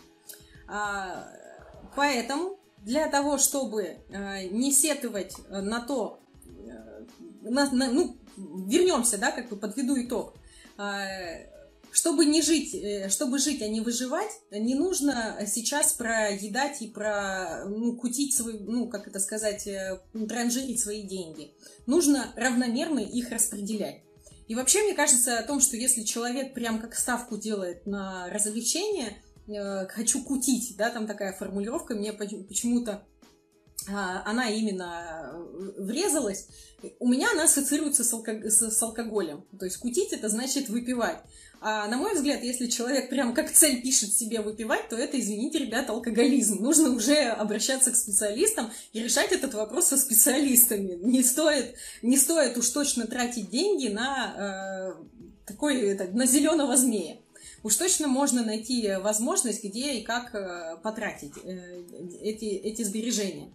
А, 0.66 1.28
поэтому 1.94 2.58
для 2.78 3.06
того, 3.08 3.36
чтобы 3.36 3.98
э, 4.08 4.48
не 4.48 4.72
сетовать 4.72 5.36
на 5.50 5.80
то, 5.80 6.20
э, 6.66 7.04
на, 7.42 7.70
на, 7.70 7.90
ну, 7.90 8.16
вернемся, 8.36 9.18
да, 9.18 9.30
как 9.30 9.50
бы 9.50 9.56
подведу 9.56 9.94
итог, 10.00 10.34
чтобы 11.94 12.26
не 12.26 12.42
жить, 12.42 12.74
э, 12.74 13.08
чтобы 13.08 13.38
жить, 13.38 13.62
а 13.62 13.68
не 13.68 13.80
выживать, 13.80 14.32
не 14.50 14.74
нужно 14.74 15.38
сейчас 15.46 15.92
проедать 15.92 16.82
и 16.82 16.88
про, 16.88 17.66
ну, 17.66 17.96
кутить 17.96 18.34
свой, 18.34 18.58
ну, 18.58 18.88
как 18.88 19.06
это 19.06 19.20
сказать, 19.20 19.68
э, 19.68 20.00
транжирить 20.28 20.80
свои 20.80 21.02
деньги. 21.02 21.52
Нужно 21.86 22.32
равномерно 22.34 22.98
их 22.98 23.30
распределять. 23.30 24.02
И 24.48 24.56
вообще, 24.56 24.82
мне 24.82 24.94
кажется 24.94 25.38
о 25.38 25.44
том, 25.44 25.60
что 25.60 25.76
если 25.76 26.02
человек 26.02 26.52
прям 26.52 26.80
как 26.80 26.96
ставку 26.96 27.36
делает 27.36 27.86
на 27.86 28.28
развлечение, 28.28 29.22
э, 29.46 29.86
хочу 29.86 30.24
кутить, 30.24 30.74
да, 30.76 30.90
там 30.90 31.06
такая 31.06 31.32
формулировка, 31.32 31.94
мне 31.94 32.12
почему-то 32.12 33.06
а, 33.88 34.22
она 34.24 34.48
именно 34.48 35.32
врезалась, 35.78 36.48
у 36.98 37.08
меня 37.08 37.30
она 37.32 37.44
ассоциируется 37.44 38.02
с, 38.02 38.12
алко... 38.12 38.50
с 38.50 38.82
алкоголем. 38.82 39.44
То 39.58 39.64
есть 39.64 39.76
кутить 39.76 40.12
это 40.12 40.28
значит 40.28 40.68
выпивать. 40.68 41.18
А 41.66 41.88
на 41.88 41.96
мой 41.96 42.14
взгляд, 42.14 42.42
если 42.42 42.66
человек 42.66 43.08
прям 43.08 43.32
как 43.32 43.50
цель 43.50 43.80
пишет 43.80 44.12
себе 44.12 44.42
выпивать, 44.42 44.90
то 44.90 44.96
это, 44.96 45.18
извините, 45.18 45.60
ребята, 45.60 45.92
алкоголизм. 45.92 46.62
Нужно 46.62 46.90
уже 46.90 47.14
обращаться 47.14 47.90
к 47.90 47.96
специалистам 47.96 48.70
и 48.92 49.02
решать 49.02 49.32
этот 49.32 49.54
вопрос 49.54 49.86
со 49.86 49.96
специалистами. 49.96 50.98
Не 51.02 51.22
стоит, 51.22 51.74
не 52.02 52.18
стоит 52.18 52.58
уж 52.58 52.68
точно 52.68 53.06
тратить 53.06 53.48
деньги 53.48 53.88
на 53.88 54.34
э, 54.36 55.04
такой, 55.46 55.80
это, 55.80 56.04
на 56.14 56.26
зеленого 56.26 56.76
змея. 56.76 57.16
Уж 57.62 57.76
точно 57.76 58.08
можно 58.08 58.44
найти 58.44 58.96
возможность, 59.00 59.64
где 59.64 59.94
и 59.94 60.02
как 60.02 60.34
э, 60.34 60.76
потратить 60.82 61.32
э, 61.44 61.82
эти, 62.20 62.44
эти 62.44 62.82
сбережения. 62.82 63.54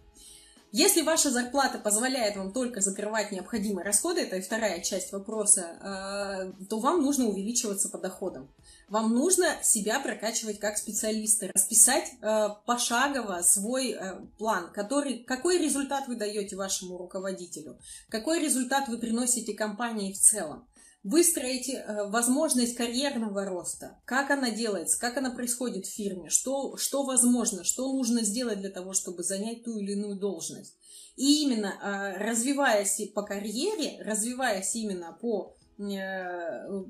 Если 0.71 1.01
ваша 1.01 1.31
зарплата 1.31 1.79
позволяет 1.79 2.35
вам 2.35 2.53
только 2.53 2.81
закрывать 2.81 3.31
необходимые 3.31 3.83
расходы, 3.83 4.21
это 4.21 4.35
и 4.35 4.41
вторая 4.41 4.81
часть 4.81 5.11
вопроса, 5.11 5.79
э, 5.81 6.65
то 6.65 6.77
вам 6.77 7.01
нужно 7.01 7.25
увеличиваться 7.25 7.89
по 7.89 7.97
доходам. 7.97 8.47
Вам 8.87 9.15
нужно 9.15 9.47
себя 9.63 9.99
прокачивать 9.99 10.59
как 10.59 10.77
специалиста, 10.77 11.49
расписать 11.55 12.11
э, 12.21 12.49
пошагово 12.67 13.41
свой 13.41 13.93
э, 13.93 14.19
план, 14.37 14.71
который, 14.71 15.23
какой 15.23 15.57
результат 15.57 16.07
вы 16.07 16.15
даете 16.15 16.55
вашему 16.55 16.99
руководителю, 16.99 17.79
какой 18.09 18.39
результат 18.39 18.89
вы 18.89 18.99
приносите 18.99 19.55
компании 19.55 20.13
в 20.13 20.19
целом 20.19 20.67
выстроить 21.03 21.69
э, 21.69 22.09
возможность 22.09 22.75
карьерного 22.75 23.45
роста, 23.45 23.99
как 24.05 24.31
она 24.31 24.51
делается, 24.51 24.99
как 24.99 25.17
она 25.17 25.31
происходит 25.31 25.85
в 25.85 25.93
фирме, 25.93 26.29
что, 26.29 26.75
что 26.75 27.03
возможно, 27.03 27.63
что 27.63 27.91
нужно 27.93 28.23
сделать 28.23 28.59
для 28.59 28.69
того, 28.69 28.93
чтобы 28.93 29.23
занять 29.23 29.63
ту 29.63 29.77
или 29.77 29.93
иную 29.93 30.15
должность. 30.15 30.75
И 31.15 31.43
именно 31.43 31.67
э, 31.67 32.17
развиваясь 32.17 33.01
по 33.13 33.23
карьере, 33.23 34.01
развиваясь 34.03 34.75
именно 34.75 35.17
по 35.21 35.55
э, 35.77 36.83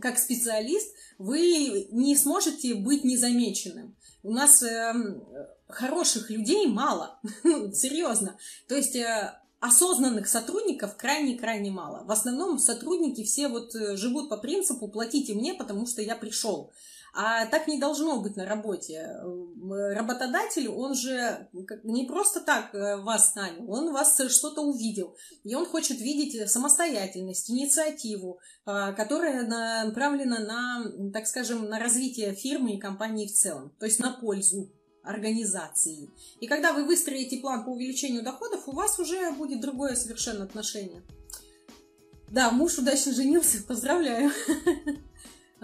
как 0.00 0.18
специалист, 0.18 0.94
вы 1.18 1.88
не 1.90 2.16
сможете 2.16 2.74
быть 2.74 3.04
незамеченным. 3.04 3.94
У 4.22 4.30
нас 4.30 4.64
хороших 5.68 6.30
людей 6.30 6.68
мало, 6.68 7.20
серьезно. 7.74 8.38
То 8.68 8.76
есть 8.76 8.96
осознанных 9.62 10.26
сотрудников 10.26 10.96
крайне-крайне 10.96 11.70
мало. 11.70 12.02
В 12.04 12.10
основном 12.10 12.58
сотрудники 12.58 13.22
все 13.22 13.46
вот 13.46 13.72
э, 13.76 13.96
живут 13.96 14.28
по 14.28 14.36
принципу 14.36 14.88
«платите 14.88 15.34
мне, 15.34 15.54
потому 15.54 15.86
что 15.86 16.02
я 16.02 16.16
пришел». 16.16 16.72
А 17.14 17.46
так 17.46 17.68
не 17.68 17.78
должно 17.78 18.20
быть 18.20 18.36
на 18.36 18.46
работе. 18.46 19.20
Работодатель, 19.70 20.68
он 20.68 20.94
же 20.94 21.48
не 21.84 22.06
просто 22.06 22.40
так 22.40 22.74
э, 22.74 22.96
вас 22.96 23.36
нанял, 23.36 23.70
он 23.70 23.92
вас 23.92 24.20
что-то 24.30 24.62
увидел. 24.62 25.14
И 25.44 25.54
он 25.54 25.66
хочет 25.66 26.00
видеть 26.00 26.50
самостоятельность, 26.50 27.48
инициативу, 27.48 28.40
а, 28.64 28.92
которая 28.92 29.46
направлена 29.84 30.40
на, 30.40 31.10
так 31.12 31.28
скажем, 31.28 31.68
на 31.68 31.78
развитие 31.78 32.34
фирмы 32.34 32.72
и 32.72 32.80
компании 32.80 33.28
в 33.28 33.32
целом, 33.32 33.72
то 33.78 33.86
есть 33.86 34.00
на 34.00 34.10
пользу 34.10 34.72
организации. 35.02 36.10
И 36.40 36.46
когда 36.46 36.72
вы 36.72 36.84
выстроите 36.84 37.38
план 37.38 37.64
по 37.64 37.70
увеличению 37.70 38.22
доходов, 38.22 38.68
у 38.68 38.72
вас 38.72 38.98
уже 38.98 39.32
будет 39.32 39.60
другое 39.60 39.96
совершенно 39.96 40.44
отношение. 40.44 41.02
Да, 42.28 42.50
муж 42.50 42.78
удачно 42.78 43.12
женился, 43.12 43.62
поздравляю. 43.66 44.30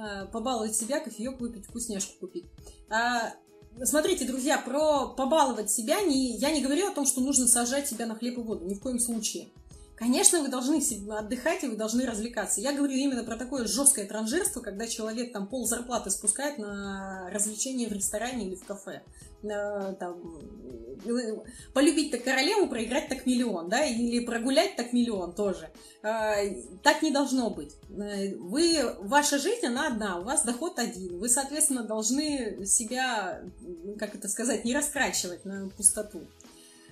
А, 0.00 0.26
побаловать 0.26 0.76
себя, 0.76 1.00
кофеек 1.00 1.40
выпить, 1.40 1.66
вкусняшку 1.66 2.20
купить. 2.20 2.44
А, 2.88 3.34
смотрите, 3.82 4.24
друзья, 4.24 4.56
про 4.56 5.08
побаловать 5.08 5.72
себя 5.72 6.00
не, 6.02 6.36
я 6.36 6.52
не 6.52 6.62
говорю 6.62 6.86
о 6.86 6.94
том, 6.94 7.04
что 7.04 7.20
нужно 7.20 7.48
сажать 7.48 7.88
себя 7.88 8.06
на 8.06 8.14
хлеб 8.14 8.38
и 8.38 8.40
воду, 8.40 8.64
ни 8.64 8.74
в 8.74 8.80
коем 8.80 9.00
случае. 9.00 9.48
Конечно, 9.98 10.40
вы 10.40 10.48
должны 10.48 10.80
отдыхать 11.10 11.64
и 11.64 11.68
вы 11.68 11.76
должны 11.76 12.06
развлекаться. 12.06 12.60
Я 12.60 12.72
говорю 12.72 12.94
именно 12.94 13.24
про 13.24 13.36
такое 13.36 13.66
жесткое 13.66 14.06
транжирство, 14.06 14.60
когда 14.60 14.86
человек 14.86 15.32
там 15.32 15.48
пол 15.48 15.66
зарплаты 15.66 16.10
спускает 16.10 16.58
на 16.58 17.28
развлечение 17.32 17.88
в 17.88 17.92
ресторане 17.92 18.46
или 18.46 18.54
в 18.54 18.64
кафе 18.64 19.02
там, 19.42 20.40
полюбить 21.72 22.10
так 22.10 22.24
королеву, 22.24 22.68
проиграть 22.68 23.08
так 23.08 23.24
миллион, 23.26 23.68
да, 23.68 23.84
или 23.84 24.24
прогулять 24.24 24.76
так 24.76 24.92
миллион 24.92 25.32
тоже. 25.32 25.70
А, 26.02 26.34
так 26.82 27.02
не 27.02 27.10
должно 27.10 27.50
быть. 27.50 27.74
Вы, 27.88 28.96
ваша 29.00 29.38
жизнь, 29.38 29.66
она 29.66 29.88
одна, 29.88 30.18
у 30.18 30.24
вас 30.24 30.44
доход 30.44 30.78
один. 30.78 31.18
Вы, 31.18 31.28
соответственно, 31.28 31.84
должны 31.84 32.64
себя, 32.64 33.42
как 33.98 34.14
это 34.14 34.28
сказать, 34.28 34.64
не 34.64 34.74
раскрачивать 34.74 35.44
на 35.44 35.68
пустоту. 35.68 36.22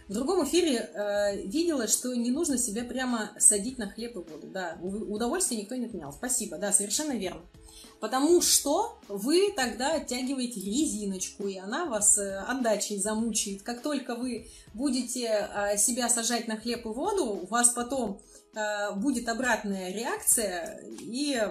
В 0.08 0.12
другом 0.12 0.44
эфире 0.44 0.88
э, 0.94 1.42
видела, 1.46 1.88
что 1.88 2.14
не 2.14 2.30
нужно 2.30 2.58
себя 2.58 2.84
прямо 2.84 3.32
садить 3.38 3.76
на 3.76 3.90
хлеб 3.90 4.14
и 4.14 4.18
воду. 4.18 4.46
Да, 4.46 4.78
удовольствие 4.80 5.60
никто 5.60 5.74
не 5.74 5.86
отменял. 5.86 6.12
Спасибо, 6.12 6.58
да, 6.58 6.72
совершенно 6.72 7.12
верно. 7.12 7.42
Потому 7.98 8.40
что 8.40 9.00
вы 9.08 9.52
тогда 9.56 9.94
оттягиваете 9.94 10.60
резиночку, 10.60 11.48
и 11.48 11.56
она 11.56 11.86
вас 11.86 12.18
э, 12.18 12.38
отдачей 12.38 12.98
замучает. 12.98 13.62
Как 13.62 13.82
только 13.82 14.14
вы 14.14 14.46
будете 14.74 15.26
э, 15.26 15.76
себя 15.76 16.08
сажать 16.08 16.46
на 16.46 16.56
хлеб 16.56 16.86
и 16.86 16.88
воду, 16.88 17.40
у 17.42 17.46
вас 17.46 17.70
потом 17.70 18.20
э, 18.54 18.94
будет 18.94 19.28
обратная 19.28 19.92
реакция, 19.92 20.82
и 21.00 21.42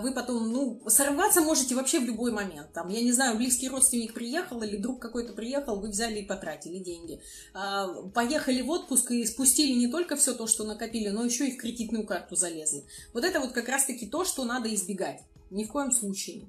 вы 0.00 0.12
потом, 0.12 0.52
ну, 0.52 0.82
сорваться 0.88 1.40
можете 1.40 1.74
вообще 1.74 2.00
в 2.00 2.04
любой 2.04 2.32
момент. 2.32 2.72
Там, 2.72 2.88
я 2.88 3.02
не 3.02 3.12
знаю, 3.12 3.36
близкий 3.36 3.68
родственник 3.68 4.14
приехал 4.14 4.62
или 4.62 4.76
друг 4.76 5.00
какой-то 5.00 5.32
приехал, 5.32 5.80
вы 5.80 5.88
взяли 5.88 6.20
и 6.20 6.26
потратили 6.26 6.78
деньги. 6.78 7.20
А, 7.54 7.88
поехали 8.14 8.62
в 8.62 8.70
отпуск 8.70 9.10
и 9.10 9.24
спустили 9.26 9.72
не 9.72 9.88
только 9.88 10.16
все 10.16 10.34
то, 10.34 10.46
что 10.46 10.64
накопили, 10.64 11.08
но 11.08 11.24
еще 11.24 11.48
и 11.48 11.52
в 11.52 11.58
кредитную 11.58 12.06
карту 12.06 12.36
залезли. 12.36 12.84
Вот 13.12 13.24
это 13.24 13.40
вот 13.40 13.52
как 13.52 13.68
раз-таки 13.68 14.06
то, 14.06 14.24
что 14.24 14.44
надо 14.44 14.72
избегать. 14.74 15.22
Ни 15.50 15.64
в 15.64 15.68
коем 15.68 15.92
случае. 15.92 16.46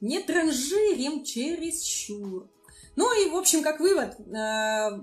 Не 0.00 0.20
транжирим 0.20 1.24
чересчур. 1.24 2.48
Ну 2.96 3.26
и, 3.26 3.30
в 3.30 3.36
общем, 3.36 3.62
как 3.62 3.80
вывод, 3.80 4.16
э, 4.18 5.00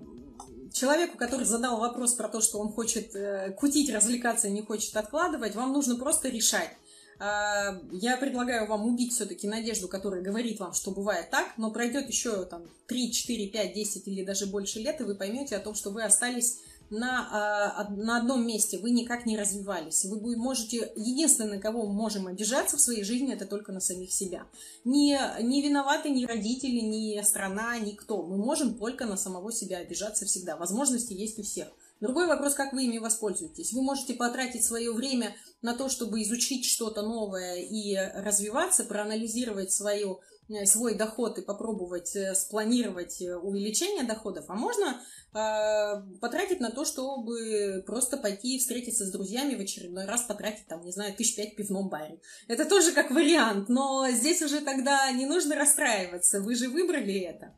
человеку, 0.74 1.18
который 1.18 1.46
задал 1.46 1.80
вопрос 1.80 2.14
про 2.14 2.30
то, 2.30 2.42
что 2.42 2.60
он 2.60 2.70
хочет 2.72 3.16
э, 3.16 3.52
кутить, 3.58 3.94
развлекаться 3.94 4.48
и 4.48 4.52
не 4.52 4.62
хочет 4.62 4.96
откладывать, 4.96 5.56
вам 5.56 5.74
нужно 5.74 5.96
просто 5.96 6.30
решать, 6.30 6.72
я 7.20 8.18
предлагаю 8.20 8.68
вам 8.68 8.86
убить 8.86 9.14
все-таки 9.14 9.48
надежду, 9.48 9.88
которая 9.88 10.22
говорит 10.22 10.60
вам, 10.60 10.74
что 10.74 10.92
бывает 10.92 11.30
так, 11.32 11.58
но 11.58 11.72
пройдет 11.72 12.08
еще 12.10 12.46
там 12.46 12.64
3, 12.88 13.12
4, 13.12 13.48
5, 13.48 13.74
10 13.74 14.08
или 14.08 14.24
даже 14.24 14.46
больше 14.46 14.80
лет, 14.80 15.02
и 15.02 15.04
вы 15.04 15.16
поймете 15.16 15.56
о 15.56 15.60
том, 15.60 15.74
что 15.74 15.90
вы 15.90 16.04
остались 16.04 16.60
на, 16.90 17.28
а, 17.32 17.90
на 17.90 18.18
одном 18.18 18.46
месте, 18.46 18.78
вы 18.78 18.92
никак 18.92 19.26
не 19.26 19.38
развивались. 19.38 20.06
Вы 20.06 20.38
можете, 20.38 20.92
единственное, 20.96 21.56
на 21.56 21.62
кого 21.62 21.86
мы 21.86 21.94
можем 21.94 22.28
обижаться 22.28 22.78
в 22.78 22.82
своей 22.82 23.04
жизни, 23.04 23.34
это 23.34 23.46
только 23.46 23.72
на 23.72 23.80
самих 23.80 24.12
себя. 24.12 24.46
Не, 24.86 25.20
не 25.42 25.62
виноваты 25.62 26.10
ни 26.10 26.26
родители, 26.26 26.80
ни 26.80 27.22
страна, 27.24 27.78
никто. 27.80 28.24
Мы 28.24 28.38
можем 28.38 28.76
только 28.76 29.06
на 29.06 29.18
самого 29.18 29.52
себя 29.52 29.78
обижаться 29.78 30.26
всегда. 30.26 30.56
Возможности 30.56 31.14
есть 31.14 31.40
у 31.40 31.44
всех. 31.44 31.68
Другой 32.00 32.28
вопрос, 32.28 32.54
как 32.54 32.74
вы 32.74 32.84
ими 32.84 33.00
воспользуетесь. 33.00 33.74
Вы 33.74 33.82
можете 33.82 34.14
потратить 34.14 34.64
свое 34.64 34.92
время 34.94 35.36
на 35.62 35.76
то, 35.76 35.90
чтобы 35.90 36.22
изучить 36.22 36.66
что-то 36.66 37.02
новое 37.02 37.56
и 37.56 37.96
развиваться, 37.96 38.84
проанализировать 38.84 39.72
свою, 39.72 40.20
э, 40.50 40.66
свой 40.66 40.94
доход 40.94 41.40
и 41.40 41.42
попробовать 41.42 42.16
э, 42.16 42.36
спланировать 42.36 43.20
э, 43.22 43.36
увеличение 43.36 44.04
доходов, 44.04 44.46
а 44.48 44.54
можно 44.54 45.02
э, 45.34 46.20
потратить 46.22 46.60
на 46.60 46.70
то, 46.70 46.86
чтобы 46.86 47.84
просто 47.88 48.18
пойти 48.18 48.60
встретиться 48.60 49.04
с 49.04 49.12
друзьями 49.12 49.56
в 49.56 49.62
очередной 49.62 50.06
раз, 50.06 50.22
потратить 50.22 50.68
там, 50.68 50.86
не 50.86 50.92
знаю, 50.92 51.16
тысяч 51.16 51.36
пять 51.36 51.54
в 51.54 51.56
пивном 51.56 51.90
баре. 51.90 52.22
Это 52.48 52.66
тоже 52.66 52.92
как 52.92 53.10
вариант, 53.10 53.70
но 53.70 54.08
здесь 54.12 54.44
уже 54.44 54.62
тогда 54.62 55.12
не 55.12 55.26
нужно 55.26 55.56
расстраиваться, 55.56 56.42
вы 56.42 56.54
же 56.54 56.70
выбрали 56.70 57.20
это. 57.22 57.56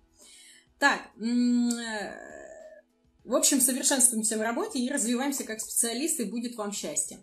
Так, 0.79 1.01
в 3.29 3.35
общем, 3.35 3.61
совершенствуемся 3.61 4.39
в 4.39 4.41
работе 4.41 4.79
и 4.79 4.89
развиваемся 4.89 5.43
как 5.43 5.61
специалисты, 5.61 6.23
и 6.23 6.31
будет 6.31 6.55
вам 6.55 6.71
счастье. 6.71 7.19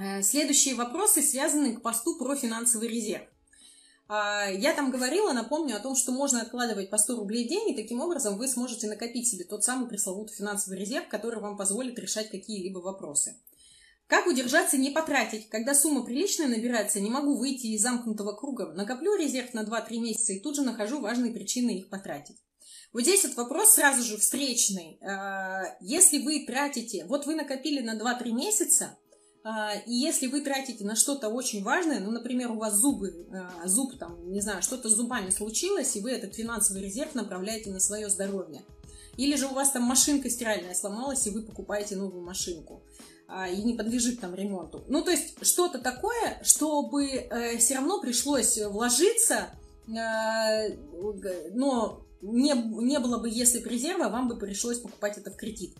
Э, 0.00 0.22
следующие 0.22 0.74
вопросы 0.74 1.20
связаны 1.20 1.76
к 1.76 1.82
посту 1.82 2.16
про 2.16 2.34
финансовый 2.34 2.88
резерв. 2.88 3.28
А, 4.08 4.46
я 4.46 4.72
там 4.72 4.90
говорила, 4.90 5.34
напомню 5.34 5.76
о 5.76 5.80
том, 5.80 5.94
что 5.96 6.12
можно 6.12 6.40
откладывать 6.40 6.88
по 6.88 6.96
100 6.96 7.16
рублей 7.16 7.44
в 7.44 7.50
день, 7.50 7.68
и 7.68 7.76
таким 7.76 8.00
образом 8.00 8.38
вы 8.38 8.48
сможете 8.48 8.88
накопить 8.88 9.28
себе 9.28 9.44
тот 9.44 9.62
самый 9.62 9.86
пресловутый 9.86 10.34
финансовый 10.34 10.78
резерв, 10.78 11.08
который 11.08 11.40
вам 11.40 11.58
позволит 11.58 11.98
решать 11.98 12.30
какие-либо 12.30 12.78
вопросы. 12.78 13.36
Как 14.06 14.26
удержаться 14.26 14.78
не 14.78 14.90
потратить? 14.90 15.50
Когда 15.50 15.74
сумма 15.74 16.04
приличная 16.06 16.48
набирается, 16.48 17.00
не 17.00 17.10
могу 17.10 17.36
выйти 17.36 17.66
из 17.66 17.82
замкнутого 17.82 18.32
круга. 18.32 18.72
Накоплю 18.72 19.14
резерв 19.14 19.52
на 19.52 19.62
2-3 19.62 19.98
месяца 19.98 20.32
и 20.32 20.40
тут 20.40 20.56
же 20.56 20.62
нахожу 20.62 21.00
важные 21.00 21.34
причины 21.34 21.80
их 21.80 21.90
потратить. 21.90 22.38
Вот 22.92 23.02
здесь 23.02 23.24
вот 23.24 23.36
вопрос 23.36 23.74
сразу 23.74 24.02
же 24.02 24.16
встречный. 24.16 24.98
А, 25.02 25.76
если 25.80 26.18
вы 26.18 26.44
тратите, 26.44 27.04
вот 27.06 27.26
вы 27.26 27.36
накопили 27.36 27.80
на 27.80 27.96
2-3 27.96 28.32
месяца, 28.32 28.98
а, 29.44 29.74
и 29.86 29.94
если 29.94 30.26
вы 30.26 30.40
тратите 30.40 30.84
на 30.84 30.96
что-то 30.96 31.28
очень 31.28 31.62
важное, 31.62 32.00
ну, 32.00 32.10
например, 32.10 32.50
у 32.50 32.58
вас 32.58 32.74
зубы, 32.74 33.28
а, 33.32 33.66
зуб 33.68 33.96
там, 33.96 34.30
не 34.32 34.40
знаю, 34.40 34.62
что-то 34.62 34.88
с 34.88 34.92
зубами 34.92 35.30
случилось, 35.30 35.94
и 35.94 36.00
вы 36.00 36.10
этот 36.10 36.34
финансовый 36.34 36.82
резерв 36.82 37.14
направляете 37.14 37.70
на 37.70 37.78
свое 37.78 38.10
здоровье. 38.10 38.62
Или 39.16 39.36
же 39.36 39.46
у 39.46 39.54
вас 39.54 39.70
там 39.70 39.84
машинка 39.84 40.28
стиральная 40.28 40.74
сломалась, 40.74 41.26
и 41.26 41.30
вы 41.30 41.42
покупаете 41.42 41.96
новую 41.96 42.24
машинку 42.24 42.82
и 43.52 43.62
не 43.62 43.74
подлежит 43.74 44.20
там 44.20 44.34
ремонту. 44.34 44.82
Ну, 44.88 45.04
то 45.04 45.12
есть 45.12 45.44
что-то 45.46 45.78
такое, 45.78 46.40
чтобы 46.42 47.06
э, 47.06 47.58
все 47.58 47.76
равно 47.76 48.00
пришлось 48.00 48.58
вложиться, 48.58 49.50
э, 49.86 50.74
но 51.52 52.04
не, 52.22 52.52
не 52.54 52.98
было 52.98 53.18
бы, 53.18 53.28
если 53.28 53.60
резерва, 53.60 54.08
вам 54.08 54.28
бы 54.28 54.36
пришлось 54.36 54.78
покупать 54.78 55.18
это 55.18 55.30
в 55.30 55.36
кредит. 55.36 55.76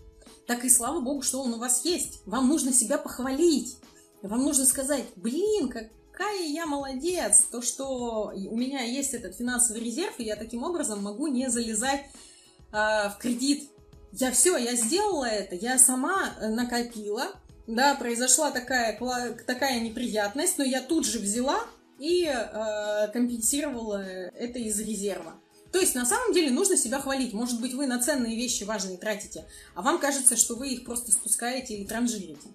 Так 0.46 0.64
и 0.64 0.70
слава 0.70 1.00
богу, 1.00 1.22
что 1.22 1.42
он 1.42 1.54
у 1.54 1.58
вас 1.58 1.84
есть. 1.84 2.22
Вам 2.26 2.48
нужно 2.48 2.72
себя 2.72 2.98
похвалить. 2.98 3.78
Вам 4.22 4.42
нужно 4.42 4.66
сказать, 4.66 5.04
блин, 5.16 5.68
какая 5.68 6.46
я 6.46 6.66
молодец, 6.66 7.44
то, 7.50 7.62
что 7.62 8.32
у 8.34 8.56
меня 8.56 8.82
есть 8.82 9.14
этот 9.14 9.36
финансовый 9.36 9.82
резерв, 9.82 10.14
и 10.18 10.24
я 10.24 10.36
таким 10.36 10.62
образом 10.62 11.02
могу 11.02 11.26
не 11.28 11.48
залезать 11.48 12.00
э, 12.00 13.08
в 13.08 13.16
кредит. 13.18 13.70
Я 14.12 14.32
все, 14.32 14.56
я 14.56 14.74
сделала 14.74 15.24
это, 15.24 15.54
я 15.54 15.78
сама 15.78 16.34
накопила, 16.40 17.28
да, 17.66 17.94
произошла 17.94 18.50
такая, 18.50 18.98
такая 19.46 19.80
неприятность, 19.80 20.58
но 20.58 20.64
я 20.64 20.80
тут 20.80 21.06
же 21.06 21.20
взяла 21.20 21.60
и 21.98 22.24
э, 22.26 23.08
компенсировала 23.12 24.02
это 24.02 24.58
из 24.58 24.80
резерва. 24.80 25.34
То 25.72 25.78
есть, 25.78 25.94
на 25.94 26.04
самом 26.04 26.32
деле, 26.32 26.50
нужно 26.50 26.76
себя 26.76 27.00
хвалить. 27.00 27.32
Может 27.32 27.60
быть, 27.60 27.74
вы 27.74 27.86
на 27.86 28.00
ценные 28.00 28.36
вещи 28.36 28.64
важные 28.64 28.98
тратите, 28.98 29.46
а 29.74 29.82
вам 29.82 29.98
кажется, 29.98 30.36
что 30.36 30.56
вы 30.56 30.70
их 30.70 30.84
просто 30.84 31.12
спускаете 31.12 31.74
или 31.74 31.86
транжирите. 31.86 32.48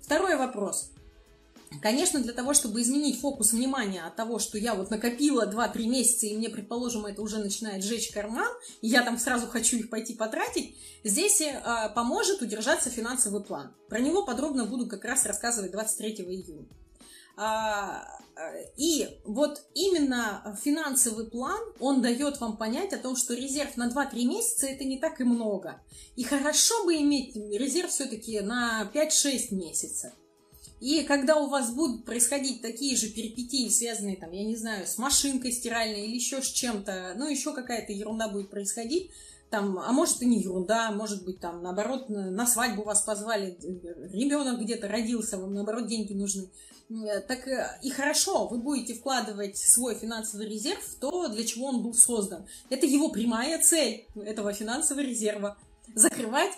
Второй 0.00 0.36
вопрос. 0.36 0.90
Конечно, 1.82 2.20
для 2.20 2.32
того, 2.32 2.54
чтобы 2.54 2.82
изменить 2.82 3.20
фокус 3.20 3.52
внимания 3.52 4.04
от 4.04 4.16
того, 4.16 4.38
что 4.38 4.58
я 4.58 4.74
вот 4.74 4.90
накопила 4.90 5.46
2-3 5.46 5.86
месяца, 5.86 6.26
и 6.26 6.36
мне, 6.36 6.48
предположим, 6.48 7.06
это 7.06 7.22
уже 7.22 7.38
начинает 7.38 7.82
сжечь 7.82 8.10
карман, 8.10 8.52
и 8.80 8.88
я 8.88 9.02
там 9.02 9.18
сразу 9.18 9.46
хочу 9.46 9.76
их 9.76 9.90
пойти 9.90 10.14
потратить, 10.14 10.76
здесь 11.02 11.40
э, 11.40 11.60
поможет 11.94 12.42
удержаться 12.42 12.90
финансовый 12.90 13.42
план. 13.42 13.74
Про 13.88 13.98
него 13.98 14.24
подробно 14.24 14.66
буду 14.66 14.86
как 14.86 15.04
раз 15.04 15.26
рассказывать 15.26 15.72
23 15.72 16.24
июня. 16.24 16.68
А, 17.36 18.06
и 18.76 19.08
вот 19.24 19.62
именно 19.74 20.58
финансовый 20.62 21.26
план, 21.26 21.60
он 21.78 22.02
дает 22.02 22.40
вам 22.40 22.56
понять 22.56 22.92
о 22.92 22.98
том, 22.98 23.16
что 23.16 23.34
резерв 23.34 23.76
на 23.76 23.88
2-3 23.88 24.24
месяца 24.24 24.66
это 24.66 24.84
не 24.84 24.98
так 24.98 25.20
и 25.20 25.24
много. 25.24 25.80
И 26.16 26.24
хорошо 26.24 26.84
бы 26.84 26.96
иметь 26.96 27.36
резерв 27.36 27.90
все-таки 27.90 28.40
на 28.40 28.90
5-6 28.92 29.54
месяцев. 29.54 30.12
И 30.80 31.02
когда 31.04 31.36
у 31.36 31.48
вас 31.48 31.72
будут 31.72 32.04
происходить 32.04 32.60
такие 32.60 32.96
же 32.96 33.08
перипетии, 33.08 33.68
связанные, 33.70 34.16
там, 34.16 34.32
я 34.32 34.44
не 34.44 34.56
знаю, 34.56 34.86
с 34.86 34.98
машинкой 34.98 35.52
стиральной 35.52 36.06
или 36.06 36.16
еще 36.16 36.42
с 36.42 36.48
чем-то, 36.48 37.14
ну, 37.16 37.28
еще 37.28 37.54
какая-то 37.54 37.92
ерунда 37.92 38.28
будет 38.28 38.50
происходить, 38.50 39.10
там, 39.54 39.78
а 39.78 39.92
может 39.92 40.20
и 40.20 40.26
не 40.26 40.40
ерунда, 40.40 40.90
может 40.90 41.24
быть, 41.24 41.38
там, 41.38 41.62
наоборот, 41.62 42.08
на 42.08 42.44
свадьбу 42.44 42.82
вас 42.82 43.02
позвали, 43.02 43.56
ребенок 44.12 44.60
где-то 44.60 44.88
родился, 44.88 45.38
вам, 45.38 45.54
наоборот, 45.54 45.86
деньги 45.86 46.12
нужны. 46.12 46.50
Так 47.28 47.46
э, 47.46 47.78
и 47.80 47.90
хорошо, 47.90 48.48
вы 48.48 48.58
будете 48.58 48.94
вкладывать 48.94 49.56
свой 49.56 49.94
финансовый 49.94 50.48
резерв 50.48 50.82
в 50.82 50.98
то, 50.98 51.28
для 51.28 51.44
чего 51.44 51.68
он 51.68 51.84
был 51.84 51.94
создан. 51.94 52.46
Это 52.68 52.84
его 52.86 53.10
прямая 53.10 53.62
цель, 53.62 54.08
этого 54.16 54.52
финансового 54.52 55.04
резерва. 55.04 55.56
Закрывать 55.94 56.52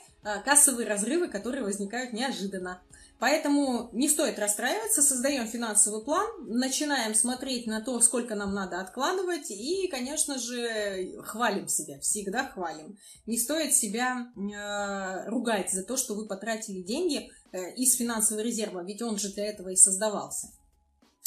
кассовые 0.47 0.89
разрывы, 0.89 1.29
которые 1.29 1.65
возникают 1.65 2.15
неожиданно. 2.15 2.81
Поэтому 3.19 3.89
не 3.93 4.11
стоит 4.11 4.39
расстраиваться, 4.39 5.01
создаем 5.01 5.47
финансовый 5.47 6.05
план, 6.05 6.27
начинаем 6.47 7.14
смотреть 7.14 7.67
на 7.67 7.81
то, 7.81 7.99
сколько 8.01 8.35
нам 8.35 8.53
надо 8.53 8.79
откладывать, 8.79 9.51
и, 9.51 9.89
конечно 9.89 10.39
же, 10.39 11.23
хвалим 11.23 11.67
себя, 11.67 11.99
всегда 12.01 12.47
хвалим. 12.47 12.99
Не 13.25 13.39
стоит 13.39 13.75
себя 13.75 14.27
э, 14.37 15.31
ругать 15.31 15.73
за 15.73 15.83
то, 15.83 15.97
что 15.97 16.14
вы 16.14 16.27
потратили 16.27 16.83
деньги 16.83 17.31
э, 17.53 17.75
из 17.77 17.95
финансового 17.95 18.43
резерва, 18.43 18.85
ведь 18.85 19.01
он 19.01 19.19
же 19.19 19.33
для 19.33 19.47
этого 19.47 19.71
и 19.71 19.77
создавался. 19.77 20.49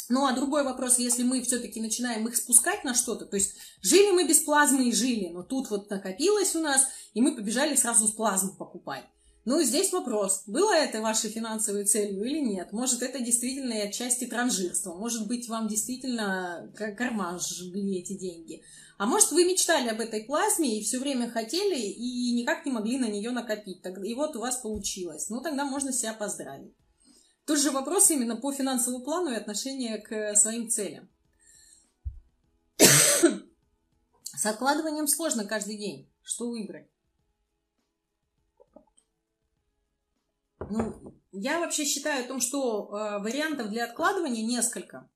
Ну, 0.08 0.26
а 0.26 0.32
другой 0.32 0.62
вопрос, 0.62 0.98
если 0.98 1.24
мы 1.24 1.42
все-таки 1.42 1.80
начинаем 1.80 2.26
их 2.28 2.36
спускать 2.36 2.84
на 2.84 2.94
что-то, 2.94 3.26
то 3.26 3.36
есть 3.36 3.56
жили 3.80 4.12
мы 4.12 4.28
без 4.28 4.40
плазмы 4.40 4.88
и 4.88 4.92
жили, 4.92 5.28
но 5.28 5.42
тут 5.42 5.70
вот 5.70 5.90
накопилось 5.90 6.54
у 6.54 6.60
нас, 6.60 6.86
и 7.14 7.20
мы 7.20 7.34
побежали 7.34 7.74
сразу 7.74 8.06
с 8.06 8.12
плазму 8.12 8.54
покупать. 8.54 9.04
Ну, 9.46 9.62
здесь 9.62 9.90
вопрос, 9.92 10.42
было 10.46 10.74
это 10.74 11.00
вашей 11.00 11.30
финансовой 11.30 11.86
целью 11.86 12.24
или 12.24 12.40
нет? 12.40 12.72
Может, 12.72 13.02
это 13.02 13.20
действительно 13.20 13.74
отчасти 13.82 14.26
транжирство, 14.26 14.94
может 14.94 15.26
быть, 15.26 15.48
вам 15.48 15.66
действительно 15.66 16.70
карман 16.76 17.40
жгли 17.40 18.00
эти 18.00 18.12
деньги. 18.18 18.62
А 18.98 19.06
может, 19.06 19.30
вы 19.32 19.44
мечтали 19.44 19.88
об 19.88 20.00
этой 20.00 20.24
плазме 20.24 20.78
и 20.78 20.82
все 20.84 20.98
время 20.98 21.30
хотели 21.30 21.80
и 21.80 22.32
никак 22.32 22.66
не 22.66 22.72
могли 22.72 22.98
на 22.98 23.06
нее 23.06 23.30
накопить. 23.30 23.80
И 24.04 24.14
вот 24.14 24.36
у 24.36 24.40
вас 24.40 24.58
получилось. 24.58 25.30
Ну, 25.30 25.40
тогда 25.40 25.64
можно 25.64 25.90
себя 25.90 26.12
поздравить. 26.12 26.74
Тут 27.46 27.60
же 27.60 27.70
вопрос 27.70 28.10
именно 28.10 28.36
по 28.36 28.52
финансовому 28.52 29.02
плану 29.02 29.30
и 29.30 29.36
отношение 29.36 29.96
к 29.98 30.36
своим 30.36 30.68
целям. 30.68 31.08
С 34.36 34.44
откладыванием 34.44 35.06
сложно 35.08 35.46
каждый 35.46 35.78
день. 35.78 36.12
Что 36.22 36.50
выбрать? 36.50 36.90
Ну, 40.70 40.94
я 41.32 41.58
вообще 41.58 41.84
считаю 41.84 42.24
о 42.24 42.28
том, 42.28 42.40
что 42.40 42.88
э, 42.88 43.22
вариантов 43.22 43.70
для 43.70 43.84
откладывания 43.84 44.44
несколько. 44.46 45.10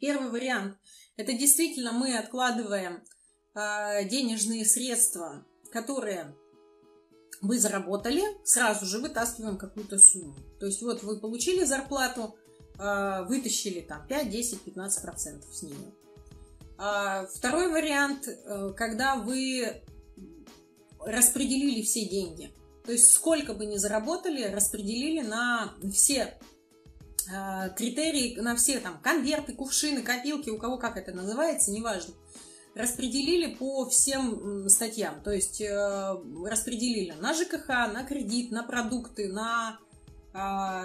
Первый 0.00 0.30
вариант– 0.30 0.78
это 1.16 1.32
действительно 1.32 1.92
мы 1.92 2.16
откладываем 2.16 3.02
э, 3.54 4.08
денежные 4.08 4.64
средства, 4.64 5.44
которые 5.72 6.36
вы 7.42 7.58
заработали, 7.58 8.22
сразу 8.44 8.86
же 8.86 8.98
вытаскиваем 8.98 9.58
какую-то 9.58 9.98
сумму. 9.98 10.36
То 10.60 10.66
есть 10.66 10.82
вот 10.82 11.02
вы 11.02 11.20
получили 11.20 11.64
зарплату, 11.64 12.36
э, 12.78 13.24
вытащили 13.24 13.80
там 13.80 14.06
5, 14.06 14.30
10, 14.30 14.62
15 14.62 15.02
процентов 15.02 15.52
с 15.52 15.62
нее. 15.62 15.94
А 16.78 17.26
второй 17.26 17.70
вариант, 17.70 18.26
когда 18.74 19.16
вы 19.16 19.82
распределили 21.04 21.82
все 21.82 22.08
деньги. 22.08 22.54
То 22.84 22.92
есть 22.92 23.12
сколько 23.12 23.54
бы 23.54 23.66
ни 23.66 23.76
заработали, 23.76 24.44
распределили 24.44 25.20
на 25.20 25.72
все 25.92 26.34
э, 27.32 27.70
критерии, 27.76 28.38
на 28.40 28.56
все 28.56 28.80
там 28.80 28.98
конверты, 29.02 29.52
кувшины, 29.52 30.02
копилки, 30.02 30.50
у 30.50 30.58
кого 30.58 30.78
как 30.78 30.96
это 30.96 31.12
называется, 31.12 31.70
неважно. 31.70 32.14
Распределили 32.74 33.54
по 33.54 33.88
всем 33.88 34.68
статьям. 34.68 35.20
То 35.22 35.32
есть 35.32 35.60
э, 35.60 36.16
распределили 36.46 37.12
на 37.20 37.34
ЖКХ, 37.34 37.68
на 37.68 38.04
кредит, 38.04 38.50
на 38.50 38.62
продукты, 38.62 39.28
на 39.28 39.78
а, 40.32 40.84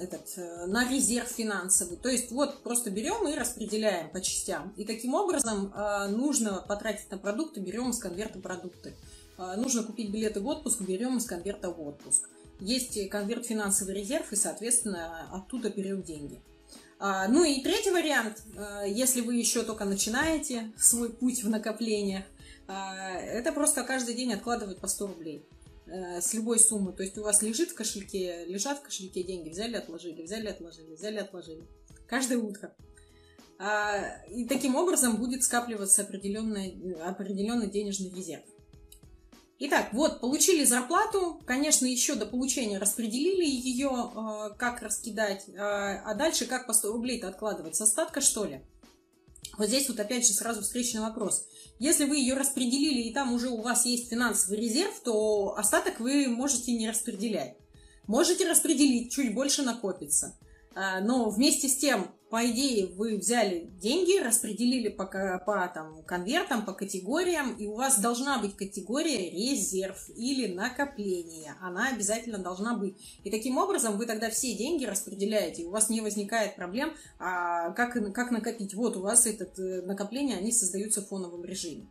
этот, 0.00 0.32
э, 0.36 0.66
на 0.66 0.88
резерв 0.88 1.28
финансовый. 1.28 1.98
То 1.98 2.08
есть 2.08 2.30
вот 2.30 2.62
просто 2.62 2.90
берем 2.90 3.28
и 3.28 3.34
распределяем 3.34 4.08
по 4.10 4.20
частям. 4.22 4.72
И 4.78 4.86
таким 4.86 5.12
образом 5.12 5.72
а, 5.74 6.08
нужно 6.08 6.64
потратить 6.66 7.10
на 7.10 7.18
продукты, 7.18 7.60
берем 7.60 7.90
из 7.90 7.98
конверта 7.98 8.38
продукты. 8.38 8.94
А, 9.38 9.56
нужно 9.56 9.82
купить 9.82 10.10
билеты 10.10 10.40
в 10.40 10.46
отпуск, 10.46 10.80
берем 10.80 11.18
из 11.18 11.24
конверта 11.26 11.70
в 11.70 11.80
отпуск. 11.80 12.28
Есть 12.60 13.08
конверт 13.08 13.46
финансовый 13.46 13.94
резерв, 13.94 14.32
и, 14.32 14.36
соответственно, 14.36 15.28
оттуда 15.32 15.68
берем 15.70 16.02
деньги. 16.02 16.40
Ну 16.98 17.44
и 17.44 17.60
третий 17.60 17.90
вариант, 17.90 18.42
если 18.86 19.20
вы 19.20 19.34
еще 19.34 19.62
только 19.62 19.84
начинаете 19.84 20.72
свой 20.78 21.10
путь 21.10 21.44
в 21.44 21.50
накоплениях, 21.50 22.24
это 22.66 23.52
просто 23.52 23.84
каждый 23.84 24.14
день 24.14 24.32
откладывать 24.32 24.78
по 24.78 24.88
100 24.88 25.06
рублей. 25.06 25.46
Э, 25.86 26.20
с 26.20 26.34
любой 26.34 26.58
суммы. 26.58 26.92
То 26.92 27.04
есть 27.04 27.16
у 27.16 27.22
вас 27.22 27.42
лежит 27.42 27.70
в 27.70 27.74
кошельке, 27.74 28.44
лежат 28.46 28.78
в 28.78 28.82
кошельке 28.82 29.22
деньги, 29.22 29.50
взяли, 29.50 29.76
отложили, 29.76 30.22
взяли, 30.22 30.48
отложили, 30.48 30.94
взяли, 30.94 31.18
отложили. 31.18 31.64
Каждое 32.08 32.38
утро. 32.38 32.74
А, 33.58 34.24
и 34.28 34.44
таким 34.46 34.74
образом 34.74 35.16
будет 35.16 35.44
скапливаться 35.44 36.02
определенный, 36.02 36.94
определенный 37.02 37.70
денежный 37.70 38.10
резерв. 38.10 38.44
Итак, 39.58 39.88
вот, 39.92 40.20
получили 40.20 40.64
зарплату, 40.64 41.40
конечно, 41.46 41.86
еще 41.86 42.14
до 42.14 42.26
получения 42.26 42.78
распределили 42.78 43.46
ее, 43.46 43.90
э, 43.90 44.54
как 44.58 44.82
раскидать, 44.82 45.46
а, 45.58 46.02
а 46.04 46.14
дальше 46.14 46.44
как 46.44 46.66
по 46.66 46.74
100 46.74 46.92
рублей-то 46.92 47.28
откладывать, 47.28 47.74
с 47.74 47.80
остатка 47.80 48.20
что 48.20 48.44
ли? 48.44 48.60
Вот 49.56 49.68
здесь 49.68 49.88
вот 49.88 49.98
опять 49.98 50.26
же 50.26 50.34
сразу 50.34 50.60
встречный 50.60 51.00
вопрос. 51.00 51.46
Если 51.78 52.04
вы 52.04 52.18
ее 52.18 52.34
распределили 52.34 53.00
и 53.00 53.14
там 53.14 53.32
уже 53.32 53.48
у 53.48 53.62
вас 53.62 53.86
есть 53.86 54.10
финансовый 54.10 54.58
резерв, 54.58 55.00
то 55.02 55.54
остаток 55.56 56.00
вы 56.00 56.28
можете 56.28 56.72
не 56.72 56.88
распределять. 56.88 57.56
Можете 58.06 58.48
распределить, 58.48 59.10
чуть 59.10 59.34
больше 59.34 59.62
накопится. 59.62 60.38
А, 60.76 61.00
но 61.00 61.30
вместе 61.30 61.68
с 61.68 61.78
тем, 61.78 62.06
по 62.28 62.44
идее, 62.50 62.88
вы 62.88 63.16
взяли 63.16 63.70
деньги, 63.80 64.22
распределили 64.22 64.90
по, 64.90 65.06
по 65.06 65.70
там, 65.72 66.02
конвертам, 66.02 66.66
по 66.66 66.74
категориям, 66.74 67.56
и 67.56 67.66
у 67.66 67.76
вас 67.76 67.98
должна 67.98 68.38
быть 68.38 68.56
категория 68.56 69.30
резерв 69.30 70.10
или 70.14 70.52
накопление. 70.52 71.54
Она 71.62 71.88
обязательно 71.88 72.36
должна 72.36 72.76
быть. 72.76 72.94
И 73.24 73.30
таким 73.30 73.56
образом 73.56 73.96
вы 73.96 74.04
тогда 74.04 74.28
все 74.28 74.54
деньги 74.54 74.84
распределяете, 74.84 75.64
у 75.64 75.70
вас 75.70 75.88
не 75.88 76.02
возникает 76.02 76.56
проблем, 76.56 76.92
а 77.18 77.70
как, 77.70 77.94
как 78.12 78.30
накопить. 78.30 78.74
Вот 78.74 78.98
у 78.98 79.00
вас 79.00 79.24
это 79.24 79.46
э, 79.58 79.80
накопление, 79.80 80.36
они 80.36 80.52
создаются 80.52 81.00
в 81.00 81.08
фоновом 81.08 81.42
режиме. 81.42 81.86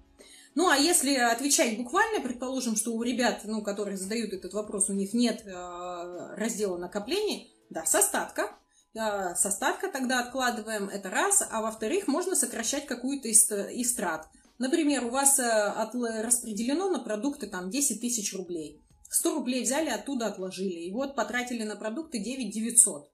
Ну, 0.53 0.69
а 0.69 0.77
если 0.77 1.15
отвечать 1.15 1.75
буквально, 1.75 2.21
предположим, 2.21 2.75
что 2.75 2.91
у 2.93 3.01
ребят, 3.01 3.41
ну, 3.45 3.63
которые 3.63 3.97
задают 3.97 4.31
этот 4.31 4.53
вопрос, 4.53 4.91
у 4.91 4.93
них 4.93 5.15
нет 5.15 5.41
э, 5.43 6.35
раздела 6.35 6.77
накоплений, 6.77 7.51
да, 7.71 7.83
с 7.83 7.95
остатка, 7.95 8.55
с 8.95 9.45
остатка 9.45 9.89
тогда 9.89 10.21
откладываем, 10.21 10.87
это 10.87 11.09
раз, 11.09 11.43
а 11.49 11.61
во-вторых, 11.61 12.07
можно 12.07 12.35
сокращать 12.35 12.85
какую-то 12.85 13.27
из, 13.27 13.51
из 13.51 13.93
трат. 13.93 14.27
Например, 14.57 15.05
у 15.05 15.09
вас 15.09 15.37
э, 15.37 16.23
распределено 16.23 16.89
на 16.89 16.99
продукты 16.99 17.47
там 17.47 17.69
10 17.69 17.99
тысяч 17.99 18.33
рублей. 18.33 18.81
100 19.09 19.35
рублей 19.35 19.63
взяли, 19.63 19.89
оттуда 19.89 20.27
отложили. 20.27 20.79
И 20.79 20.91
вот 20.91 21.15
потратили 21.15 21.63
на 21.63 21.75
продукты 21.75 22.19
9 22.19 22.53
900, 22.53 23.11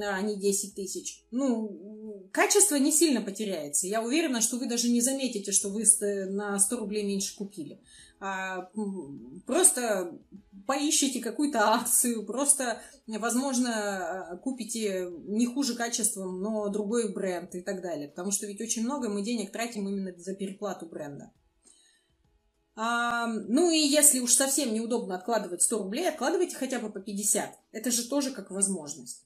а 0.00 0.22
не 0.22 0.36
10 0.36 0.74
тысяч. 0.74 1.24
Ну, 1.32 2.28
качество 2.32 2.76
не 2.76 2.92
сильно 2.92 3.20
потеряется. 3.20 3.86
Я 3.86 4.02
уверена, 4.02 4.40
что 4.40 4.58
вы 4.58 4.66
даже 4.66 4.88
не 4.88 5.00
заметите, 5.00 5.50
что 5.50 5.70
вы 5.70 5.84
на 6.30 6.58
100 6.58 6.76
рублей 6.76 7.04
меньше 7.04 7.34
купили. 7.36 7.80
А, 8.18 8.70
просто 9.46 10.18
поищите 10.66 11.20
какую-то 11.20 11.74
акцию, 11.74 12.24
просто, 12.24 12.80
возможно, 13.06 14.40
купите 14.42 15.08
не 15.26 15.46
хуже 15.46 15.74
качеством, 15.74 16.40
но 16.40 16.68
другой 16.68 17.12
бренд 17.12 17.54
и 17.54 17.60
так 17.60 17.82
далее. 17.82 18.08
Потому 18.08 18.30
что 18.30 18.46
ведь 18.46 18.60
очень 18.60 18.84
много 18.84 19.08
мы 19.08 19.22
денег 19.22 19.52
тратим 19.52 19.88
именно 19.88 20.16
за 20.16 20.34
переплату 20.34 20.86
бренда. 20.86 21.30
А, 22.74 23.26
ну 23.26 23.70
и 23.70 23.78
если 23.78 24.20
уж 24.20 24.32
совсем 24.34 24.74
неудобно 24.74 25.14
откладывать 25.14 25.62
100 25.62 25.78
рублей, 25.78 26.08
откладывайте 26.08 26.56
хотя 26.56 26.78
бы 26.78 26.90
по 26.90 27.00
50. 27.00 27.50
Это 27.72 27.90
же 27.90 28.08
тоже 28.08 28.32
как 28.32 28.50
возможность. 28.50 29.24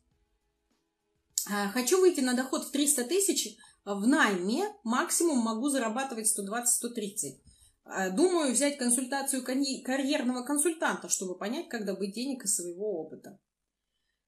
А, 1.50 1.68
хочу 1.68 2.00
выйти 2.00 2.20
на 2.20 2.34
доход 2.34 2.64
в 2.64 2.70
300 2.70 3.04
тысяч. 3.04 3.56
В 3.84 4.06
найме 4.06 4.68
максимум 4.84 5.38
могу 5.38 5.68
зарабатывать 5.68 6.26
120-130. 6.26 7.38
А, 7.84 8.10
думаю 8.10 8.52
взять 8.52 8.78
консультацию 8.78 9.42
карьерного 9.42 10.44
консультанта, 10.44 11.08
чтобы 11.08 11.36
понять, 11.36 11.68
как 11.68 11.84
добыть 11.84 12.14
денег 12.14 12.44
из 12.44 12.56
своего 12.56 13.00
опыта. 13.00 13.38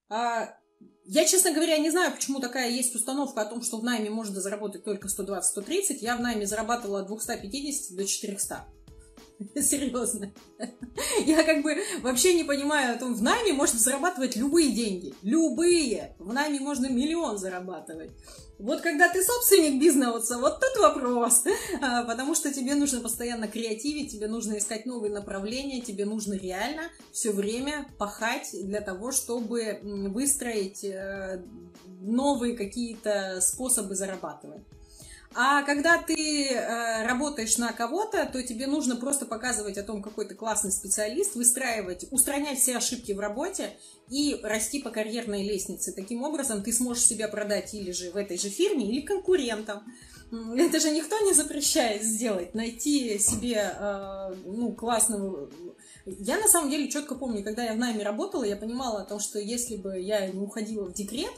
А, 0.09 0.57
я, 1.05 1.25
честно 1.25 1.53
говоря, 1.53 1.79
не 1.79 1.91
знаю, 1.91 2.13
почему 2.13 2.41
такая 2.41 2.71
есть 2.71 2.95
установка 2.95 3.43
о 3.43 3.47
том, 3.47 3.63
что 3.63 3.79
в 3.79 3.85
найме 3.85 4.11
можно 4.11 4.41
заработать 4.41 4.85
только 4.85 5.09
120-130. 5.09 5.99
Я 6.01 6.17
в 6.17 6.21
найме 6.21 6.47
зарабатывала 6.47 7.01
от 7.01 7.09
250 7.09 7.97
до 7.97 8.07
400. 8.07 8.65
Серьезно. 9.61 10.33
Я 11.27 11.43
как 11.43 11.63
бы 11.63 11.77
вообще 12.03 12.35
не 12.35 12.45
понимаю 12.45 12.95
о 12.95 12.99
том, 12.99 13.15
в 13.15 13.23
найме 13.23 13.53
можно 13.53 13.79
зарабатывать 13.79 14.37
любые 14.37 14.73
деньги. 14.73 15.15
Любые. 15.23 16.15
В 16.19 16.33
найме 16.33 16.61
можно 16.61 16.89
миллион 16.89 17.39
зарабатывать. 17.39 18.13
Вот 18.63 18.81
когда 18.81 19.09
ты 19.09 19.25
собственник 19.25 19.81
бизнеса, 19.81 20.39
вот 20.39 20.61
тут 20.61 20.81
вопрос. 20.81 21.43
А, 21.81 22.05
потому 22.05 22.37
что 22.37 22.55
тебе 22.55 22.77
нужно 22.77 23.01
постоянно 23.01 23.49
креативить, 23.49 24.13
тебе 24.13 24.29
нужно 24.29 24.57
искать 24.57 24.87
новые 24.87 25.13
направления, 25.13 25.81
тебе 25.81 26.05
нужно 26.05 26.35
реально 26.35 26.83
все 27.11 27.33
время 27.33 27.89
пахать 27.99 28.51
для 28.53 28.81
того, 28.81 29.11
чтобы 29.11 29.81
выстроить 29.83 30.85
э, 30.85 31.43
новые 32.01 32.57
какие-то 32.57 33.41
способы 33.41 33.97
зарабатывать. 33.97 34.63
А 35.35 35.63
когда 35.63 35.99
ты 35.99 36.49
э, 36.49 37.07
работаешь 37.07 37.57
на 37.59 37.73
кого-то, 37.73 38.27
то 38.27 38.43
тебе 38.43 38.67
нужно 38.67 38.97
просто 38.97 39.27
показывать 39.27 39.79
о 39.79 39.83
том, 39.83 40.03
какой 40.03 40.27
ты 40.27 40.35
классный 40.35 40.73
специалист, 40.73 41.35
выстраивать, 41.35 42.07
устранять 42.11 42.59
все 42.59 42.77
ошибки 42.77 43.13
в 43.13 43.21
работе 43.21 43.77
и 44.09 44.39
расти 44.43 44.81
по 44.81 44.91
карьерной 44.91 45.43
лестнице. 45.43 45.93
Таким 45.93 46.23
образом, 46.23 46.63
ты 46.63 46.73
сможешь 46.73 47.05
себя 47.05 47.29
продать 47.29 47.75
или 47.75 47.93
же 47.93 48.11
в 48.11 48.17
этой 48.17 48.39
же 48.39 48.49
фирме, 48.49 48.89
или 48.89 49.01
конкурентам. 49.01 49.83
Это 50.57 50.81
же 50.81 50.91
никто 50.91 51.19
не 51.21 51.35
запрещает 51.35 52.03
сделать, 52.03 52.55
найти 52.55 53.19
себе 53.19 53.75
э, 53.79 54.35
ну, 54.47 54.73
классного 54.73 55.51
я 56.05 56.39
на 56.39 56.49
самом 56.49 56.71
деле 56.71 56.89
четко 56.89 57.15
помню, 57.15 57.45
когда 57.45 57.65
я 57.65 57.75
в 57.75 57.79
найме 57.79 58.03
работала, 58.03 58.45
я 58.45 58.57
понимала 58.57 59.03
о 59.03 59.05
том, 59.05 59.21
что 59.21 59.39
если 59.39 59.77
бы 59.77 59.99
я 59.99 60.27
не 60.27 60.41
уходила 60.41 60.85
в 60.85 60.93
декрет, 60.93 61.33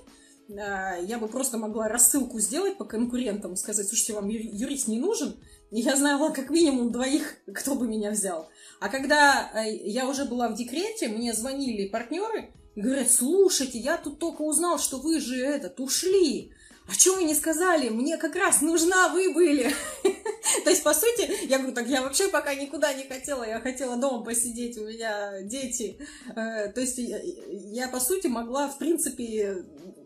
я 0.49 1.19
бы 1.19 1.29
просто 1.29 1.59
могла 1.59 1.89
рассылку 1.89 2.39
сделать 2.41 2.77
по 2.77 2.85
конкурентам, 2.85 3.57
сказать, 3.57 3.89
слушайте, 3.89 4.13
вам 4.15 4.29
юрист 4.29 4.89
не 4.89 4.99
нужен, 4.99 5.37
и 5.71 5.81
я 5.81 5.97
знала 5.97 6.31
как 6.31 6.51
минимум 6.51 6.93
двоих, 6.93 7.37
кто 7.53 7.75
бы 7.75 7.89
меня 7.89 8.11
взял. 8.11 8.49
А 8.81 8.89
когда 8.89 9.51
э, 9.55 9.75
я 9.75 10.09
уже 10.09 10.25
была 10.25 10.49
в 10.49 10.55
декрете, 10.55 11.09
мне 11.09 11.33
звонили 11.33 11.89
партнеры 11.89 12.51
и 12.75 12.81
говорят, 12.81 13.11
слушайте, 13.11 13.79
я 13.79 13.97
тут 13.97 14.19
только 14.19 14.43
узнал, 14.43 14.79
что 14.79 14.99
вы 14.99 15.21
же 15.21 15.37
этот, 15.37 15.81
ушли. 15.81 16.53
А 16.87 16.93
что 16.93 17.15
вы 17.15 17.25
не 17.25 17.35
сказали? 17.35 17.89
Мне 17.89 18.19
как 18.19 18.37
раз 18.37 18.61
нужна 18.61 19.09
вы 19.09 19.33
были. 19.33 19.73
То 20.65 20.71
есть, 20.71 20.83
по 20.83 20.93
сути, 20.93 21.47
я 21.49 21.59
говорю, 21.59 21.75
так 21.75 21.89
я 21.89 22.03
вообще 22.03 22.29
пока 22.29 22.55
никуда 22.55 22.93
не 22.93 23.05
хотела, 23.05 23.43
я 23.43 23.59
хотела 23.59 23.97
дома 23.97 24.23
посидеть, 24.23 24.77
у 24.77 24.87
меня 24.87 25.41
дети. 25.43 25.99
Э, 26.37 26.69
то 26.69 26.81
есть, 26.81 26.99
я, 26.99 27.89
по 27.89 28.01
сути, 28.01 28.27
могла, 28.27 28.69
в 28.69 28.79
принципе, 28.79 29.65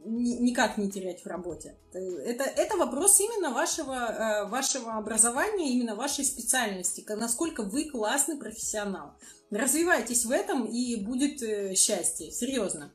никак 0.08 0.78
не 0.78 0.90
терять 0.90 1.24
в 1.24 1.26
работе. 1.26 1.76
Это, 1.92 2.44
это 2.44 2.76
вопрос 2.76 3.20
именно 3.20 3.50
вашего, 3.50 3.94
э, 3.94 4.48
вашего 4.48 4.96
образования, 4.96 5.72
именно 5.72 5.94
вашей 5.94 6.24
специальности, 6.24 7.04
насколько 7.08 7.62
вы 7.62 7.90
классный 7.90 8.36
профессионал. 8.36 9.12
Развивайтесь 9.50 10.24
в 10.24 10.30
этом, 10.30 10.66
и 10.66 10.96
будет 10.96 11.42
э, 11.42 11.74
счастье, 11.74 12.30
серьезно. 12.30 12.92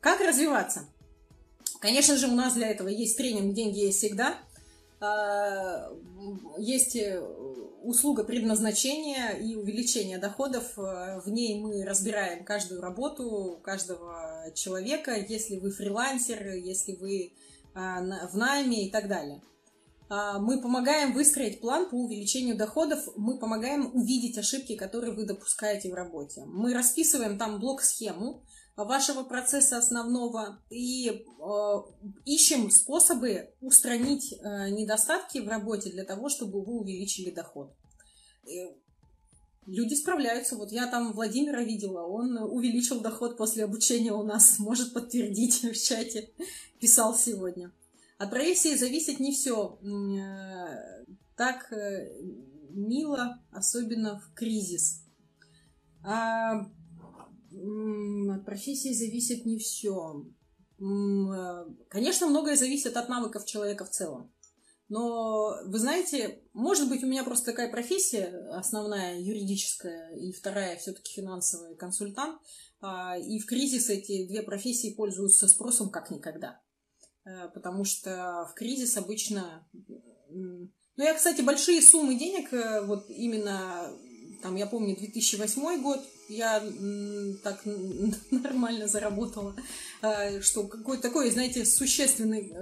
Как 0.00 0.20
развиваться? 0.20 0.88
Конечно 1.80 2.16
же, 2.16 2.28
у 2.28 2.34
нас 2.34 2.54
для 2.54 2.68
этого 2.68 2.88
есть 2.88 3.16
тренинг 3.16 3.54
«Деньги 3.54 3.80
есть 3.80 3.98
всегда». 3.98 4.38
А, 5.02 5.90
есть 6.58 6.94
э, 6.94 7.20
услуга 7.82 8.22
предназначения 8.22 9.30
и 9.30 9.56
увеличения 9.56 10.18
доходов. 10.18 10.76
В 10.76 11.24
ней 11.26 11.58
мы 11.58 11.84
разбираем 11.84 12.44
каждую 12.44 12.80
работу 12.80 13.58
каждого 13.64 14.52
человека, 14.54 15.16
если 15.16 15.56
вы 15.56 15.70
фрилансер, 15.70 16.52
если 16.52 16.94
вы 16.94 17.32
а, 17.74 18.28
в 18.28 18.36
найме 18.36 18.86
и 18.86 18.90
так 18.90 19.08
далее. 19.08 19.42
А, 20.08 20.38
мы 20.38 20.60
помогаем 20.60 21.14
выстроить 21.14 21.60
план 21.60 21.88
по 21.88 21.94
увеличению 21.94 22.56
доходов, 22.56 23.00
мы 23.16 23.38
помогаем 23.38 23.90
увидеть 23.94 24.38
ошибки, 24.38 24.76
которые 24.76 25.14
вы 25.14 25.24
допускаете 25.24 25.90
в 25.90 25.94
работе. 25.94 26.44
Мы 26.44 26.74
расписываем 26.74 27.38
там 27.38 27.58
блок-схему 27.58 28.44
вашего 28.76 29.22
процесса 29.22 29.78
основного 29.78 30.58
и 30.70 31.08
э, 31.08 31.74
ищем 32.24 32.70
способы 32.70 33.50
устранить 33.60 34.32
э, 34.32 34.70
недостатки 34.70 35.38
в 35.38 35.48
работе 35.48 35.90
для 35.90 36.04
того, 36.04 36.28
чтобы 36.28 36.62
вы 36.62 36.80
увеличили 36.80 37.30
доход. 37.30 37.74
И 38.46 38.70
люди 39.66 39.94
справляются. 39.94 40.56
Вот 40.56 40.72
я 40.72 40.86
там 40.86 41.12
Владимира 41.12 41.62
видела, 41.62 42.06
он 42.06 42.36
увеличил 42.38 43.00
доход 43.00 43.36
после 43.36 43.64
обучения 43.64 44.12
у 44.12 44.22
нас, 44.22 44.58
может 44.58 44.94
подтвердить 44.94 45.62
в 45.62 45.74
чате, 45.74 46.30
писал 46.80 47.14
сегодня. 47.14 47.72
От 48.18 48.30
профессии 48.30 48.76
зависит 48.76 49.20
не 49.20 49.32
все 49.32 49.78
э, 49.82 51.04
так 51.36 51.72
э, 51.72 52.10
мило, 52.70 53.42
особенно 53.50 54.20
в 54.20 54.32
кризис. 54.34 55.02
А, 56.04 56.70
от 58.30 58.44
профессии 58.44 58.92
зависит 58.92 59.46
не 59.46 59.58
все. 59.58 60.26
Э, 60.80 61.64
конечно, 61.88 62.26
многое 62.26 62.56
зависит 62.56 62.96
от 62.96 63.08
навыков 63.08 63.46
человека 63.46 63.84
в 63.84 63.90
целом. 63.90 64.32
Но, 64.88 65.56
вы 65.64 65.78
знаете, 65.78 66.42
может 66.52 66.88
быть, 66.88 67.02
у 67.02 67.06
меня 67.06 67.24
просто 67.24 67.52
такая 67.52 67.70
профессия, 67.70 68.26
основная 68.50 69.18
юридическая, 69.18 70.14
и 70.16 70.32
вторая 70.32 70.76
все-таки 70.76 71.14
финансовый 71.14 71.76
консультант. 71.76 72.38
А, 72.82 73.16
и 73.16 73.38
в 73.38 73.46
кризис 73.46 73.88
эти 73.88 74.26
две 74.26 74.42
профессии 74.42 74.92
пользуются 74.92 75.48
спросом 75.48 75.88
как 75.88 76.10
никогда. 76.10 76.60
Э, 77.24 77.48
потому 77.54 77.84
что 77.84 78.48
в 78.50 78.54
кризис 78.54 78.96
обычно... 78.96 79.66
Ну, 80.28 80.68
я, 80.96 81.14
кстати, 81.14 81.40
большие 81.40 81.80
суммы 81.80 82.18
денег, 82.18 82.52
э, 82.52 82.84
вот 82.84 83.08
именно, 83.08 83.96
там, 84.42 84.56
я 84.56 84.66
помню, 84.66 84.96
2008 84.96 85.82
год, 85.82 86.00
я 86.28 86.60
так 87.42 87.62
нормально 88.30 88.88
заработала, 88.88 89.54
э, 90.02 90.40
что 90.40 90.64
какой-то 90.64 91.02
такой, 91.02 91.30
знаете, 91.30 91.64
существенный, 91.64 92.52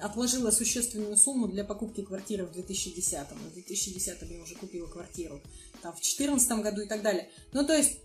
отложила 0.00 0.50
существенную 0.50 1.16
сумму 1.16 1.48
для 1.48 1.64
покупки 1.64 2.02
квартиры 2.02 2.46
в 2.46 2.52
2010. 2.52 3.18
В 3.30 3.52
2010 3.54 4.22
я 4.30 4.42
уже 4.42 4.54
купила 4.54 4.86
квартиру, 4.86 5.40
там, 5.82 5.92
в 5.92 5.96
2014 5.96 6.62
году 6.62 6.82
и 6.82 6.86
так 6.86 7.02
далее. 7.02 7.30
Ну, 7.52 7.66
то 7.66 7.74
есть 7.74 7.98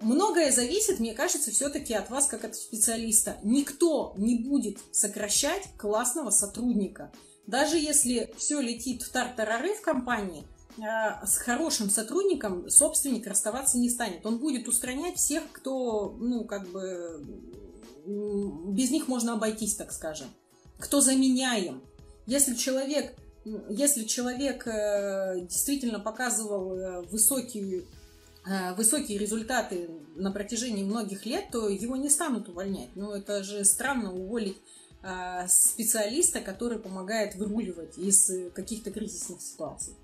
многое 0.00 0.52
зависит, 0.52 1.00
мне 1.00 1.14
кажется, 1.14 1.50
все-таки 1.50 1.94
от 1.94 2.10
вас 2.10 2.26
как 2.26 2.44
от 2.44 2.54
специалиста. 2.56 3.38
Никто 3.42 4.14
не 4.16 4.36
будет 4.36 4.78
сокращать 4.92 5.64
классного 5.76 6.30
сотрудника. 6.30 7.12
Даже 7.46 7.78
если 7.78 8.32
все 8.36 8.60
летит 8.60 9.02
в 9.02 9.10
тартарары 9.10 9.74
в 9.74 9.80
компании, 9.80 10.44
а, 10.44 10.55
с 10.78 11.36
хорошим 11.38 11.88
сотрудником 11.90 12.68
собственник 12.68 13.26
расставаться 13.26 13.78
не 13.78 13.88
станет. 13.88 14.24
Он 14.26 14.38
будет 14.38 14.68
устранять 14.68 15.16
всех, 15.16 15.42
кто, 15.52 16.16
ну, 16.18 16.44
как 16.44 16.68
бы, 16.68 17.24
без 18.04 18.90
них 18.90 19.08
можно 19.08 19.34
обойтись, 19.34 19.74
так 19.74 19.92
скажем. 19.92 20.28
Кто 20.78 21.00
заменяем. 21.00 21.82
Если 22.26 22.54
человек, 22.54 23.14
если 23.70 24.04
человек 24.04 24.66
э, 24.66 25.40
действительно 25.48 26.00
показывал 26.00 26.76
э, 26.76 27.02
высокий 27.02 27.86
Э, 28.48 28.74
высокие 28.74 29.18
результаты 29.18 29.90
на 30.14 30.30
протяжении 30.30 30.84
многих 30.84 31.26
лет, 31.26 31.46
то 31.50 31.68
его 31.68 31.96
не 31.96 32.08
станут 32.08 32.48
увольнять. 32.48 32.90
Ну, 32.94 33.10
это 33.10 33.42
же 33.42 33.64
странно 33.64 34.12
уволить 34.12 34.56
э, 35.02 35.48
специалиста, 35.48 36.40
который 36.40 36.78
помогает 36.78 37.34
выруливать 37.34 37.98
из 37.98 38.30
каких-то 38.54 38.92
кризисных 38.92 39.42
ситуаций. 39.42 39.94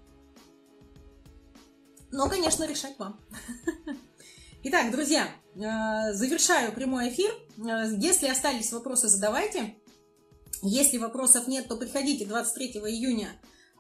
Но, 2.13 2.29
конечно, 2.29 2.65
решать 2.65 2.99
вам. 2.99 3.19
Итак, 4.65 4.93
друзья, 4.93 5.29
э, 5.57 6.13
завершаю 6.13 6.73
прямой 6.73 7.09
эфир. 7.09 7.35
Если 7.99 8.29
остались 8.29 8.73
вопросы, 8.73 9.09
задавайте. 9.09 9.75
Если 10.63 10.99
вопросов 10.99 11.49
нет, 11.49 11.67
то 11.67 11.77
приходите 11.77 12.27
23 12.27 12.81
июня, 12.87 13.31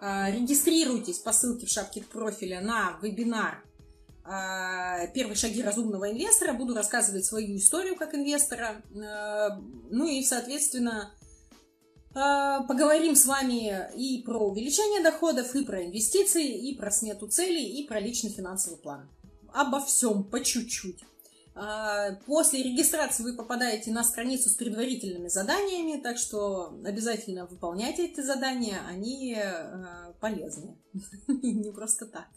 регистрируйтесь 0.00 1.18
по 1.18 1.32
ссылке 1.32 1.66
в 1.66 1.70
шапке 1.70 2.02
профиля 2.02 2.60
на 2.60 2.98
вебинар 3.02 3.62
первые 5.14 5.36
шаги 5.36 5.62
разумного 5.62 6.10
инвестора, 6.10 6.52
буду 6.52 6.74
рассказывать 6.74 7.24
свою 7.24 7.56
историю 7.56 7.96
как 7.96 8.14
инвестора, 8.14 8.82
ну 8.92 10.06
и, 10.06 10.22
соответственно, 10.22 11.12
поговорим 12.12 13.16
с 13.16 13.26
вами 13.26 13.90
и 13.96 14.22
про 14.22 14.38
увеличение 14.38 15.02
доходов, 15.02 15.54
и 15.54 15.64
про 15.64 15.84
инвестиции, 15.84 16.70
и 16.70 16.76
про 16.76 16.90
смету 16.90 17.28
целей, 17.28 17.80
и 17.80 17.86
про 17.86 18.00
личный 18.00 18.30
финансовый 18.30 18.76
план. 18.76 19.08
Обо 19.52 19.80
всем 19.80 20.24
по 20.24 20.40
чуть-чуть. 20.40 21.04
После 22.26 22.62
регистрации 22.62 23.22
вы 23.22 23.36
попадаете 23.36 23.90
на 23.90 24.04
страницу 24.04 24.48
с 24.48 24.54
предварительными 24.54 25.28
заданиями, 25.28 26.00
так 26.00 26.16
что 26.16 26.78
обязательно 26.84 27.46
выполняйте 27.46 28.06
эти 28.06 28.20
задания, 28.20 28.80
они 28.88 29.36
полезны, 30.20 30.78
не 31.28 31.70
просто 31.70 32.06
так. 32.06 32.28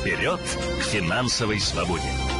Вперед 0.00 0.40
к 0.80 0.82
финансовой 0.84 1.60
свободе! 1.60 2.39